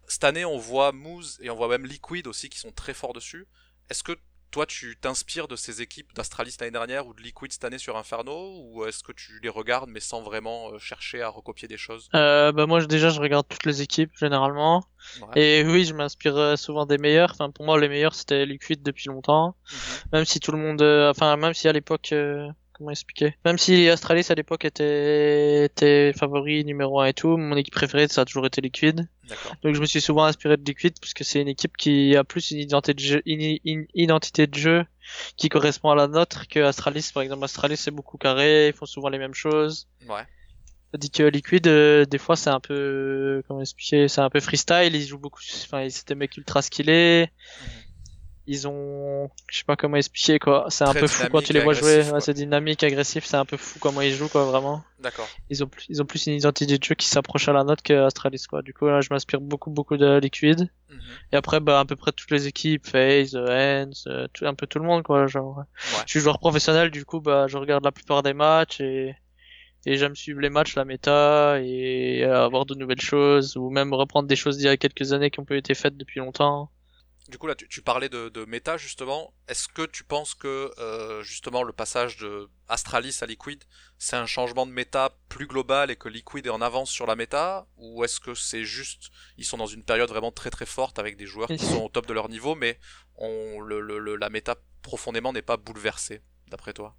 Cette 0.07 0.25
année, 0.25 0.45
on 0.45 0.59
voit 0.59 0.93
Moose 0.93 1.39
et 1.41 1.51
on 1.51 1.57
voit 1.57 1.69
même 1.69 1.87
Liquid 1.87 2.27
aussi 2.27 2.49
qui 2.51 2.59
sont 2.59 2.71
très 2.73 2.95
forts 2.95 3.15
dessus. 3.15 3.47
Est-ce 3.91 4.03
que 4.03 4.13
toi, 4.55 4.67
tu 4.67 4.97
t'inspires 5.01 5.49
de 5.49 5.57
ces 5.57 5.83
équipes 5.83 6.15
d'Astralis 6.15 6.55
l'année 6.61 6.71
dernière 6.71 7.09
ou 7.09 7.13
de 7.13 7.21
Liquid 7.21 7.51
cette 7.53 7.65
année 7.65 7.79
sur 7.79 7.97
Inferno 7.97 8.61
Ou 8.71 8.85
est-ce 8.85 9.03
que 9.03 9.11
tu 9.11 9.41
les 9.43 9.49
regardes 9.49 9.91
mais 9.91 9.99
sans 9.99 10.23
vraiment 10.23 10.71
euh, 10.71 10.79
chercher 10.79 11.23
à 11.23 11.29
recopier 11.29 11.67
des 11.67 11.77
choses? 11.77 12.09
Euh, 12.15 12.53
bah 12.53 12.65
moi 12.67 12.81
déjà 12.87 13.09
je 13.11 13.19
regarde 13.21 13.49
toutes 13.49 13.67
les 13.67 13.83
équipes 13.83 14.13
généralement 14.17 14.85
Ouais. 15.21 15.61
et 15.61 15.65
oui 15.67 15.85
je 15.85 15.93
m'inspire 15.93 16.37
euh, 16.37 16.55
souvent 16.55 16.87
des 16.87 16.99
meilleurs. 16.99 17.33
Enfin 17.33 17.51
pour 17.51 17.65
moi 17.67 17.81
les 17.81 17.89
meilleurs 17.89 18.15
c'était 18.15 18.47
Liquid 18.47 18.81
depuis 18.81 19.09
longtemps. 19.09 19.57
Mhm. 19.73 19.79
Même 20.13 20.25
si 20.25 20.39
tout 20.39 20.53
le 20.53 20.59
monde, 20.59 20.83
enfin 21.11 21.37
même 21.37 21.53
si 21.53 21.67
à 21.67 21.73
l'époque 21.73 22.11
euh, 22.13 22.49
comment 22.85 22.93
expliquer 22.93 23.35
Même 23.45 23.59
si 23.59 23.89
Astralis 23.89 24.27
à 24.29 24.35
l'époque 24.35 24.65
était 24.65 25.65
était 25.65 26.13
favori 26.13 26.65
numéro 26.65 27.01
un 27.01 27.07
et 27.07 27.15
tout, 27.15 27.37
mon 27.37 27.57
équipe 27.57 27.75
préférée 27.75 28.09
ça 28.09 28.23
a 28.23 28.25
toujours 28.25 28.47
été 28.47 28.61
Liquid. 28.61 29.09
Donc 29.63 29.75
je 29.75 29.81
me 29.81 29.87
suis 29.87 30.01
souvent 30.01 30.25
inspiré 30.25 30.57
de 30.57 30.65
Liquid 30.65 30.95
parce 31.01 31.15
que 31.15 31.25
c'est 31.25 31.41
une 31.41 31.49
équipe 31.49 31.77
qui 31.77 32.15
a 32.17 32.25
plus 32.25 32.51
une 32.51 32.59
identité 32.59 32.95
de 32.95 33.01
jeu, 33.01 33.23
une, 33.25 33.59
une 33.65 33.87
identité 33.95 34.47
de 34.47 34.55
jeu 34.55 34.85
qui 35.37 35.49
correspond 35.49 35.91
à 35.91 35.95
la 35.95 36.09
nôtre 36.09 36.47
que 36.49 36.61
Astralis. 36.61 37.11
Par 37.13 37.23
exemple, 37.23 37.45
Astralis 37.45 37.79
c'est 37.79 37.91
beaucoup 37.91 38.19
carré, 38.19 38.69
ils 38.69 38.75
font 38.75 38.87
souvent 38.87 39.09
les 39.09 39.19
mêmes 39.19 39.35
choses. 39.35 39.89
Ouais. 40.09 40.23
Tandis 40.93 41.11
que 41.11 41.23
Liquid, 41.25 41.67
euh, 41.67 42.05
des 42.05 42.19
fois 42.19 42.37
c'est 42.37 42.51
un 42.51 42.61
peu, 42.61 43.43
comment 43.49 43.61
expliquer, 43.61 44.09
c'est 44.09 44.21
un 44.21 44.31
peu 44.31 44.41
freestyle. 44.41 44.95
Ils 44.95 45.07
jouent 45.07 45.19
beaucoup, 45.19 45.41
enfin 45.65 45.89
c'est 45.89 46.07
des 46.09 46.15
mecs 46.15 46.37
ultra 46.37 46.63
skillés. 46.63 47.31
Mhm. 47.63 47.84
Ils 48.47 48.69
ont, 48.69 49.31
je 49.51 49.57
sais 49.59 49.65
pas 49.65 49.75
comment 49.75 49.97
expliquer 49.97 50.39
quoi. 50.39 50.67
C'est 50.69 50.85
un 50.85 50.91
Très 50.91 51.01
peu 51.01 51.07
fou 51.07 51.27
quand 51.33 51.41
tu 51.43 51.55
les 51.55 51.61
vois 51.61 51.73
jouer. 51.73 52.03
Ouais, 52.11 52.21
c'est 52.21 52.35
dynamique, 52.35 52.83
agressif. 52.85 53.25
C'est 53.25 53.39
un 53.39 53.47
peu 53.47 53.57
fou 53.57 53.79
comment 53.81 54.03
ils 54.03 54.13
jouent 54.13 54.29
quoi 54.29 54.45
vraiment 54.45 54.85
D'accord. 55.01 55.27
ils 55.49 55.65
ont 55.65 55.67
plus, 55.67 55.87
ils 55.89 56.03
ont 56.03 56.05
plus 56.05 56.27
une 56.27 56.35
identité 56.35 56.77
de 56.79 56.83
jeu 56.85 56.95
qui 56.95 57.07
s'approche 57.09 57.49
à 57.49 57.55
la 57.55 57.65
nôtre 57.65 57.83
que 57.83 57.95
Astralis 58.05 58.45
quoi. 58.49 58.61
Du 58.61 58.75
coup 58.75 58.87
là 58.87 59.01
je 59.01 59.09
m'inspire 59.11 59.41
beaucoup 59.41 59.71
beaucoup 59.71 59.97
de 59.97 60.19
Liquid 60.19 60.69
Mhm. 60.91 61.01
et 61.33 61.37
après 61.37 61.61
bah 61.61 61.81
à 61.81 61.85
peu 61.87 61.97
près 61.97 62.13
toutes 62.13 62.31
les 62.31 62.47
équipes, 62.47 62.87
FaZe, 62.87 63.35
Hens, 63.37 64.05
euh, 64.07 64.27
tout, 64.35 64.47
un 64.47 64.55
peu 64.55 64.67
tout 64.67 64.79
le 64.79 64.85
monde 64.85 65.03
quoi 65.03 65.27
genre. 65.27 65.57
Ouais. 65.59 65.65
Je 66.07 66.11
suis 66.11 66.21
joueur 66.21 66.39
professionnel 66.39 66.91
du 66.91 67.05
coup 67.07 67.21
bah 67.21 67.47
je 67.49 67.57
regarde 67.57 67.83
la 67.85 67.93
plupart 67.93 68.23
des 68.23 68.35
matchs 68.35 68.81
et 68.83 69.15
et 69.87 69.97
j'aime 69.97 70.17
suivre 70.17 70.41
les 70.41 70.49
matchs, 70.51 70.77
la 70.77 70.85
méta 70.85 71.59
et 71.61 72.23
euh, 72.25 72.45
avoir 72.45 72.65
de 72.67 72.75
nouvelles 72.75 73.01
choses 73.01 73.57
ou 73.57 73.71
même 73.71 73.93
reprendre 73.95 74.29
des 74.29 74.37
choses 74.37 74.57
d'il 74.59 74.67
y 74.67 74.69
a 74.69 74.77
quelques 74.77 75.13
années 75.15 75.31
qui 75.31 75.41
ont 75.41 75.45
pas 75.45 75.57
été 75.57 75.75
faites 75.75 75.97
depuis 75.97 76.21
longtemps. 76.21 76.71
Du 77.29 77.39
coup, 77.39 77.47
là, 77.47 77.55
tu, 77.55 77.67
tu 77.69 77.81
parlais 77.81 78.11
de, 78.11 78.29
de 78.29 78.45
méta, 78.45 78.77
justement. 78.77 79.33
Est-ce 79.49 79.67
que 79.69 79.87
tu 79.87 80.05
penses 80.05 80.35
que, 80.35 80.71
euh, 80.79 81.23
justement, 81.23 81.63
le 81.63 81.73
passage 81.73 82.19
de 82.19 82.51
Astralis 82.69 83.19
à 83.23 83.27
Liquid, 83.27 83.65
c'est 83.99 84.17
un 84.17 84.27
changement 84.27 84.67
de 84.67 84.73
méta 84.73 85.17
plus 85.31 85.47
global 85.47 85.91
et 85.91 85.97
que 85.97 86.09
Liquid 86.11 86.47
est 86.47 86.51
en 86.51 86.61
avance 86.61 86.91
sur 86.91 87.07
la 87.07 87.17
méta? 87.17 87.67
Ou 87.79 88.05
est-ce 88.05 88.21
que 88.21 88.35
c'est 88.35 88.65
juste, 88.65 89.11
ils 89.39 89.45
sont 89.47 89.57
dans 89.57 89.67
une 89.67 89.85
période 89.85 90.11
vraiment 90.11 90.33
très 90.33 90.51
très 90.51 90.67
forte 90.67 90.99
avec 90.99 91.17
des 91.17 91.27
joueurs 91.27 91.55
qui 91.55 91.65
sont 91.65 91.85
au 91.85 91.89
top 91.89 92.07
de 92.07 92.13
leur 92.13 92.29
niveau, 92.29 92.55
mais 92.55 92.79
on, 93.17 93.61
le, 93.61 93.81
le, 93.81 93.99
le- 93.99 94.17
la 94.17 94.29
méta 94.29 94.57
profondément 94.83 95.33
n'est 95.33 95.41
pas 95.43 95.57
bouleversée, 95.57 96.23
d'après 96.49 96.75
toi? 96.75 96.95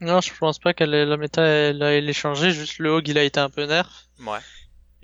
Non, 0.00 0.20
je 0.20 0.34
pense 0.34 0.58
pas 0.58 0.74
qu'elle 0.74 0.92
est- 0.92 1.04
la 1.06 1.16
méta 1.16 1.42
elle, 1.46 1.80
a- 1.84 1.92
elle 1.96 2.10
est 2.10 2.12
changée, 2.12 2.50
juste 2.50 2.78
le 2.80 2.90
hog 2.90 3.06
il 3.06 3.16
a 3.16 3.22
été 3.22 3.38
un 3.38 3.48
peu 3.48 3.64
nerf. 3.64 4.08
Ouais. 4.18 4.40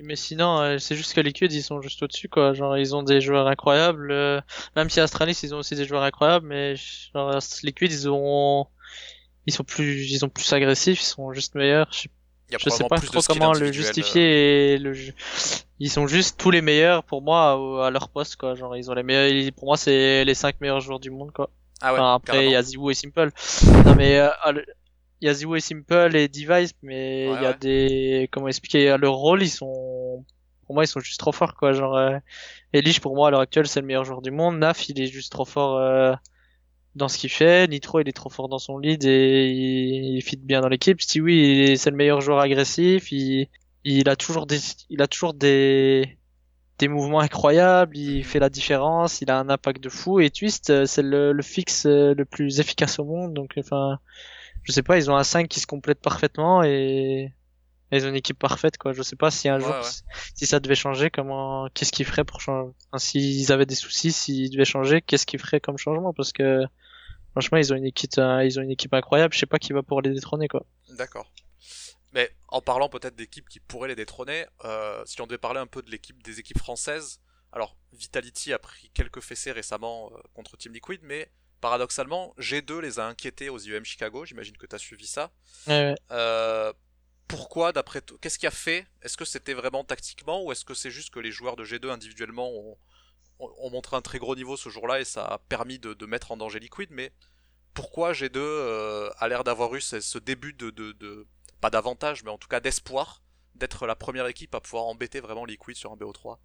Mais 0.02 0.16
sinon, 0.16 0.58
euh, 0.60 0.78
c'est 0.78 0.96
juste 0.96 1.14
que 1.14 1.20
Liquid, 1.20 1.52
ils 1.52 1.62
sont 1.62 1.80
juste 1.80 2.02
au-dessus, 2.02 2.28
quoi. 2.28 2.52
Genre, 2.52 2.76
ils 2.76 2.96
ont 2.96 3.02
des 3.04 3.20
joueurs 3.20 3.46
incroyables. 3.46 4.10
euh, 4.10 4.40
Même 4.76 4.90
si 4.90 5.00
Astralis, 5.00 5.38
ils 5.44 5.54
ont 5.54 5.58
aussi 5.58 5.76
des 5.76 5.84
joueurs 5.84 6.02
incroyables, 6.02 6.46
mais 6.46 6.74
genre, 7.14 7.30
Ast- 7.36 7.62
Liquid, 7.62 7.92
ils 7.92 8.08
ont, 8.08 8.66
ils 9.46 9.52
sont 9.54 9.64
plus, 9.64 10.10
ils 10.10 10.18
sont 10.18 10.28
plus 10.28 10.52
agressifs, 10.52 11.00
ils 11.00 11.04
sont 11.04 11.32
juste 11.32 11.54
meilleurs. 11.54 11.88
Je, 11.92 12.08
je 12.58 12.70
sais 12.70 12.84
pas 12.84 13.00
trop 13.00 13.22
comment 13.22 13.52
le 13.54 13.66
euh, 13.68 13.72
justifier. 13.72 14.74
Et 14.74 14.78
le, 14.78 14.94
ils 15.80 15.90
sont 15.90 16.06
juste 16.06 16.38
tous 16.38 16.50
les 16.50 16.60
meilleurs 16.60 17.04
pour 17.04 17.22
moi 17.22 17.86
à 17.86 17.90
leur 17.90 18.08
poste, 18.08 18.36
quoi. 18.36 18.54
Genre, 18.54 18.76
ils 18.76 18.90
ont 18.90 18.94
les 18.94 19.02
meilleurs. 19.02 19.52
Pour 19.52 19.66
moi, 19.66 19.76
c'est 19.76 20.24
les 20.24 20.34
cinq 20.34 20.60
meilleurs 20.60 20.80
joueurs 20.80 21.00
du 21.00 21.10
monde, 21.10 21.32
quoi. 21.32 21.50
Ah 21.80 21.92
ouais, 21.92 22.00
Enfin, 22.00 22.14
après, 22.14 22.46
il 22.46 22.52
y 22.52 22.56
a 22.56 22.62
Ziwu 22.62 22.90
et 22.90 22.94
Simple. 22.94 23.30
Non, 23.84 23.94
mais 23.96 24.18
euh, 24.18 24.30
le- 24.52 24.64
y 25.26 25.28
a 25.28 25.60
Simple 25.60 26.16
et 26.16 26.28
Device, 26.28 26.72
mais 26.82 27.26
il 27.26 27.30
Ouais, 27.30 27.42
y 27.42 27.46
a 27.46 27.52
ouais. 27.52 27.58
des 27.60 28.28
comment 28.32 28.48
expliquer 28.48 28.96
leur 28.98 29.14
rôle, 29.14 29.42
ils 29.42 29.50
sont 29.50 30.24
pour 30.66 30.74
moi 30.74 30.84
ils 30.84 30.88
sont 30.88 31.00
juste 31.00 31.20
trop 31.20 31.32
forts 31.32 31.54
quoi. 31.54 31.72
Genre 31.72 31.96
euh... 31.96 32.18
Elish 32.72 33.00
pour 33.00 33.14
moi 33.14 33.28
à 33.28 33.30
l'heure 33.30 33.40
actuelle 33.40 33.66
c'est 33.68 33.80
le 33.80 33.86
meilleur 33.86 34.04
joueur 34.04 34.22
du 34.22 34.30
monde. 34.30 34.58
Naf 34.58 34.88
il 34.88 35.00
est 35.00 35.06
juste 35.06 35.32
trop 35.32 35.44
fort 35.44 35.78
euh, 35.78 36.14
dans 36.94 37.08
ce 37.08 37.18
qu'il 37.18 37.30
fait. 37.30 37.68
Nitro 37.68 38.00
il 38.00 38.08
est 38.08 38.12
trop 38.12 38.30
fort 38.30 38.48
dans 38.48 38.58
son 38.58 38.78
lead 38.78 39.04
et 39.04 39.48
il, 39.50 40.16
il 40.16 40.22
fit 40.22 40.36
bien 40.36 40.60
dans 40.60 40.68
l'équipe. 40.68 41.00
Stewie 41.00 41.76
c'est 41.78 41.90
le 41.90 41.96
meilleur 41.96 42.20
joueur 42.20 42.40
agressif. 42.40 43.12
Il 43.12 43.48
il 43.84 44.08
a 44.08 44.16
toujours 44.16 44.46
des 44.46 44.58
il 44.90 45.02
a 45.02 45.06
toujours 45.08 45.34
des 45.34 46.18
des 46.78 46.88
mouvements 46.88 47.20
incroyables, 47.20 47.96
il 47.96 48.24
Mhm. 48.24 48.24
fait 48.24 48.38
la 48.40 48.50
différence, 48.50 49.20
il 49.22 49.30
a 49.30 49.38
un 49.38 49.48
impact 49.48 49.82
de 49.82 49.88
fou 49.88 50.20
et 50.20 50.30
Twist 50.30 50.70
euh, 50.70 50.86
c'est 50.86 51.02
le, 51.02 51.32
le 51.32 51.42
fixe 51.42 51.86
le 51.86 52.24
plus 52.24 52.60
efficace 52.60 52.98
au 52.98 53.04
monde 53.04 53.32
donc 53.34 53.54
enfin 53.58 53.98
je 54.64 54.72
sais 54.72 54.82
pas 54.82 54.96
ils 54.98 55.10
ont 55.10 55.16
un 55.16 55.24
5 55.24 55.48
qui 55.48 55.60
se 55.60 55.66
complète 55.66 56.00
parfaitement 56.00 56.62
et 56.64 57.32
Ils 57.92 58.04
ont 58.06 58.08
une 58.08 58.16
équipe 58.16 58.38
parfaite, 58.40 58.76
quoi. 58.76 58.92
Je 58.92 59.02
sais 59.02 59.14
pas 59.14 59.30
si 59.30 59.48
un 59.48 59.58
Ouais, 59.58 59.60
jour, 59.60 59.70
ouais. 59.74 59.90
si 60.34 60.46
ça 60.46 60.58
devait 60.58 60.74
changer, 60.74 61.10
comment, 61.10 61.68
qu'est-ce 61.74 61.92
qu'ils 61.92 62.06
feraient 62.06 62.24
pour 62.24 62.40
changer. 62.40 62.72
Enfin, 62.90 62.98
s'ils 62.98 63.52
avaient 63.52 63.66
des 63.66 63.76
soucis, 63.76 64.10
s'ils 64.10 64.50
devaient 64.50 64.64
changer, 64.64 65.00
qu'est-ce 65.00 65.26
qu'ils 65.26 65.38
feraient 65.38 65.60
comme 65.60 65.78
changement? 65.78 66.12
Parce 66.12 66.32
que 66.32 66.64
franchement, 67.32 67.58
ils 67.58 67.72
ont 67.72 67.76
une 67.76 67.84
équipe, 67.86 68.10
euh, 68.18 68.44
ils 68.44 68.58
ont 68.58 68.62
une 68.62 68.72
équipe 68.72 68.92
incroyable. 68.94 69.32
Je 69.34 69.38
sais 69.38 69.46
pas 69.46 69.60
qui 69.60 69.72
va 69.72 69.82
pouvoir 69.82 70.00
les 70.02 70.12
détrôner, 70.12 70.48
quoi. 70.48 70.66
D'accord. 70.96 71.30
Mais 72.14 72.30
en 72.48 72.60
parlant 72.60 72.88
peut-être 72.88 73.14
d'équipes 73.14 73.48
qui 73.48 73.60
pourraient 73.60 73.88
les 73.88 73.94
détrôner, 73.96 74.46
euh, 74.64 75.02
si 75.04 75.20
on 75.20 75.26
devait 75.26 75.38
parler 75.38 75.60
un 75.60 75.66
peu 75.68 75.82
de 75.82 75.90
l'équipe 75.90 76.20
des 76.22 76.40
équipes 76.40 76.58
françaises, 76.58 77.20
alors 77.52 77.76
Vitality 77.92 78.52
a 78.52 78.58
pris 78.58 78.90
quelques 78.94 79.20
fessées 79.20 79.52
récemment 79.52 80.10
euh, 80.12 80.20
contre 80.32 80.56
Team 80.56 80.72
Liquid, 80.72 81.00
mais 81.02 81.30
paradoxalement, 81.64 82.34
G2 82.38 82.80
les 82.80 82.98
a 82.98 83.06
inquiétés 83.06 83.48
aux 83.48 83.58
IEM 83.58 83.86
Chicago, 83.86 84.26
j'imagine 84.26 84.54
que 84.58 84.66
tu 84.66 84.76
as 84.76 84.78
suivi 84.78 85.06
ça. 85.06 85.32
Ouais, 85.66 85.72
ouais. 85.92 85.94
Euh, 86.10 86.70
pourquoi, 87.26 87.72
d'après 87.72 88.02
toi, 88.02 88.18
qu'est-ce 88.20 88.38
qui 88.38 88.46
a 88.46 88.50
fait? 88.50 88.86
Est-ce 89.00 89.16
que 89.16 89.24
c'était 89.24 89.54
vraiment 89.54 89.82
tactiquement 89.82 90.42
ou 90.44 90.52
est-ce 90.52 90.66
que 90.66 90.74
c'est 90.74 90.90
juste 90.90 91.08
que 91.08 91.20
les 91.20 91.32
joueurs 91.32 91.56
de 91.56 91.64
G2 91.64 91.88
individuellement 91.90 92.50
ont, 92.50 92.76
ont- 93.38 93.54
ont 93.58 93.70
montré 93.70 93.96
un 93.96 94.02
très 94.02 94.18
gros 94.18 94.36
niveau 94.36 94.58
ce 94.58 94.68
jour-là 94.68 95.00
et 95.00 95.06
ça 95.06 95.24
a 95.24 95.38
permis 95.38 95.78
de, 95.78 95.94
de 95.94 96.04
mettre 96.04 96.32
en 96.32 96.36
danger 96.36 96.58
Liquid? 96.60 96.90
Mais 96.90 97.12
pourquoi 97.72 98.12
G2 98.12 98.36
euh, 98.36 99.10
a 99.16 99.26
l'air 99.28 99.42
d'avoir 99.42 99.74
eu 99.74 99.80
ce, 99.80 100.00
ce 100.00 100.18
début 100.18 100.52
de, 100.52 100.68
de, 100.68 100.92
de- 100.92 101.26
pas 101.62 101.70
d'avantage, 101.70 102.24
mais 102.24 102.30
en 102.30 102.36
tout 102.36 102.48
cas 102.48 102.60
d'espoir 102.60 103.22
d'être 103.54 103.86
la 103.86 103.96
première 103.96 104.26
équipe 104.26 104.54
à 104.54 104.60
pouvoir 104.60 104.84
embêter 104.84 105.20
vraiment 105.20 105.46
Liquid 105.46 105.76
sur 105.76 105.90
un 105.92 105.96
BO3 105.96 106.36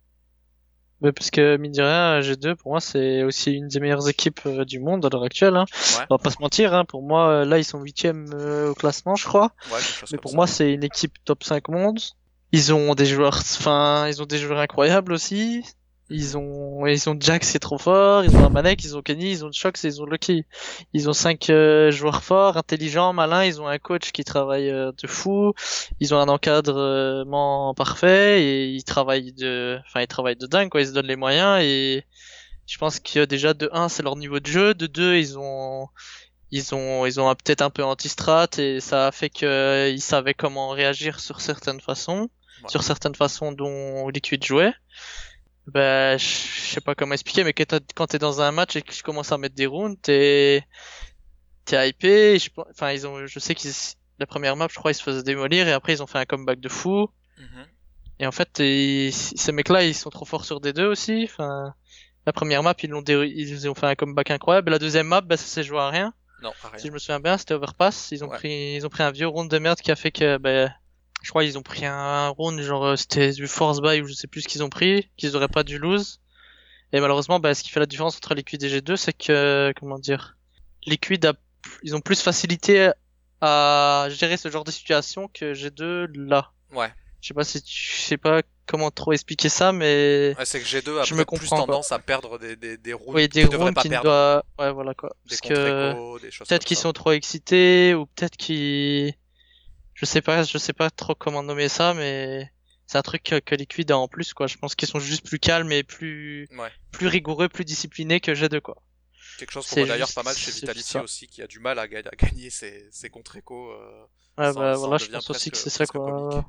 Mais 1.01 1.11
parce 1.13 1.31
que, 1.31 1.55
mine 1.57 1.71
de 1.71 1.81
rien, 1.81 2.19
G2, 2.19 2.55
pour 2.55 2.71
moi, 2.71 2.81
c'est 2.81 3.23
aussi 3.23 3.53
une 3.53 3.67
des 3.69 3.79
meilleures 3.79 4.07
équipes 4.09 4.41
euh, 4.45 4.65
du 4.65 4.79
monde 4.79 5.05
à 5.05 5.09
l'heure 5.09 5.23
actuelle, 5.23 5.55
hein. 5.55 5.65
Ouais, 5.97 6.05
On 6.09 6.15
va 6.15 6.17
pas 6.17 6.29
se 6.29 6.41
mentir, 6.41 6.73
hein. 6.73 6.83
Pour 6.85 7.01
moi, 7.01 7.29
euh, 7.29 7.45
là, 7.45 7.57
ils 7.57 7.63
sont 7.63 7.79
huitièmes 7.79 8.29
euh, 8.33 8.71
au 8.71 8.73
classement, 8.75 9.15
je 9.15 9.25
crois. 9.25 9.53
ouais, 9.71 9.79
Mais 10.11 10.17
pour 10.17 10.31
ça. 10.31 10.35
moi, 10.35 10.47
c'est 10.47 10.71
une 10.73 10.83
équipe 10.83 11.13
top 11.23 11.43
5 11.43 11.69
monde. 11.69 11.99
Ils 12.51 12.73
ont 12.73 12.95
des 12.95 13.05
joueurs, 13.05 13.37
enfin, 13.37 14.07
ils 14.07 14.21
ont 14.21 14.25
des 14.25 14.39
joueurs 14.39 14.59
incroyables 14.59 15.13
aussi. 15.13 15.63
Ils 16.11 16.37
ont, 16.37 16.85
ils 16.87 17.09
ont 17.09 17.15
Jax, 17.19 17.47
c'est 17.49 17.59
trop 17.59 17.77
fort. 17.77 18.23
Ils 18.23 18.35
ont 18.35 18.45
Amanek, 18.45 18.83
ils 18.83 18.97
ont 18.97 19.01
Kenny, 19.01 19.31
ils 19.31 19.45
ont 19.45 19.51
Shox, 19.51 19.83
ils 19.83 20.01
ont 20.01 20.05
Lucky. 20.05 20.43
Ils 20.93 21.07
ont 21.09 21.13
cinq 21.13 21.49
euh, 21.49 21.91
joueurs 21.91 22.23
forts, 22.23 22.57
intelligents, 22.57 23.13
malins. 23.13 23.45
Ils 23.45 23.61
ont 23.61 23.67
un 23.67 23.77
coach 23.77 24.11
qui 24.11 24.23
travaille 24.23 24.69
euh, 24.69 24.91
de 25.01 25.07
fou. 25.07 25.53
Ils 25.99 26.13
ont 26.15 26.19
un 26.19 26.27
encadrement 26.27 27.73
parfait 27.75 28.41
et 28.43 28.65
ils 28.69 28.83
travaillent 28.83 29.33
de, 29.33 29.79
enfin, 29.87 30.01
ils 30.01 30.07
travaillent 30.07 30.35
de 30.35 30.47
dingue, 30.47 30.69
quoi. 30.69 30.81
Ils 30.81 30.87
se 30.87 30.93
donnent 30.93 31.07
les 31.07 31.15
moyens 31.15 31.61
et 31.63 32.03
je 32.65 32.77
pense 32.77 32.99
que 32.99 33.25
déjà 33.25 33.53
de 33.53 33.69
1, 33.71 33.89
c'est 33.89 34.03
leur 34.03 34.15
niveau 34.15 34.39
de 34.39 34.47
jeu. 34.47 34.73
De 34.73 34.87
2, 34.87 35.15
ils 35.17 35.37
ont, 35.37 35.87
ils 36.51 36.73
ont 36.73 37.05
ils 37.05 37.19
ont 37.19 37.33
peut-être 37.35 37.61
un 37.61 37.69
peu 37.69 37.83
anti-strat 37.83 38.47
et 38.57 38.79
ça 38.79 39.07
a 39.07 39.11
fait 39.11 39.29
que 39.29 39.45
euh, 39.45 39.97
savaient 39.97 40.33
comment 40.33 40.69
réagir 40.69 41.19
sur 41.19 41.41
certaines 41.41 41.81
façons, 41.81 42.29
Ouais. 42.63 42.69
sur 42.69 42.83
certaines 42.83 43.15
façons 43.15 43.53
dont 43.53 44.09
Liquid 44.09 44.43
jouait. 44.43 44.73
Ben, 45.67 46.17
je 46.17 46.25
sais 46.25 46.81
pas 46.81 46.95
comment 46.95 47.13
expliquer, 47.13 47.43
mais 47.43 47.53
quand 47.53 48.07
t'es 48.07 48.17
dans 48.17 48.41
un 48.41 48.51
match 48.51 48.75
et 48.75 48.81
que 48.81 48.93
je 48.93 49.03
commence 49.03 49.31
à 49.31 49.37
mettre 49.37 49.55
des 49.55 49.67
rounds, 49.67 49.99
t'es 50.01 50.63
t'es 51.65 51.89
hypé. 51.89 52.39
Je, 52.39 52.49
enfin, 52.71 52.91
ils 52.91 53.05
ont, 53.05 53.25
je 53.27 53.39
sais 53.39 53.53
qu'ils 53.55 53.71
la 54.17 54.25
première 54.25 54.55
map, 54.55 54.67
je 54.69 54.75
crois, 54.79 54.91
ils 54.91 54.95
se 54.95 55.03
faisaient 55.03 55.23
démolir 55.23 55.67
et 55.67 55.71
après 55.71 55.93
ils 55.93 56.03
ont 56.03 56.07
fait 56.07 56.17
un 56.17 56.25
comeback 56.25 56.59
de 56.59 56.69
fou. 56.69 57.07
Mhm. 57.37 57.65
Et 58.21 58.27
en 58.27 58.31
fait, 58.31 58.59
ils- 58.59 59.13
ces 59.13 59.51
mecs-là, 59.51 59.83
ils 59.85 59.93
sont 59.95 60.09
trop 60.09 60.25
forts 60.25 60.43
sur 60.43 60.59
D2 60.59 60.83
aussi. 60.85 61.23
Enfin, 61.25 61.73
la 62.25 62.33
première 62.33 62.63
map, 62.63 62.73
ils 62.83 62.89
l'ont 62.89 63.01
dé- 63.01 63.31
ils 63.33 63.69
ont 63.69 63.75
fait 63.75 63.85
un 63.85 63.95
comeback 63.95 64.31
incroyable. 64.31 64.71
La 64.71 64.79
deuxième 64.79 65.07
map, 65.07 65.21
ben, 65.21 65.37
ça 65.37 65.45
s'est 65.45 65.63
joué 65.63 65.79
à 65.79 65.89
rien. 65.89 66.13
Non, 66.41 66.51
à 66.63 66.69
rien. 66.69 66.77
Si 66.79 66.87
je 66.87 66.91
me 66.91 66.97
souviens 66.97 67.19
bien, 67.21 67.37
c'était 67.37 67.53
Overpass. 67.53 68.09
Ils 68.11 68.23
ont 68.25 68.29
Ouais. 68.29 68.37
pris, 68.37 68.73
ils 68.75 68.85
ont 68.85 68.89
pris 68.89 69.03
un 69.03 69.11
vieux 69.11 69.27
round 69.27 69.49
de 69.49 69.57
merde 69.59 69.79
qui 69.79 69.91
a 69.91 69.95
fait 69.95 70.11
que, 70.11 70.37
ben, 70.37 70.73
je 71.21 71.29
crois 71.29 71.43
ils 71.43 71.57
ont 71.57 71.61
pris 71.63 71.85
un 71.85 72.29
round 72.29 72.59
genre 72.61 72.85
euh, 72.85 72.95
c'était 72.95 73.31
du 73.31 73.47
force 73.47 73.81
buy 73.81 74.01
ou 74.01 74.07
je 74.07 74.13
sais 74.13 74.27
plus 74.27 74.41
ce 74.41 74.47
qu'ils 74.47 74.63
ont 74.63 74.69
pris, 74.69 75.09
qu'ils 75.17 75.35
auraient 75.35 75.47
pas 75.47 75.63
dû 75.63 75.77
lose. 75.77 76.19
Et 76.91 76.99
malheureusement, 77.01 77.39
ben, 77.39 77.53
ce 77.53 77.61
qui 77.63 77.69
fait 77.69 77.79
la 77.79 77.85
différence 77.85 78.15
entre 78.17 78.33
Liquid 78.33 78.63
et 78.63 78.67
G2, 78.79 78.95
c'est 78.95 79.13
que, 79.13 79.71
comment 79.79 79.99
dire, 79.99 80.37
Liquid 80.87 81.23
a, 81.25 81.33
ils 81.83 81.95
ont 81.95 82.01
plus 82.01 82.19
facilité 82.19 82.89
à 83.41 84.07
gérer 84.09 84.37
ce 84.37 84.49
genre 84.49 84.63
de 84.63 84.71
situation 84.71 85.27
que 85.31 85.53
G2 85.53 86.07
là. 86.15 86.51
Ouais. 86.73 86.91
Je 87.21 87.27
sais 87.27 87.33
pas 87.33 87.43
si 87.43 87.61
tu, 87.61 87.95
je 87.97 88.01
sais 88.01 88.17
pas 88.17 88.41
comment 88.65 88.89
trop 88.91 89.11
expliquer 89.13 89.49
ça, 89.49 89.71
mais 89.71 90.33
Ouais, 90.37 90.45
c'est 90.45 90.59
que 90.61 90.65
G2 90.65 90.99
a 91.01 91.03
Je 91.03 91.13
me 91.15 91.25
plus 91.25 91.47
quoi. 91.49 91.59
tendance 91.59 91.91
à 91.91 91.99
perdre 91.99 92.39
des, 92.39 92.55
des, 92.55 92.77
des 92.77 92.93
rounds 92.93 93.13
oui, 93.13 93.27
des 93.27 93.43
rounds 93.45 93.73
pas 93.73 93.81
qui 93.81 93.89
perdre. 93.89 94.05
doivent, 94.05 94.43
ouais, 94.57 94.71
voilà 94.71 94.93
quoi. 94.93 95.09
Des 95.25 95.35
Parce 95.37 95.41
que, 95.41 96.43
Peut-être 96.45 96.65
qu'ils 96.65 96.77
sont 96.77 96.93
trop 96.93 97.11
excités 97.11 97.93
ou 97.93 98.05
peut-être 98.07 98.37
qu'ils 98.37 99.13
je 99.99 100.05
sais 100.05 100.21
pas 100.21 100.43
je 100.43 100.57
sais 100.57 100.73
pas 100.73 100.89
trop 100.89 101.15
comment 101.15 101.43
nommer 101.43 101.69
ça 101.69 101.93
mais 101.93 102.51
c'est 102.87 102.97
un 102.97 103.01
truc 103.01 103.23
que, 103.23 103.39
que 103.39 103.53
Liquid 103.55 103.91
a 103.91 103.97
en 103.97 104.07
plus 104.07 104.33
quoi 104.33 104.47
je 104.47 104.57
pense 104.57 104.75
qu'ils 104.75 104.87
sont 104.87 104.99
juste 104.99 105.25
plus 105.25 105.39
calmes 105.39 105.71
et 105.71 105.83
plus 105.83 106.47
Ouais. 106.57 106.71
plus 106.91 107.07
rigoureux 107.07 107.49
plus 107.49 107.65
disciplinés 107.65 108.19
que 108.19 108.31
G2 108.31 108.61
quoi 108.61 108.81
Quelque 109.37 109.51
chose 109.51 109.67
qu'on 109.67 109.75
voit 109.77 109.85
d'ailleurs 109.87 110.11
pas 110.13 110.23
mal 110.23 110.35
chez 110.35 110.51
Vitality 110.51 110.97
aussi, 110.97 111.27
qui 111.27 111.41
a 111.41 111.47
du 111.47 111.59
mal 111.59 111.79
à, 111.79 111.87
ga- 111.87 111.99
à 112.11 112.15
gagner 112.15 112.49
ses, 112.49 112.89
ses 112.91 113.09
contre-échos. 113.09 113.71
euh, 113.71 114.03
ouais 114.37 114.53
bah 114.53 114.75
voilà 114.75 114.97
je 114.97 115.05
pense 115.11 115.29
aussi 115.29 115.49
que 115.51 115.57
c'est 115.57 115.69
ça 115.69 115.85
quoi 115.85 116.03
comique. 116.05 116.45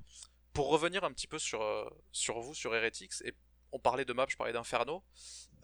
Pour 0.52 0.70
revenir 0.70 1.04
un 1.04 1.12
petit 1.12 1.28
peu 1.28 1.38
sur, 1.38 1.62
euh, 1.62 1.84
sur 2.10 2.40
vous, 2.40 2.54
sur 2.54 2.74
Heretics, 2.74 3.12
et 3.24 3.32
on 3.70 3.78
parlait 3.78 4.04
de 4.04 4.12
map, 4.12 4.26
je 4.28 4.36
parlais 4.36 4.52
d'Inferno. 4.52 5.04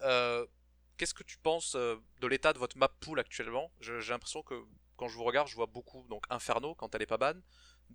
Euh, 0.03 0.45
Qu'est-ce 0.97 1.13
que 1.13 1.23
tu 1.23 1.37
penses 1.37 1.75
euh, 1.75 1.97
de 2.21 2.27
l'état 2.27 2.53
de 2.53 2.57
votre 2.59 2.77
map 2.77 2.87
pool 2.87 3.19
actuellement? 3.19 3.71
J'ai 3.81 3.99
l'impression 4.09 4.41
que 4.41 4.55
quand 4.95 5.07
je 5.09 5.15
vous 5.15 5.25
regarde, 5.25 5.47
je 5.49 5.55
vois 5.55 5.67
beaucoup 5.67 6.05
donc 6.09 6.23
Inferno 6.29 6.73
quand 6.75 6.95
elle 6.95 7.01
est 7.01 7.05
pas 7.07 7.17
ban, 7.17 7.33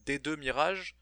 D2 0.07 0.36
Mirage. 0.36 0.97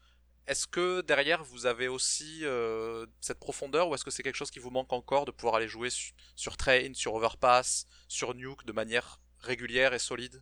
Est-ce 0.47 0.67
que 0.67 1.01
derrière 1.01 1.43
vous 1.43 1.65
avez 1.65 1.87
aussi 1.87 2.39
euh, 2.43 3.05
cette 3.21 3.39
profondeur 3.39 3.87
ou 3.89 3.95
est-ce 3.95 4.03
que 4.03 4.11
c'est 4.11 4.23
quelque 4.23 4.35
chose 4.35 4.51
qui 4.51 4.59
vous 4.59 4.71
manque 4.71 4.91
encore 4.91 5.25
de 5.25 5.31
pouvoir 5.31 5.55
aller 5.55 5.67
jouer 5.67 5.89
su- 5.89 6.13
sur 6.35 6.57
Train, 6.57 6.93
sur 6.93 7.13
Overpass, 7.13 7.85
sur 8.07 8.33
Nuke 8.33 8.65
de 8.65 8.71
manière 8.73 9.19
régulière 9.39 9.93
et 9.93 9.99
solide? 9.99 10.41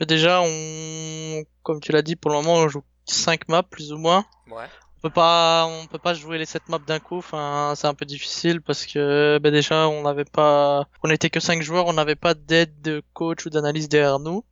Mais 0.00 0.06
déjà 0.06 0.40
on 0.42 1.44
comme 1.62 1.80
tu 1.80 1.92
l'as 1.92 2.02
dit 2.02 2.16
pour 2.16 2.30
le 2.30 2.38
moment 2.38 2.54
on 2.54 2.68
joue 2.68 2.82
5 3.04 3.46
maps 3.48 3.62
plus 3.62 3.92
ou 3.92 3.98
moins 3.98 4.24
Ouais. 4.50 4.66
on 4.98 5.00
peut 5.02 5.10
pas 5.10 5.66
on 5.66 5.86
peut 5.86 5.98
pas 5.98 6.14
jouer 6.14 6.38
les 6.38 6.46
7 6.46 6.68
maps 6.68 6.78
d'un 6.80 6.98
coup 6.98 7.18
enfin 7.18 7.74
c'est 7.76 7.86
un 7.86 7.94
peu 7.94 8.04
difficile 8.06 8.60
parce 8.62 8.86
que 8.86 9.38
ben 9.40 9.52
déjà 9.52 9.86
on 9.88 10.02
n'avait 10.02 10.24
pas 10.24 10.88
on 11.04 11.10
était 11.10 11.30
que 11.30 11.38
5 11.40 11.62
joueurs 11.62 11.86
on 11.86 11.92
n'avait 11.92 12.16
pas 12.16 12.34
d'aide 12.34 12.80
de 12.80 13.02
coach 13.12 13.44
ou 13.46 13.50
d'analyse 13.50 13.88
derrière 13.88 14.18
nous. 14.18 14.44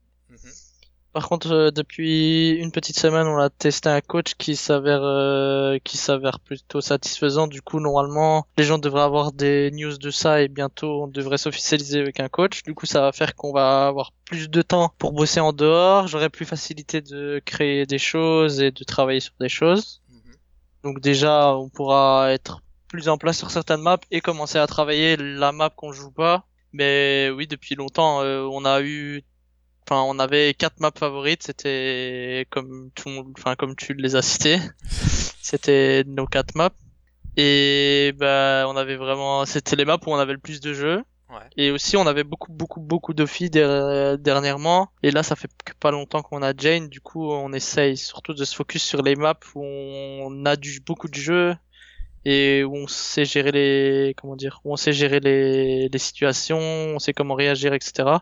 Par 1.12 1.28
contre, 1.28 1.52
euh, 1.52 1.70
depuis 1.70 2.52
une 2.52 2.72
petite 2.72 2.98
semaine, 2.98 3.26
on 3.26 3.36
a 3.36 3.50
testé 3.50 3.90
un 3.90 4.00
coach 4.00 4.34
qui 4.34 4.56
s'avère 4.56 5.02
euh, 5.02 5.78
qui 5.84 5.98
s'avère 5.98 6.40
plutôt 6.40 6.80
satisfaisant. 6.80 7.46
Du 7.46 7.60
coup, 7.60 7.80
normalement, 7.80 8.46
les 8.56 8.64
gens 8.64 8.78
devraient 8.78 9.02
avoir 9.02 9.32
des 9.32 9.70
news 9.72 9.98
de 9.98 10.10
ça 10.10 10.40
et 10.40 10.48
bientôt 10.48 11.04
on 11.04 11.08
devrait 11.08 11.36
s'officialiser 11.36 12.00
avec 12.00 12.18
un 12.18 12.28
coach. 12.28 12.62
Du 12.62 12.74
coup, 12.74 12.86
ça 12.86 13.02
va 13.02 13.12
faire 13.12 13.34
qu'on 13.34 13.52
va 13.52 13.86
avoir 13.88 14.12
plus 14.24 14.48
de 14.48 14.62
temps 14.62 14.94
pour 14.98 15.12
bosser 15.12 15.40
en 15.40 15.52
dehors. 15.52 16.08
J'aurai 16.08 16.30
plus 16.30 16.46
facilité 16.46 17.02
de 17.02 17.42
créer 17.44 17.84
des 17.84 17.98
choses 17.98 18.62
et 18.62 18.70
de 18.70 18.84
travailler 18.84 19.20
sur 19.20 19.34
des 19.38 19.50
choses. 19.50 20.00
Mhm. 20.08 20.34
Donc 20.84 21.00
déjà, 21.00 21.54
on 21.54 21.68
pourra 21.68 22.32
être 22.32 22.62
plus 22.88 23.08
en 23.08 23.18
place 23.18 23.38
sur 23.38 23.50
certaines 23.50 23.80
maps 23.80 23.98
et 24.10 24.20
commencer 24.20 24.58
à 24.58 24.66
travailler 24.66 25.16
la 25.16 25.52
map 25.52 25.70
qu'on 25.70 25.92
joue 25.92 26.10
pas. 26.10 26.46
Mais 26.72 27.30
oui, 27.34 27.46
depuis 27.46 27.74
longtemps, 27.74 28.22
euh, 28.22 28.48
on 28.50 28.64
a 28.64 28.82
eu, 28.82 29.22
enfin, 29.88 30.02
on 30.02 30.18
avait 30.18 30.54
quatre 30.54 30.80
maps 30.80 30.90
favorites. 30.96 31.42
C'était 31.44 32.46
comme 32.50 32.90
tout, 32.94 33.08
le 33.08 33.14
monde- 33.16 33.32
enfin, 33.38 33.54
comme 33.56 33.76
tu 33.76 33.94
les 33.94 34.16
as 34.16 34.22
citées. 34.22 34.58
C'était 35.42 36.04
nos 36.06 36.26
quatre 36.26 36.54
maps. 36.54 36.70
Et 37.36 38.12
bah, 38.18 38.66
on 38.68 38.76
avait 38.76 38.96
vraiment, 38.96 39.46
c'était 39.46 39.76
les 39.76 39.84
maps 39.84 39.98
où 40.06 40.10
on 40.12 40.16
avait 40.18 40.34
le 40.34 40.38
plus 40.38 40.60
de 40.60 40.74
jeux. 40.74 41.02
Ouais. 41.30 41.48
Et 41.56 41.70
aussi, 41.70 41.96
on 41.96 42.06
avait 42.06 42.24
beaucoup, 42.24 42.52
beaucoup, 42.52 42.80
beaucoup 42.80 43.14
de 43.14 43.24
filles 43.24 43.48
der- 43.48 44.18
dernièrement. 44.18 44.88
Et 45.02 45.10
là, 45.10 45.22
ça 45.22 45.34
fait 45.34 45.48
que 45.64 45.72
pas 45.80 45.90
longtemps 45.90 46.20
qu'on 46.22 46.42
a 46.42 46.52
Jane. 46.54 46.88
Du 46.88 47.00
coup, 47.00 47.30
on 47.32 47.52
essaye 47.54 47.96
surtout 47.96 48.34
de 48.34 48.44
se 48.44 48.54
focus 48.54 48.82
sur 48.82 49.00
les 49.02 49.16
maps 49.16 49.38
où 49.54 49.62
on 49.64 50.44
a 50.44 50.56
du, 50.56 50.80
beaucoup 50.80 51.08
de 51.08 51.14
jeux 51.14 51.54
et 52.24 52.62
où 52.64 52.76
on 52.76 52.86
sait 52.86 53.24
gérer 53.24 53.50
les, 53.52 54.14
comment 54.16 54.36
dire, 54.36 54.60
où 54.64 54.72
on 54.72 54.76
sait 54.76 54.92
gérer 54.92 55.20
les, 55.20 55.88
les 55.88 55.98
situations, 55.98 56.58
on 56.58 56.98
sait 56.98 57.12
comment 57.12 57.34
réagir, 57.34 57.74
etc. 57.74 58.18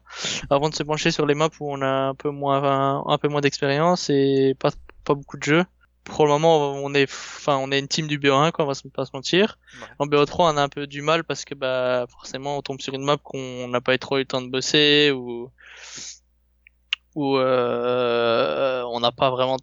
Avant 0.49 0.71
de 0.71 0.75
se 0.75 0.83
pencher 0.83 1.11
sur 1.11 1.27
les 1.27 1.35
maps 1.35 1.51
où 1.61 1.73
on 1.73 1.83
a 1.83 2.09
un 2.09 2.15
peu 2.15 2.31
moins, 2.31 3.03
un, 3.07 3.19
peu 3.19 3.29
moins 3.29 3.41
d'expérience 3.41 4.09
et 4.11 4.57
pas, 4.59 4.71
pas 5.05 5.15
beaucoup 5.15 5.37
de 5.37 5.43
jeux. 5.43 5.65
Pour 6.05 6.25
le 6.25 6.33
moment, 6.33 6.73
on 6.73 6.95
est, 6.95 7.05
enfin, 7.05 7.59
on 7.59 7.71
est 7.71 7.79
une 7.79 7.87
team 7.87 8.07
du 8.07 8.19
BO1, 8.19 8.53
quoi, 8.53 8.65
on 8.65 8.69
va 8.69 8.75
pas 8.95 9.05
se 9.05 9.11
mentir. 9.13 9.59
Ouais. 9.81 9.87
En 9.99 10.07
BO3, 10.07 10.55
on 10.55 10.57
a 10.57 10.63
un 10.63 10.69
peu 10.69 10.87
du 10.87 11.03
mal 11.03 11.25
parce 11.25 11.45
que, 11.45 11.55
bah, 11.55 12.07
forcément, 12.11 12.57
on 12.57 12.63
tombe 12.63 12.81
sur 12.81 12.95
une 12.95 13.05
map 13.05 13.19
qu'on 13.19 13.69
n'a 13.69 13.83
pas 13.83 13.95
eu 13.95 13.99
trop 13.99 14.17
eu 14.17 14.21
le 14.21 14.25
temps 14.25 14.41
de 14.41 14.49
bosser 14.49 15.13
ou, 15.15 15.51
ou, 17.15 17.37
euh, 17.37 18.83
on 18.85 19.01
n'a 19.01 19.13
pas 19.13 19.31
vraiment 19.31 19.59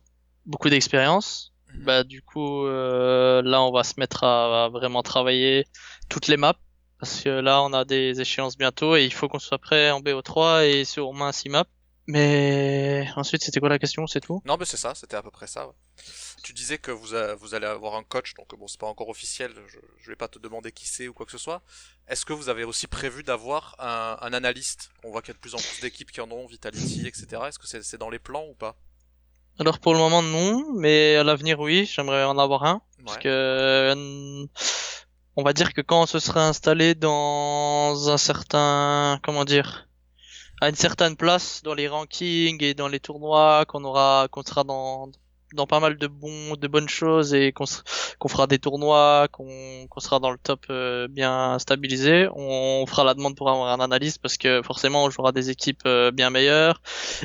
beaucoup 0.45 0.69
d'expérience. 0.69 1.53
Bah, 1.85 2.03
du 2.03 2.21
coup, 2.21 2.65
euh, 2.65 3.41
là, 3.41 3.61
on 3.61 3.71
va 3.71 3.83
se 3.83 3.93
mettre 3.97 4.23
à, 4.23 4.69
vraiment 4.69 5.03
travailler 5.03 5.65
toutes 6.09 6.27
les 6.27 6.37
maps. 6.37 6.55
Parce 6.99 7.21
que 7.21 7.29
là, 7.29 7.61
on 7.61 7.73
a 7.73 7.85
des 7.85 8.19
échéances 8.21 8.57
bientôt 8.57 8.95
et 8.95 9.05
il 9.05 9.13
faut 9.13 9.27
qu'on 9.27 9.37
soit 9.37 9.59
prêt 9.59 9.91
en 9.91 10.01
BO3 10.01 10.65
et 10.65 10.83
sur 10.83 11.09
au 11.09 11.13
moins 11.13 11.31
6 11.31 11.49
maps. 11.49 11.67
Mais 12.07 13.05
ensuite, 13.17 13.43
c'était 13.43 13.59
quoi 13.59 13.69
la 13.69 13.77
question? 13.77 14.07
C'est 14.07 14.21
tout? 14.21 14.41
Non, 14.45 14.55
mais 14.57 14.65
c'est 14.65 14.77
ça, 14.77 14.95
c'était 14.95 15.17
à 15.17 15.21
peu 15.21 15.29
près 15.29 15.45
ça. 15.45 15.67
Ouais. 15.67 15.73
Tu 16.41 16.53
disais 16.53 16.77
que 16.77 16.89
vous, 16.91 17.13
a- 17.13 17.35
vous 17.35 17.53
allez 17.53 17.67
avoir 17.67 17.95
un 17.95 18.03
coach, 18.03 18.33
donc 18.35 18.57
bon, 18.57 18.67
c'est 18.67 18.79
pas 18.79 18.87
encore 18.87 19.09
officiel, 19.09 19.51
je, 19.67 20.09
vais 20.09 20.15
pas 20.15 20.29
te 20.29 20.39
demander 20.39 20.71
qui 20.71 20.87
c'est 20.87 21.09
ou 21.09 21.13
quoi 21.13 21.25
que 21.25 21.33
ce 21.33 21.37
soit. 21.37 21.61
Est-ce 22.07 22.25
que 22.25 22.31
vous 22.31 22.47
avez 22.47 22.63
aussi 22.63 22.87
prévu 22.87 23.23
d'avoir 23.23 23.75
un, 23.79 24.33
analyste? 24.33 24.89
On 25.03 25.11
voit 25.11 25.21
qu'il 25.21 25.29
y 25.29 25.31
a 25.31 25.33
de 25.33 25.39
plus 25.39 25.55
en 25.55 25.57
plus 25.57 25.81
d'équipes 25.81 26.11
qui 26.11 26.21
en 26.21 26.31
ont, 26.31 26.47
Vitality, 26.47 27.05
etc. 27.07 27.49
Est-ce 27.49 27.59
que 27.59 27.67
c'est 27.67 27.97
dans 27.97 28.09
les 28.09 28.19
plans 28.19 28.45
ou 28.47 28.53
pas? 28.53 28.77
Alors 29.59 29.79
pour 29.79 29.93
le 29.93 29.99
moment, 29.99 30.21
non, 30.21 30.73
mais 30.75 31.15
à 31.15 31.23
l'avenir, 31.23 31.59
oui, 31.59 31.89
j'aimerais 31.91 32.23
en 32.23 32.37
avoir 32.37 32.63
un. 32.63 32.81
Parce 33.05 33.17
que 33.17 33.27
euh, 33.29 34.45
on 35.35 35.43
va 35.43 35.53
dire 35.53 35.73
que 35.73 35.81
quand 35.81 36.03
on 36.03 36.05
se 36.05 36.19
sera 36.19 36.47
installé 36.47 36.93
dans 36.93 38.09
un 38.09 38.17
certain, 38.17 39.19
comment 39.23 39.45
dire, 39.45 39.87
à 40.61 40.69
une 40.69 40.75
certaine 40.75 41.15
place 41.15 41.61
dans 41.63 41.73
les 41.73 41.87
rankings 41.87 42.61
et 42.63 42.73
dans 42.73 42.87
les 42.87 42.99
tournois, 42.99 43.65
qu'on 43.65 43.83
aura, 43.83 44.27
qu'on 44.29 44.43
sera 44.43 44.63
dans 44.63 45.09
dans 45.53 45.67
pas 45.67 45.79
mal 45.79 45.97
de 45.97 46.07
bons, 46.07 46.55
de 46.55 46.67
bonnes 46.67 46.89
choses 46.89 47.33
et 47.33 47.51
qu'on 47.51 47.65
qu'on 48.19 48.27
fera 48.27 48.47
des 48.47 48.59
tournois, 48.59 49.27
qu'on 49.31 49.87
qu'on 49.89 49.99
sera 49.99 50.19
dans 50.19 50.31
le 50.31 50.37
top 50.37 50.65
euh, 50.69 51.07
bien 51.07 51.57
stabilisé, 51.59 52.27
on 52.33 52.85
fera 52.85 53.03
la 53.03 53.13
demande 53.13 53.35
pour 53.35 53.49
avoir 53.49 53.71
un 53.71 53.83
analyste 53.83 54.19
parce 54.21 54.37
que 54.37 54.61
forcément 54.61 55.05
on 55.05 55.09
jouera 55.09 55.31
des 55.31 55.49
équipes 55.49 55.83
euh, 55.85 56.11
bien 56.11 56.29
meilleures. 56.29 56.81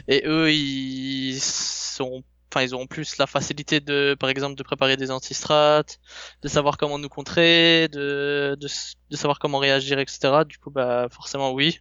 Et 0.08 0.22
eux 0.26 0.52
ils 0.52 1.40
sont 1.40 2.22
enfin 2.52 2.64
ils 2.64 2.74
auront 2.74 2.86
plus 2.86 3.16
la 3.18 3.26
facilité 3.26 3.80
de 3.80 4.14
par 4.18 4.28
exemple 4.28 4.54
de 4.54 4.62
préparer 4.62 4.96
des 4.96 5.10
antistrats 5.10 5.82
de 6.42 6.48
savoir 6.48 6.76
comment 6.76 6.98
nous 6.98 7.08
contrer 7.08 7.88
de, 7.88 8.56
de 8.60 9.16
savoir 9.16 9.38
comment 9.38 9.58
réagir 9.58 9.98
etc 9.98 10.42
du 10.46 10.58
coup 10.58 10.70
bah 10.70 11.08
forcément 11.10 11.52
oui. 11.52 11.80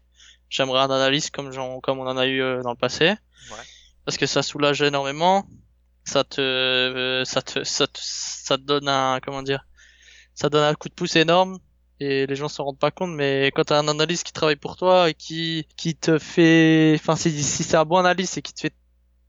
J'aimerais 0.49 0.81
un 0.81 0.91
analyste 0.91 1.31
comme 1.31 1.51
j'en 1.51 1.79
comme 1.79 1.99
on 1.99 2.07
en 2.07 2.17
a 2.17 2.25
eu 2.25 2.41
euh, 2.41 2.61
dans 2.61 2.71
le 2.71 2.77
passé. 2.77 3.05
Ouais. 3.51 3.63
parce 4.05 4.17
que 4.17 4.25
ça 4.25 4.43
soulage 4.43 4.81
énormément 4.81 5.45
ça 6.03 6.23
te 6.23 7.23
ça 7.25 7.41
te 7.41 7.63
ça 7.63 7.87
te 7.87 7.99
ça 8.01 8.57
te 8.57 8.63
donne 8.63 8.87
un 8.87 9.19
comment 9.21 9.43
dire 9.43 9.65
ça 10.33 10.49
donne 10.49 10.63
un 10.63 10.73
coup 10.75 10.89
de 10.89 10.93
pouce 10.93 11.15
énorme 11.15 11.59
et 11.99 12.25
les 12.25 12.35
gens 12.35 12.47
s'en 12.47 12.65
rendent 12.65 12.79
pas 12.79 12.91
compte 12.91 13.11
mais 13.11 13.51
quand 13.55 13.65
t'as 13.65 13.79
un 13.79 13.87
analyste 13.87 14.23
qui 14.25 14.33
travaille 14.33 14.55
pour 14.55 14.75
toi 14.75 15.09
et 15.09 15.13
qui 15.13 15.67
qui 15.77 15.95
te 15.95 16.17
fait 16.19 16.93
enfin 16.95 17.15
si 17.15 17.31
si 17.43 17.63
c'est 17.63 17.77
un 17.77 17.85
bon 17.85 17.97
analyste 17.97 18.37
et 18.37 18.41
qui 18.41 18.53
te 18.53 18.61
fait 18.61 18.73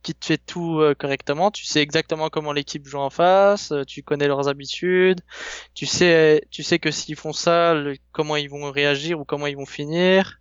qui 0.03 0.13
te 0.13 0.25
fait 0.25 0.37
tout 0.37 0.79
euh, 0.81 0.93
correctement, 0.93 1.49
tu 1.49 1.65
sais 1.65 1.81
exactement 1.81 2.29
comment 2.29 2.51
l'équipe 2.51 2.85
joue 2.85 2.99
en 2.99 3.09
face, 3.09 3.71
euh, 3.71 3.83
tu 3.85 4.03
connais 4.03 4.27
leurs 4.27 4.49
habitudes, 4.49 5.21
tu 5.73 5.85
sais 5.85 6.45
tu 6.51 6.61
sais 6.61 6.77
que 6.77 6.91
s'ils 6.91 7.15
font 7.15 7.33
ça, 7.33 7.73
comment 8.11 8.35
ils 8.35 8.49
vont 8.49 8.69
réagir 8.71 9.19
ou 9.19 9.25
comment 9.25 9.47
ils 9.47 9.55
vont 9.57 9.65
finir. 9.65 10.39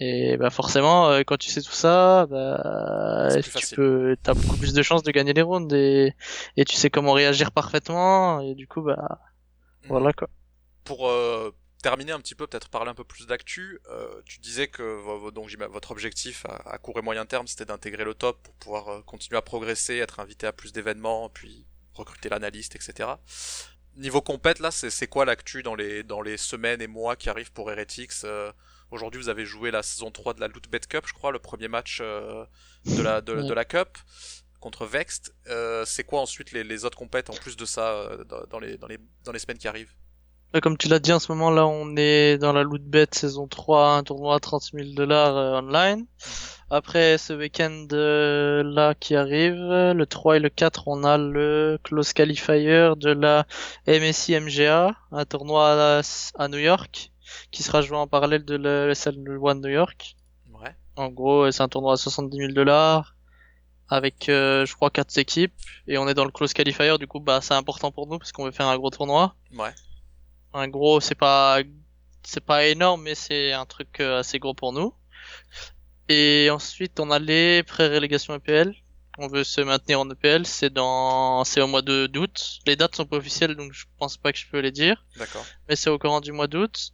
Et 0.00 0.36
bah 0.36 0.50
forcément, 0.50 1.08
euh, 1.10 1.22
quand 1.24 1.36
tu 1.36 1.50
sais 1.50 1.62
tout 1.62 1.72
ça, 1.72 2.26
bah, 2.26 3.28
tu 3.40 3.50
facile. 3.50 3.76
peux, 3.76 4.16
t'as 4.22 4.34
beaucoup 4.34 4.56
plus 4.56 4.72
de 4.72 4.82
chances 4.82 5.04
de 5.04 5.12
gagner 5.12 5.32
les 5.32 5.42
rounds 5.42 5.72
et, 5.72 6.14
et 6.56 6.64
tu 6.64 6.74
sais 6.74 6.90
comment 6.90 7.12
réagir 7.12 7.52
parfaitement 7.52 8.40
et 8.40 8.54
du 8.56 8.66
coup 8.66 8.82
bah 8.82 9.20
voilà 9.88 10.12
quoi. 10.12 10.28
Pour 10.82 11.08
euh, 11.08 11.54
terminer 11.80 12.10
un 12.10 12.18
petit 12.18 12.34
peu, 12.34 12.46
peut-être 12.48 12.70
parler 12.70 12.90
un 12.90 12.94
peu 12.94 13.04
plus 13.04 13.26
d'actu, 13.28 13.80
euh, 13.88 14.20
tu 14.26 14.40
disais 14.40 14.66
que 14.66 15.30
donc, 15.30 15.48
votre 15.70 15.92
objectif 15.92 16.44
à, 16.46 16.72
à 16.72 16.78
court 16.78 16.98
et 16.98 17.02
moyen 17.02 17.24
terme, 17.24 17.46
c'était 17.46 17.64
d'intégrer 17.66 18.04
le 18.04 18.14
top 18.14 18.42
pour 18.42 18.54
pouvoir 18.54 19.04
continuer 19.04 19.38
à 19.38 19.42
progresser, 19.42 19.98
être 19.98 20.18
invité 20.18 20.48
à 20.48 20.52
plus 20.52 20.72
d'événements, 20.72 21.28
puis 21.28 21.66
recruter 21.92 22.28
l'analyste, 22.28 22.74
etc. 22.74 23.10
Niveau 23.96 24.20
compète, 24.20 24.58
là, 24.58 24.72
c'est 24.72 24.90
c'est 24.90 25.06
quoi 25.06 25.24
l'actu 25.24 25.62
dans 25.62 25.76
les, 25.76 26.02
dans 26.02 26.20
les 26.20 26.36
semaines 26.36 26.82
et 26.82 26.88
mois 26.88 27.14
qui 27.14 27.30
arrivent 27.30 27.52
pour 27.52 27.70
Heretics 27.70 28.24
Aujourd'hui, 28.90 29.20
vous 29.20 29.28
avez 29.28 29.44
joué 29.44 29.70
la 29.70 29.82
saison 29.82 30.10
3 30.10 30.34
de 30.34 30.40
la 30.40 30.48
Loot 30.48 30.68
Bet 30.70 30.80
Cup, 30.88 31.04
je 31.06 31.12
crois, 31.12 31.32
le 31.32 31.38
premier 31.38 31.68
match 31.68 31.98
euh, 32.00 32.44
de, 32.86 33.02
la, 33.02 33.20
de, 33.20 33.42
de 33.42 33.52
la 33.54 33.64
Cup 33.64 33.98
contre 34.60 34.86
Vext. 34.86 35.34
Euh, 35.48 35.84
c'est 35.84 36.04
quoi 36.04 36.20
ensuite 36.20 36.52
les, 36.52 36.64
les 36.64 36.84
autres 36.84 36.96
compètes 36.96 37.28
en 37.28 37.34
plus 37.34 37.56
de 37.56 37.64
ça 37.64 37.90
euh, 37.90 38.24
dans, 38.50 38.58
les, 38.60 38.78
dans, 38.78 38.86
les, 38.86 38.98
dans 39.24 39.32
les 39.32 39.38
semaines 39.38 39.58
qui 39.58 39.68
arrivent? 39.68 39.92
Ouais, 40.54 40.60
Comme 40.60 40.78
tu 40.78 40.88
l'as 40.88 41.00
dit 41.00 41.12
en 41.12 41.18
ce 41.18 41.30
moment 41.32 41.50
là, 41.50 41.66
on 41.66 41.96
est 41.96 42.38
dans 42.38 42.52
la 42.52 42.62
loot 42.62 42.82
bet 42.82 43.08
saison 43.12 43.48
3, 43.48 43.96
un 43.96 44.02
tournoi 44.04 44.36
à 44.36 44.38
30 44.40 44.70
000 44.72 44.90
dollars 44.94 45.36
euh, 45.36 45.58
online. 45.60 46.06
Après 46.70 47.18
ce 47.18 47.32
week-end 47.32 47.86
euh, 47.92 48.62
là 48.64 48.94
qui 48.94 49.16
arrive, 49.16 49.54
le 49.56 50.04
3 50.06 50.36
et 50.36 50.40
le 50.40 50.48
4, 50.48 50.88
on 50.88 51.04
a 51.04 51.18
le 51.18 51.78
close 51.82 52.12
qualifier 52.12 52.92
de 52.96 53.10
la 53.10 53.46
MSI 53.86 54.38
MGA, 54.40 54.96
un 55.12 55.24
tournoi 55.24 55.98
à, 55.98 56.02
à 56.38 56.48
New 56.48 56.58
York, 56.58 57.12
qui 57.50 57.62
sera 57.62 57.82
joué 57.82 57.96
en 57.96 58.06
parallèle 58.06 58.44
de 58.44 58.92
SL 58.94 59.16
One 59.40 59.60
New 59.60 59.70
York. 59.70 60.16
Ouais. 60.52 60.74
En 60.96 61.08
gros, 61.08 61.50
c'est 61.50 61.62
un 61.62 61.68
tournoi 61.68 61.94
à 61.94 61.96
70 61.96 62.36
000 62.36 62.52
dollars 62.52 63.14
avec, 63.88 64.28
euh, 64.28 64.64
je 64.66 64.74
crois, 64.74 64.90
quatre 64.90 65.16
équipes 65.18 65.52
et 65.86 65.98
on 65.98 66.08
est 66.08 66.14
dans 66.14 66.24
le 66.24 66.30
close 66.30 66.52
qualifier. 66.52 66.96
Du 66.98 67.06
coup, 67.06 67.20
bah, 67.20 67.40
c'est 67.40 67.54
important 67.54 67.92
pour 67.92 68.06
nous 68.06 68.18
parce 68.18 68.32
qu'on 68.32 68.44
veut 68.44 68.50
faire 68.50 68.68
un 68.68 68.76
gros 68.76 68.90
tournoi. 68.90 69.34
Ouais. 69.52 69.74
Un 70.52 70.68
gros, 70.68 71.00
c'est 71.00 71.14
pas, 71.14 71.58
c'est 72.22 72.44
pas 72.44 72.66
énorme, 72.66 73.02
mais 73.02 73.14
c'est 73.14 73.52
un 73.52 73.66
truc 73.66 74.00
euh, 74.00 74.20
assez 74.20 74.38
gros 74.38 74.54
pour 74.54 74.72
nous. 74.72 74.94
Et 76.08 76.48
ensuite, 76.50 77.00
on 77.00 77.10
a 77.10 77.18
les 77.18 77.62
pré-rélégations 77.62 78.34
EPL. 78.34 78.74
On 79.18 79.28
veut 79.28 79.44
se 79.44 79.60
maintenir 79.60 80.00
en 80.00 80.10
EPL. 80.10 80.44
C'est 80.44 80.70
dans, 80.70 81.44
c'est 81.44 81.60
au 81.60 81.66
mois 81.66 81.82
de 81.82 82.06
d'août. 82.06 82.60
Les 82.66 82.76
dates 82.76 82.96
sont 82.96 83.06
pas 83.06 83.16
officielles, 83.16 83.54
donc 83.54 83.72
je 83.72 83.84
pense 83.98 84.16
pas 84.16 84.32
que 84.32 84.38
je 84.38 84.46
peux 84.50 84.58
les 84.58 84.72
dire. 84.72 85.04
D'accord. 85.16 85.44
Mais 85.68 85.76
c'est 85.76 85.90
au 85.90 85.98
courant 85.98 86.20
du 86.20 86.32
mois 86.32 86.46
d'août. 86.46 86.92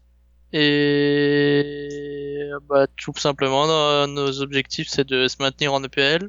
Et 0.53 2.51
bah 2.69 2.87
tout 2.97 3.13
simplement, 3.17 3.67
nos, 3.67 4.07
nos 4.07 4.41
objectifs 4.43 4.89
c'est 4.89 5.07
de 5.07 5.29
se 5.29 5.37
maintenir 5.41 5.73
en 5.73 5.83
EPL 5.85 6.29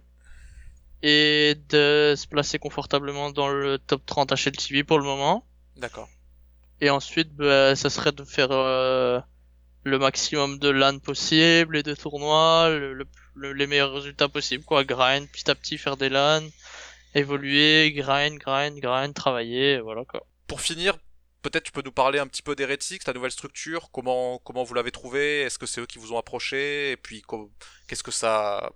et 1.04 1.56
de 1.70 2.14
se 2.16 2.28
placer 2.28 2.60
confortablement 2.60 3.32
dans 3.32 3.50
le 3.50 3.80
top 3.80 4.06
30 4.06 4.32
HLTV 4.34 4.84
pour 4.84 4.98
le 5.00 5.04
moment. 5.06 5.46
D'accord. 5.78 6.10
Et 6.82 6.90
ensuite, 6.90 7.34
bah, 7.36 7.76
ça 7.76 7.90
serait 7.90 8.12
de 8.12 8.24
faire 8.24 8.50
euh, 8.52 9.20
le 9.84 10.00
maximum 10.00 10.60
de 10.60 10.70
LAN 10.70 11.00
possible 11.00 11.78
et 11.78 11.84
de 11.84 11.94
tournois, 11.96 12.70
le, 12.70 12.94
le- 12.94 13.08
le- 13.36 13.54
les 13.54 13.68
meilleurs 13.68 13.94
résultats 13.94 14.30
possibles, 14.30 14.64
quoi. 14.64 14.84
Grind, 14.84 15.28
petit 15.32 15.50
à 15.50 15.56
petit 15.56 15.78
faire 15.78 15.98
des 15.98 16.10
LAN, 16.10 16.42
évoluer, 17.16 17.92
grind, 17.94 18.38
grind, 18.40 18.80
grind, 18.80 19.14
travailler, 19.14 19.80
voilà 19.80 20.06
quoi. 20.06 20.26
Pour 20.48 20.62
finir, 20.62 20.98
peut-être 21.42 21.64
tu 21.64 21.72
peux 21.72 21.82
nous 21.84 21.92
parler 21.92 22.20
un 22.20 22.28
petit 22.28 22.42
peu 22.42 22.56
d'Heretics, 22.56 23.04
ta 23.04 23.14
nouvelle 23.14 23.32
structure, 23.32 23.90
comment 23.92 24.40
comment 24.40 24.64
vous 24.64 24.74
l'avez 24.74 24.92
trouvée, 24.92 25.42
est-ce 25.42 25.58
que 25.58 25.66
c'est 25.66 25.82
eux 25.82 25.86
qui 25.86 25.98
vous 25.98 26.14
ont 26.14 26.18
approché, 26.18 26.92
et 26.92 26.98
puis 26.98 27.24
qu'est-ce 27.88 28.04
que 28.04 28.12
ça 28.12 28.72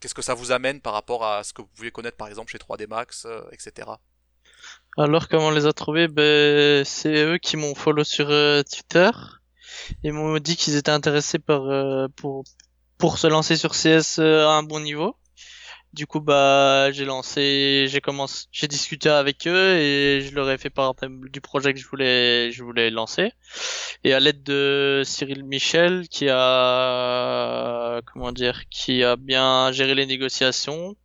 qu'est-ce 0.00 0.14
que 0.14 0.22
ça 0.22 0.34
vous 0.34 0.52
amène 0.52 0.80
par 0.80 0.92
rapport 0.92 1.24
à 1.24 1.44
ce 1.44 1.52
que 1.52 1.62
vous 1.62 1.68
pouviez 1.68 1.90
connaître 1.90 2.16
par 2.16 2.28
exemple 2.28 2.50
chez 2.50 2.58
3D 2.58 2.86
Max, 2.88 3.26
euh, 3.26 3.42
etc. 3.52 3.88
Alors 4.96 5.28
comment 5.28 5.48
on 5.48 5.50
les 5.50 5.66
a 5.66 5.72
trouvés? 5.72 6.08
Ben 6.08 6.84
c'est 6.84 7.24
eux 7.24 7.38
qui 7.38 7.56
m'ont 7.56 7.74
follow 7.74 8.04
sur 8.04 8.30
euh, 8.30 8.62
Twitter. 8.62 9.10
Ils 10.02 10.12
m'ont 10.12 10.38
dit 10.38 10.56
qu'ils 10.56 10.76
étaient 10.76 10.90
intéressés 10.90 11.38
par 11.38 11.64
euh, 11.68 12.06
pour 12.16 12.44
pour 12.98 13.18
se 13.18 13.26
lancer 13.26 13.56
sur 13.56 13.72
CS 13.72 14.18
à 14.18 14.52
un 14.52 14.62
bon 14.62 14.80
niveau. 14.80 15.16
Du 15.94 16.06
coup 16.08 16.20
bah 16.20 16.90
j'ai 16.90 17.04
lancé, 17.04 17.86
j'ai 17.88 18.00
commencé, 18.00 18.46
j'ai 18.50 18.66
discuté 18.66 19.08
avec 19.08 19.46
eux 19.46 19.76
et 19.76 20.22
je 20.22 20.34
leur 20.34 20.50
ai 20.50 20.58
fait 20.58 20.68
part 20.70 20.94
du 21.30 21.40
projet 21.40 21.72
que 21.72 21.78
je 21.78 21.86
voulais 21.86 22.50
je 22.50 22.64
voulais 22.64 22.90
lancer. 22.90 23.32
Et 24.02 24.12
à 24.12 24.18
l'aide 24.18 24.42
de 24.42 25.02
Cyril 25.04 25.44
Michel 25.44 26.08
qui 26.08 26.28
a 26.28 28.00
comment 28.06 28.32
dire 28.32 28.68
qui 28.70 29.04
a 29.04 29.14
bien 29.16 29.70
géré 29.72 29.94
les 29.94 30.06
négociations 30.06 30.96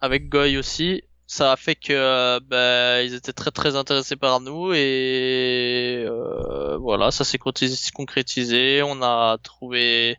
avec 0.00 0.28
Goy 0.28 0.56
aussi 0.58 1.02
ça 1.26 1.52
a 1.52 1.56
fait 1.56 1.74
que 1.74 2.38
bah, 2.40 3.02
ils 3.02 3.14
étaient 3.14 3.32
très 3.32 3.50
très 3.50 3.74
intéressés 3.76 4.16
par 4.16 4.40
nous 4.40 4.72
et 4.72 6.04
euh, 6.06 6.76
voilà 6.78 7.10
ça 7.10 7.24
s'est 7.24 7.38
concrétis- 7.38 7.90
concrétisé 7.92 8.82
on 8.84 9.02
a 9.02 9.36
trouvé 9.42 10.16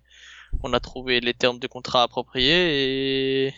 on 0.64 0.74
a 0.74 0.80
trouvé 0.82 1.20
les 1.22 1.34
termes 1.34 1.60
de 1.60 1.68
contrat 1.68 2.04
appropriés 2.04 3.48
et 3.48 3.54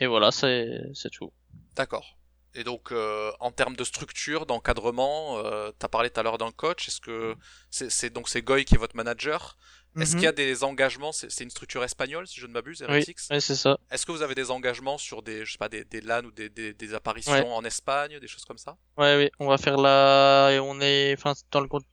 et 0.00 0.06
voilà 0.06 0.30
c'est 0.30 0.80
c'est 0.94 1.10
tout. 1.10 1.32
D'accord. 1.76 2.16
Et 2.54 2.64
donc 2.64 2.90
euh, 2.90 3.30
en 3.38 3.52
termes 3.52 3.76
de 3.76 3.84
structure, 3.84 4.44
d'encadrement, 4.44 5.38
euh, 5.38 5.70
t'as 5.78 5.86
parlé 5.86 6.10
tout 6.10 6.18
à 6.18 6.24
l'heure 6.24 6.38
d'un 6.38 6.50
coach, 6.50 6.88
est-ce 6.88 7.00
que 7.00 7.36
c'est 7.70 8.12
donc 8.12 8.28
c'est 8.28 8.42
Goy 8.42 8.64
qui 8.64 8.74
est 8.74 8.78
votre 8.78 8.96
manager. 8.96 9.56
Est-ce 10.00 10.12
qu'il 10.12 10.22
y 10.22 10.28
a 10.28 10.32
des 10.32 10.62
engagements 10.62 11.10
C'est 11.10 11.42
une 11.42 11.50
structure 11.50 11.82
espagnole, 11.82 12.24
si 12.28 12.38
je 12.38 12.46
ne 12.46 12.52
m'abuse, 12.52 12.84
oui 12.88 13.04
ouais, 13.30 13.40
c'est 13.40 13.56
ça. 13.56 13.76
Est-ce 13.90 14.06
que 14.06 14.12
vous 14.12 14.22
avez 14.22 14.36
des 14.36 14.52
engagements 14.52 14.98
sur 14.98 15.20
des, 15.20 15.44
je 15.44 15.50
sais 15.50 15.58
pas, 15.58 15.68
des, 15.68 15.84
des 15.84 16.00
LAN 16.00 16.22
ou 16.24 16.30
des, 16.30 16.48
des, 16.48 16.72
des 16.72 16.94
apparitions 16.94 17.32
Ouais. 17.32 17.42
en 17.42 17.64
Espagne, 17.64 18.20
des 18.20 18.28
choses 18.28 18.44
comme 18.44 18.56
ça? 18.56 18.76
Ouais, 18.96 19.16
oui, 19.16 19.30
on 19.40 19.48
va 19.48 19.58
faire 19.58 19.78
la, 19.78 20.50
et 20.52 20.60
on 20.60 20.80
est, 20.80 21.12
enfin, 21.18 21.32
dans 21.50 21.60
le 21.60 21.66
compte, 21.66 21.84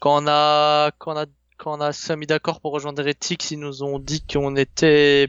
quand 0.00 0.24
on 0.24 0.26
a, 0.26 0.90
quand 0.98 1.14
on 1.14 1.18
a, 1.18 1.26
quand 1.56 1.78
on 1.78 1.80
a 1.80 1.92
s'est 1.92 2.16
mis 2.16 2.26
d'accord 2.26 2.60
pour 2.60 2.72
rejoindre 2.72 3.00
Heretics, 3.00 3.48
ils 3.52 3.60
nous 3.60 3.84
ont 3.84 4.00
dit 4.00 4.26
qu'on 4.26 4.56
était, 4.56 5.28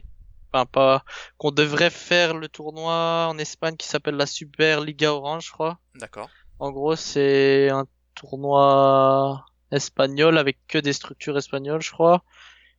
enfin, 0.52 0.66
pas, 0.66 1.04
qu'on 1.38 1.52
devrait 1.52 1.90
faire 1.90 2.34
le 2.36 2.48
tournoi 2.48 3.28
en 3.30 3.38
Espagne 3.38 3.76
qui 3.76 3.88
s'appelle 3.88 4.16
la 4.16 4.26
Super 4.26 4.82
Liga 4.82 5.14
Orange, 5.14 5.48
je 5.48 5.52
crois. 5.52 5.80
D'accord. 5.96 6.30
En 6.60 6.72
gros, 6.72 6.96
c'est 6.96 7.70
un 7.70 7.86
tournoi 8.16 9.46
espagnol 9.72 10.38
avec 10.38 10.58
que 10.68 10.78
des 10.78 10.94
structures 10.94 11.38
espagnoles, 11.38 11.82
je 11.82 11.92
crois. 11.92 12.24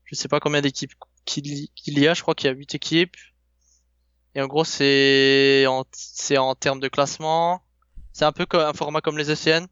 Je 0.05 0.15
sais 0.15 0.29
pas 0.29 0.41
combien 0.41 0.61
d'équipes 0.61 0.95
qu'il 1.25 1.99
y 1.99 2.09
a. 2.09 2.15
Je 2.15 2.23
crois 2.23 2.35
qu'il 2.35 2.49
y 2.49 2.51
a 2.51 2.57
8 2.57 2.75
équipes. 2.75 3.17
Et 4.35 4.43
en 4.43 4.47
gros, 4.47 4.65
c'est 4.65 5.67
en, 5.67 5.85
c'est 5.93 6.39
en 6.39 6.55
termes 6.55 6.81
de 6.81 6.89
classement. 6.89 7.63
C'est 8.13 8.25
un 8.25 8.33
peu 8.33 8.47
comme 8.47 8.63
un 8.63 8.73
format 8.73 9.01
comme 9.01 9.19
les 9.19 9.31
ECN. 9.31 9.67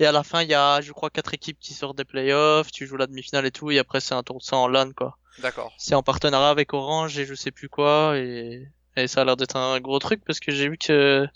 Et 0.00 0.06
à 0.06 0.12
la 0.12 0.22
fin, 0.22 0.42
il 0.42 0.48
y 0.48 0.54
a, 0.54 0.80
je 0.80 0.92
crois, 0.92 1.10
quatre 1.10 1.34
équipes 1.34 1.58
qui 1.58 1.74
sortent 1.74 1.96
des 1.96 2.04
playoffs. 2.04 2.70
Tu 2.70 2.86
joues 2.86 2.96
la 2.96 3.06
demi-finale 3.06 3.46
et 3.46 3.50
tout. 3.50 3.70
Et 3.70 3.78
après, 3.78 4.00
c'est 4.00 4.14
un 4.14 4.22
tour 4.22 4.38
de 4.38 4.44
sang 4.44 4.64
en 4.64 4.68
LAN, 4.68 4.92
quoi. 4.92 5.18
D'accord. 5.40 5.72
C'est 5.78 5.94
en 5.94 6.02
partenariat 6.02 6.50
avec 6.50 6.72
Orange 6.74 7.18
et 7.18 7.26
je 7.26 7.34
sais 7.34 7.50
plus 7.50 7.68
quoi. 7.68 8.16
Et, 8.18 8.66
et 8.96 9.06
ça 9.06 9.20
a 9.20 9.24
l'air 9.24 9.36
d'être 9.36 9.56
un 9.56 9.78
gros 9.80 9.98
truc 9.98 10.24
parce 10.24 10.40
que 10.40 10.50
j'ai 10.52 10.68
vu 10.68 10.76
que 10.78 11.26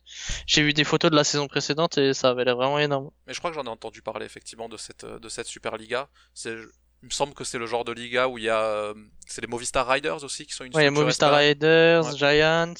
j'ai 0.46 0.62
vu 0.62 0.72
des 0.72 0.84
photos 0.84 1.10
de 1.10 1.16
la 1.16 1.24
saison 1.24 1.46
précédente 1.46 1.98
et 1.98 2.12
ça 2.14 2.30
avait 2.30 2.44
l'air 2.44 2.56
vraiment 2.56 2.78
énorme. 2.78 3.10
Mais 3.26 3.34
je 3.34 3.38
crois 3.38 3.50
que 3.50 3.56
j'en 3.56 3.64
ai 3.64 3.68
entendu 3.68 4.02
parler 4.02 4.26
effectivement 4.26 4.68
de 4.68 4.76
cette, 4.76 5.04
de 5.04 5.28
cette 5.28 5.46
Super 5.46 5.76
Liga. 5.76 6.08
C'est, 6.34 6.50
il 7.02 7.06
me 7.06 7.10
semble 7.10 7.34
que 7.34 7.44
c'est 7.44 7.58
le 7.58 7.66
genre 7.66 7.84
de 7.84 7.92
liga 7.92 8.28
où 8.28 8.38
il 8.38 8.44
y 8.44 8.48
a, 8.50 8.92
c'est 9.26 9.40
les 9.40 9.46
Movistar 9.48 9.86
Riders 9.88 10.22
aussi 10.24 10.46
qui 10.46 10.54
sont 10.54 10.64
une 10.64 10.74
Ouais, 10.76 10.90
Movistar. 10.90 11.32
Riders, 11.34 12.04
Ouais. 12.06 12.16
Giants, 12.16 12.74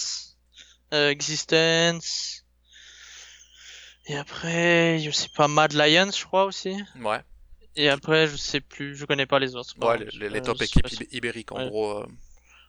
euh, 0.95 1.11
Existence. 1.11 2.45
Et 4.07 4.16
après, 4.16 4.99
je 4.99 5.11
sais 5.12 5.29
pas, 5.35 5.47
Mad 5.49 5.73
Lions, 5.75 6.11
je 6.11 6.25
crois 6.25 6.45
aussi. 6.45 6.75
Ouais. 7.01 7.20
Et 7.77 7.89
après, 7.89 8.27
je 8.29 8.37
sais 8.37 8.61
plus, 8.61 8.97
je 8.97 9.05
connais 9.05 9.27
pas 9.27 9.39
les 9.39 9.57
autres. 9.57 9.75
Ouais, 9.81 9.99
les, 9.99 10.07
les- 10.12 10.31
les 10.31 10.41
top 10.41 10.61
équipes 10.62 10.89
si- 10.89 11.09
ibériques 11.12 11.53
en 11.53 11.59
Ouais. 11.59 11.68
gros. 11.68 11.99
euh, 12.01 12.07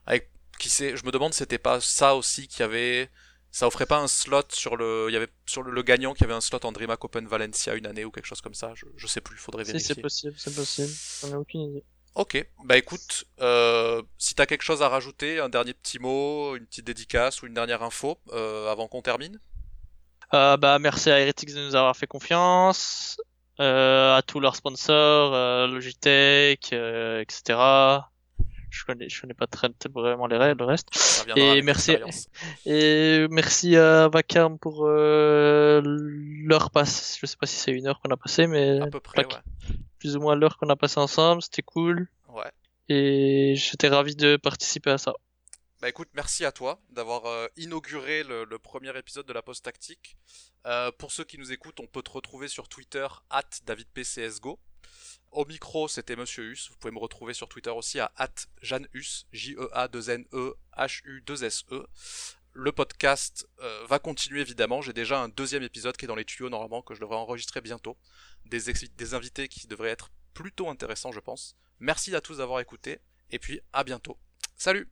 avec 0.08 0.30
qui 0.60 0.70
sait, 0.70 0.98
je 0.98 1.06
me 1.06 1.12
demande 1.12 1.34
si 1.34 1.40
c'était 1.40 1.58
pas 1.60 1.82
ça 1.82 2.16
aussi 2.16 2.48
qui 2.48 2.64
avait, 2.64 3.10
ça 3.52 3.68
offrait 3.68 3.86
pas 3.88 4.00
un 4.00 4.08
slot 4.10 4.44
sur 4.52 4.78
le, 4.78 5.08
il 5.10 5.14
y 5.14 5.18
avait 5.18 5.30
sur 5.48 5.64
le, 5.64 5.72
le 5.72 5.84
gagnant 5.84 6.14
qui 6.16 6.24
avait 6.26 6.34
un 6.34 6.42
slot 6.42 6.66
en 6.66 6.72
DreamHack 6.74 7.04
Open 7.06 7.28
Valencia 7.28 7.76
une 7.76 7.88
année 7.88 8.06
ou 8.06 8.12
quelque 8.12 8.28
chose 8.28 8.42
comme 8.42 8.56
ça. 8.56 8.74
Je, 8.76 8.86
je 8.98 9.08
sais 9.08 9.22
plus, 9.22 9.38
faudrait 9.38 9.64
Si, 9.64 9.80
vérifier. 9.80 9.96
c'est 9.96 10.02
possible, 10.02 10.38
c'est 10.38 10.54
possible. 10.54 11.00
J'en 11.22 11.32
ai 11.32 11.36
aucune 11.36 11.62
idée. 11.62 11.86
Ok, 12.16 12.48
bah 12.66 12.78
écoute, 12.78 13.26
euh, 13.42 14.04
si 14.20 14.36
t'as 14.36 14.46
quelque 14.46 14.62
chose 14.62 14.84
à 14.84 14.90
rajouter, 14.90 15.40
un 15.40 15.50
dernier 15.50 15.74
petit 15.74 15.98
mot, 15.98 16.56
une 16.56 16.66
petite 16.68 16.86
dédicace 16.86 17.42
ou 17.42 17.48
une 17.48 17.56
dernière 17.56 17.82
info 17.82 18.20
euh, 18.32 18.72
avant 18.72 18.88
qu'on 18.88 19.02
termine? 19.02 19.40
Bah, 20.32 20.80
merci 20.80 21.12
à 21.12 21.20
Heretics 21.20 21.54
de 21.54 21.64
nous 21.66 21.76
avoir 21.76 21.96
fait 21.96 22.08
confiance, 22.08 23.18
à 23.60 24.22
tous 24.26 24.40
leurs 24.40 24.56
sponsors, 24.56 25.34
euh, 25.34 25.68
Logitech, 25.68 26.72
euh, 26.74 27.22
etc. 27.22 27.60
Je 28.70 28.86
connais, 28.86 29.08
je 29.08 29.22
connais 29.22 29.36
pas 29.36 29.46
très, 29.46 29.70
vraiment 29.94 30.26
les 30.26 30.38
règles, 30.38 30.62
le 30.62 30.66
reste. 30.66 30.90
Et 31.36 31.62
merci-. 31.62 31.96
Et 32.66 33.28
merci 33.30 33.78
à 33.78 34.08
Vacarme 34.08 34.58
pour 34.58 34.86
euh, 34.88 35.82
l'heure 35.84 36.72
passée. 36.72 37.20
Je 37.22 37.28
sais 37.28 37.38
pas 37.38 37.46
si 37.46 37.56
c'est 37.56 37.72
une 37.72 37.86
heure 37.86 38.00
qu'on 38.00 38.10
a 38.10 38.18
passé, 38.18 38.48
mais 38.48 38.82
À 38.82 38.88
peu 38.88 39.00
près, 39.00 39.26
ouais. 39.26 39.42
plus 40.00 40.18
ou 40.18 40.22
moins 40.22 40.36
l'heure 40.36 40.58
qu'on 40.58 40.70
a 40.70 40.76
passé 40.76 41.00
ensemble. 41.00 41.44
C'était 41.44 41.62
cool. 41.62 42.08
Ouais. 42.30 42.52
Et 42.90 43.54
j'étais 43.56 43.90
ravi 43.90 44.16
de 44.16 44.38
participer 44.38 44.90
à 44.90 44.98
ça. 44.98 45.14
Bah 45.84 45.90
écoute, 45.90 46.08
merci 46.14 46.46
à 46.46 46.54
toi 46.54 46.80
d'avoir 46.92 47.26
euh, 47.26 47.48
inauguré 47.58 48.24
le, 48.24 48.46
premier 48.58 48.98
épisode 48.98 49.26
de 49.26 49.34
la 49.34 49.42
post 49.42 49.66
tactique. 49.66 50.16
Euh, 50.66 50.94
pour 50.94 51.12
ceux 51.12 51.26
qui 51.26 51.38
nous 51.38 51.52
écoutent, 51.52 51.82
on 51.82 51.88
peut 51.88 52.02
te 52.02 52.12
retrouver 52.12 52.48
sur 52.48 52.70
Twitter 52.70 53.06
at 53.30 53.50
DavidPCSGO. 53.66 54.62
Au 55.32 55.44
micro, 55.44 55.90
c'était 55.90 56.16
Monsieur 56.16 56.46
Hus. 56.46 56.70
Vous 56.70 56.78
pouvez 56.78 56.94
me 56.94 57.00
retrouver 57.00 57.34
sur 57.34 57.50
Twitter 57.50 57.72
aussi 57.72 58.00
à 58.00 58.14
at 58.16 58.34
JanHus, 58.62 59.26
J-E-A-2-N-E-H-U-2-S-E. 59.34 61.88
Le 62.54 62.72
podcast 62.72 63.46
euh, 63.60 63.86
va 63.86 64.00
continuer 64.00 64.40
évidemment. 64.40 64.82
J'ai 64.82 64.94
déjà 64.94 65.20
un 65.20 65.28
deuxième 65.28 65.64
épisode 65.64 65.98
qui 65.98 66.06
est 66.06 66.08
dans 66.08 66.16
les 66.16 66.24
tuyaux 66.24 66.50
normalement 66.50 66.82
que 66.82 66.94
je 66.94 67.02
devrais 67.02 67.18
enregistrer 67.18 67.60
bientôt. 67.60 67.98
Des 68.46 69.14
invités 69.16 69.50
qui 69.50 69.68
devraient 69.68 69.90
être 69.90 70.12
plutôt 70.34 70.70
intéressants, 70.70 71.12
je 71.12 71.20
pense. 71.20 71.58
Merci 71.82 72.16
à 72.16 72.22
tous 72.22 72.38
d'avoir 72.38 72.62
écouté 72.62 73.02
et 73.32 73.40
puis 73.40 73.60
à 73.74 73.84
bientôt. 73.84 74.18
Salut 74.56 74.90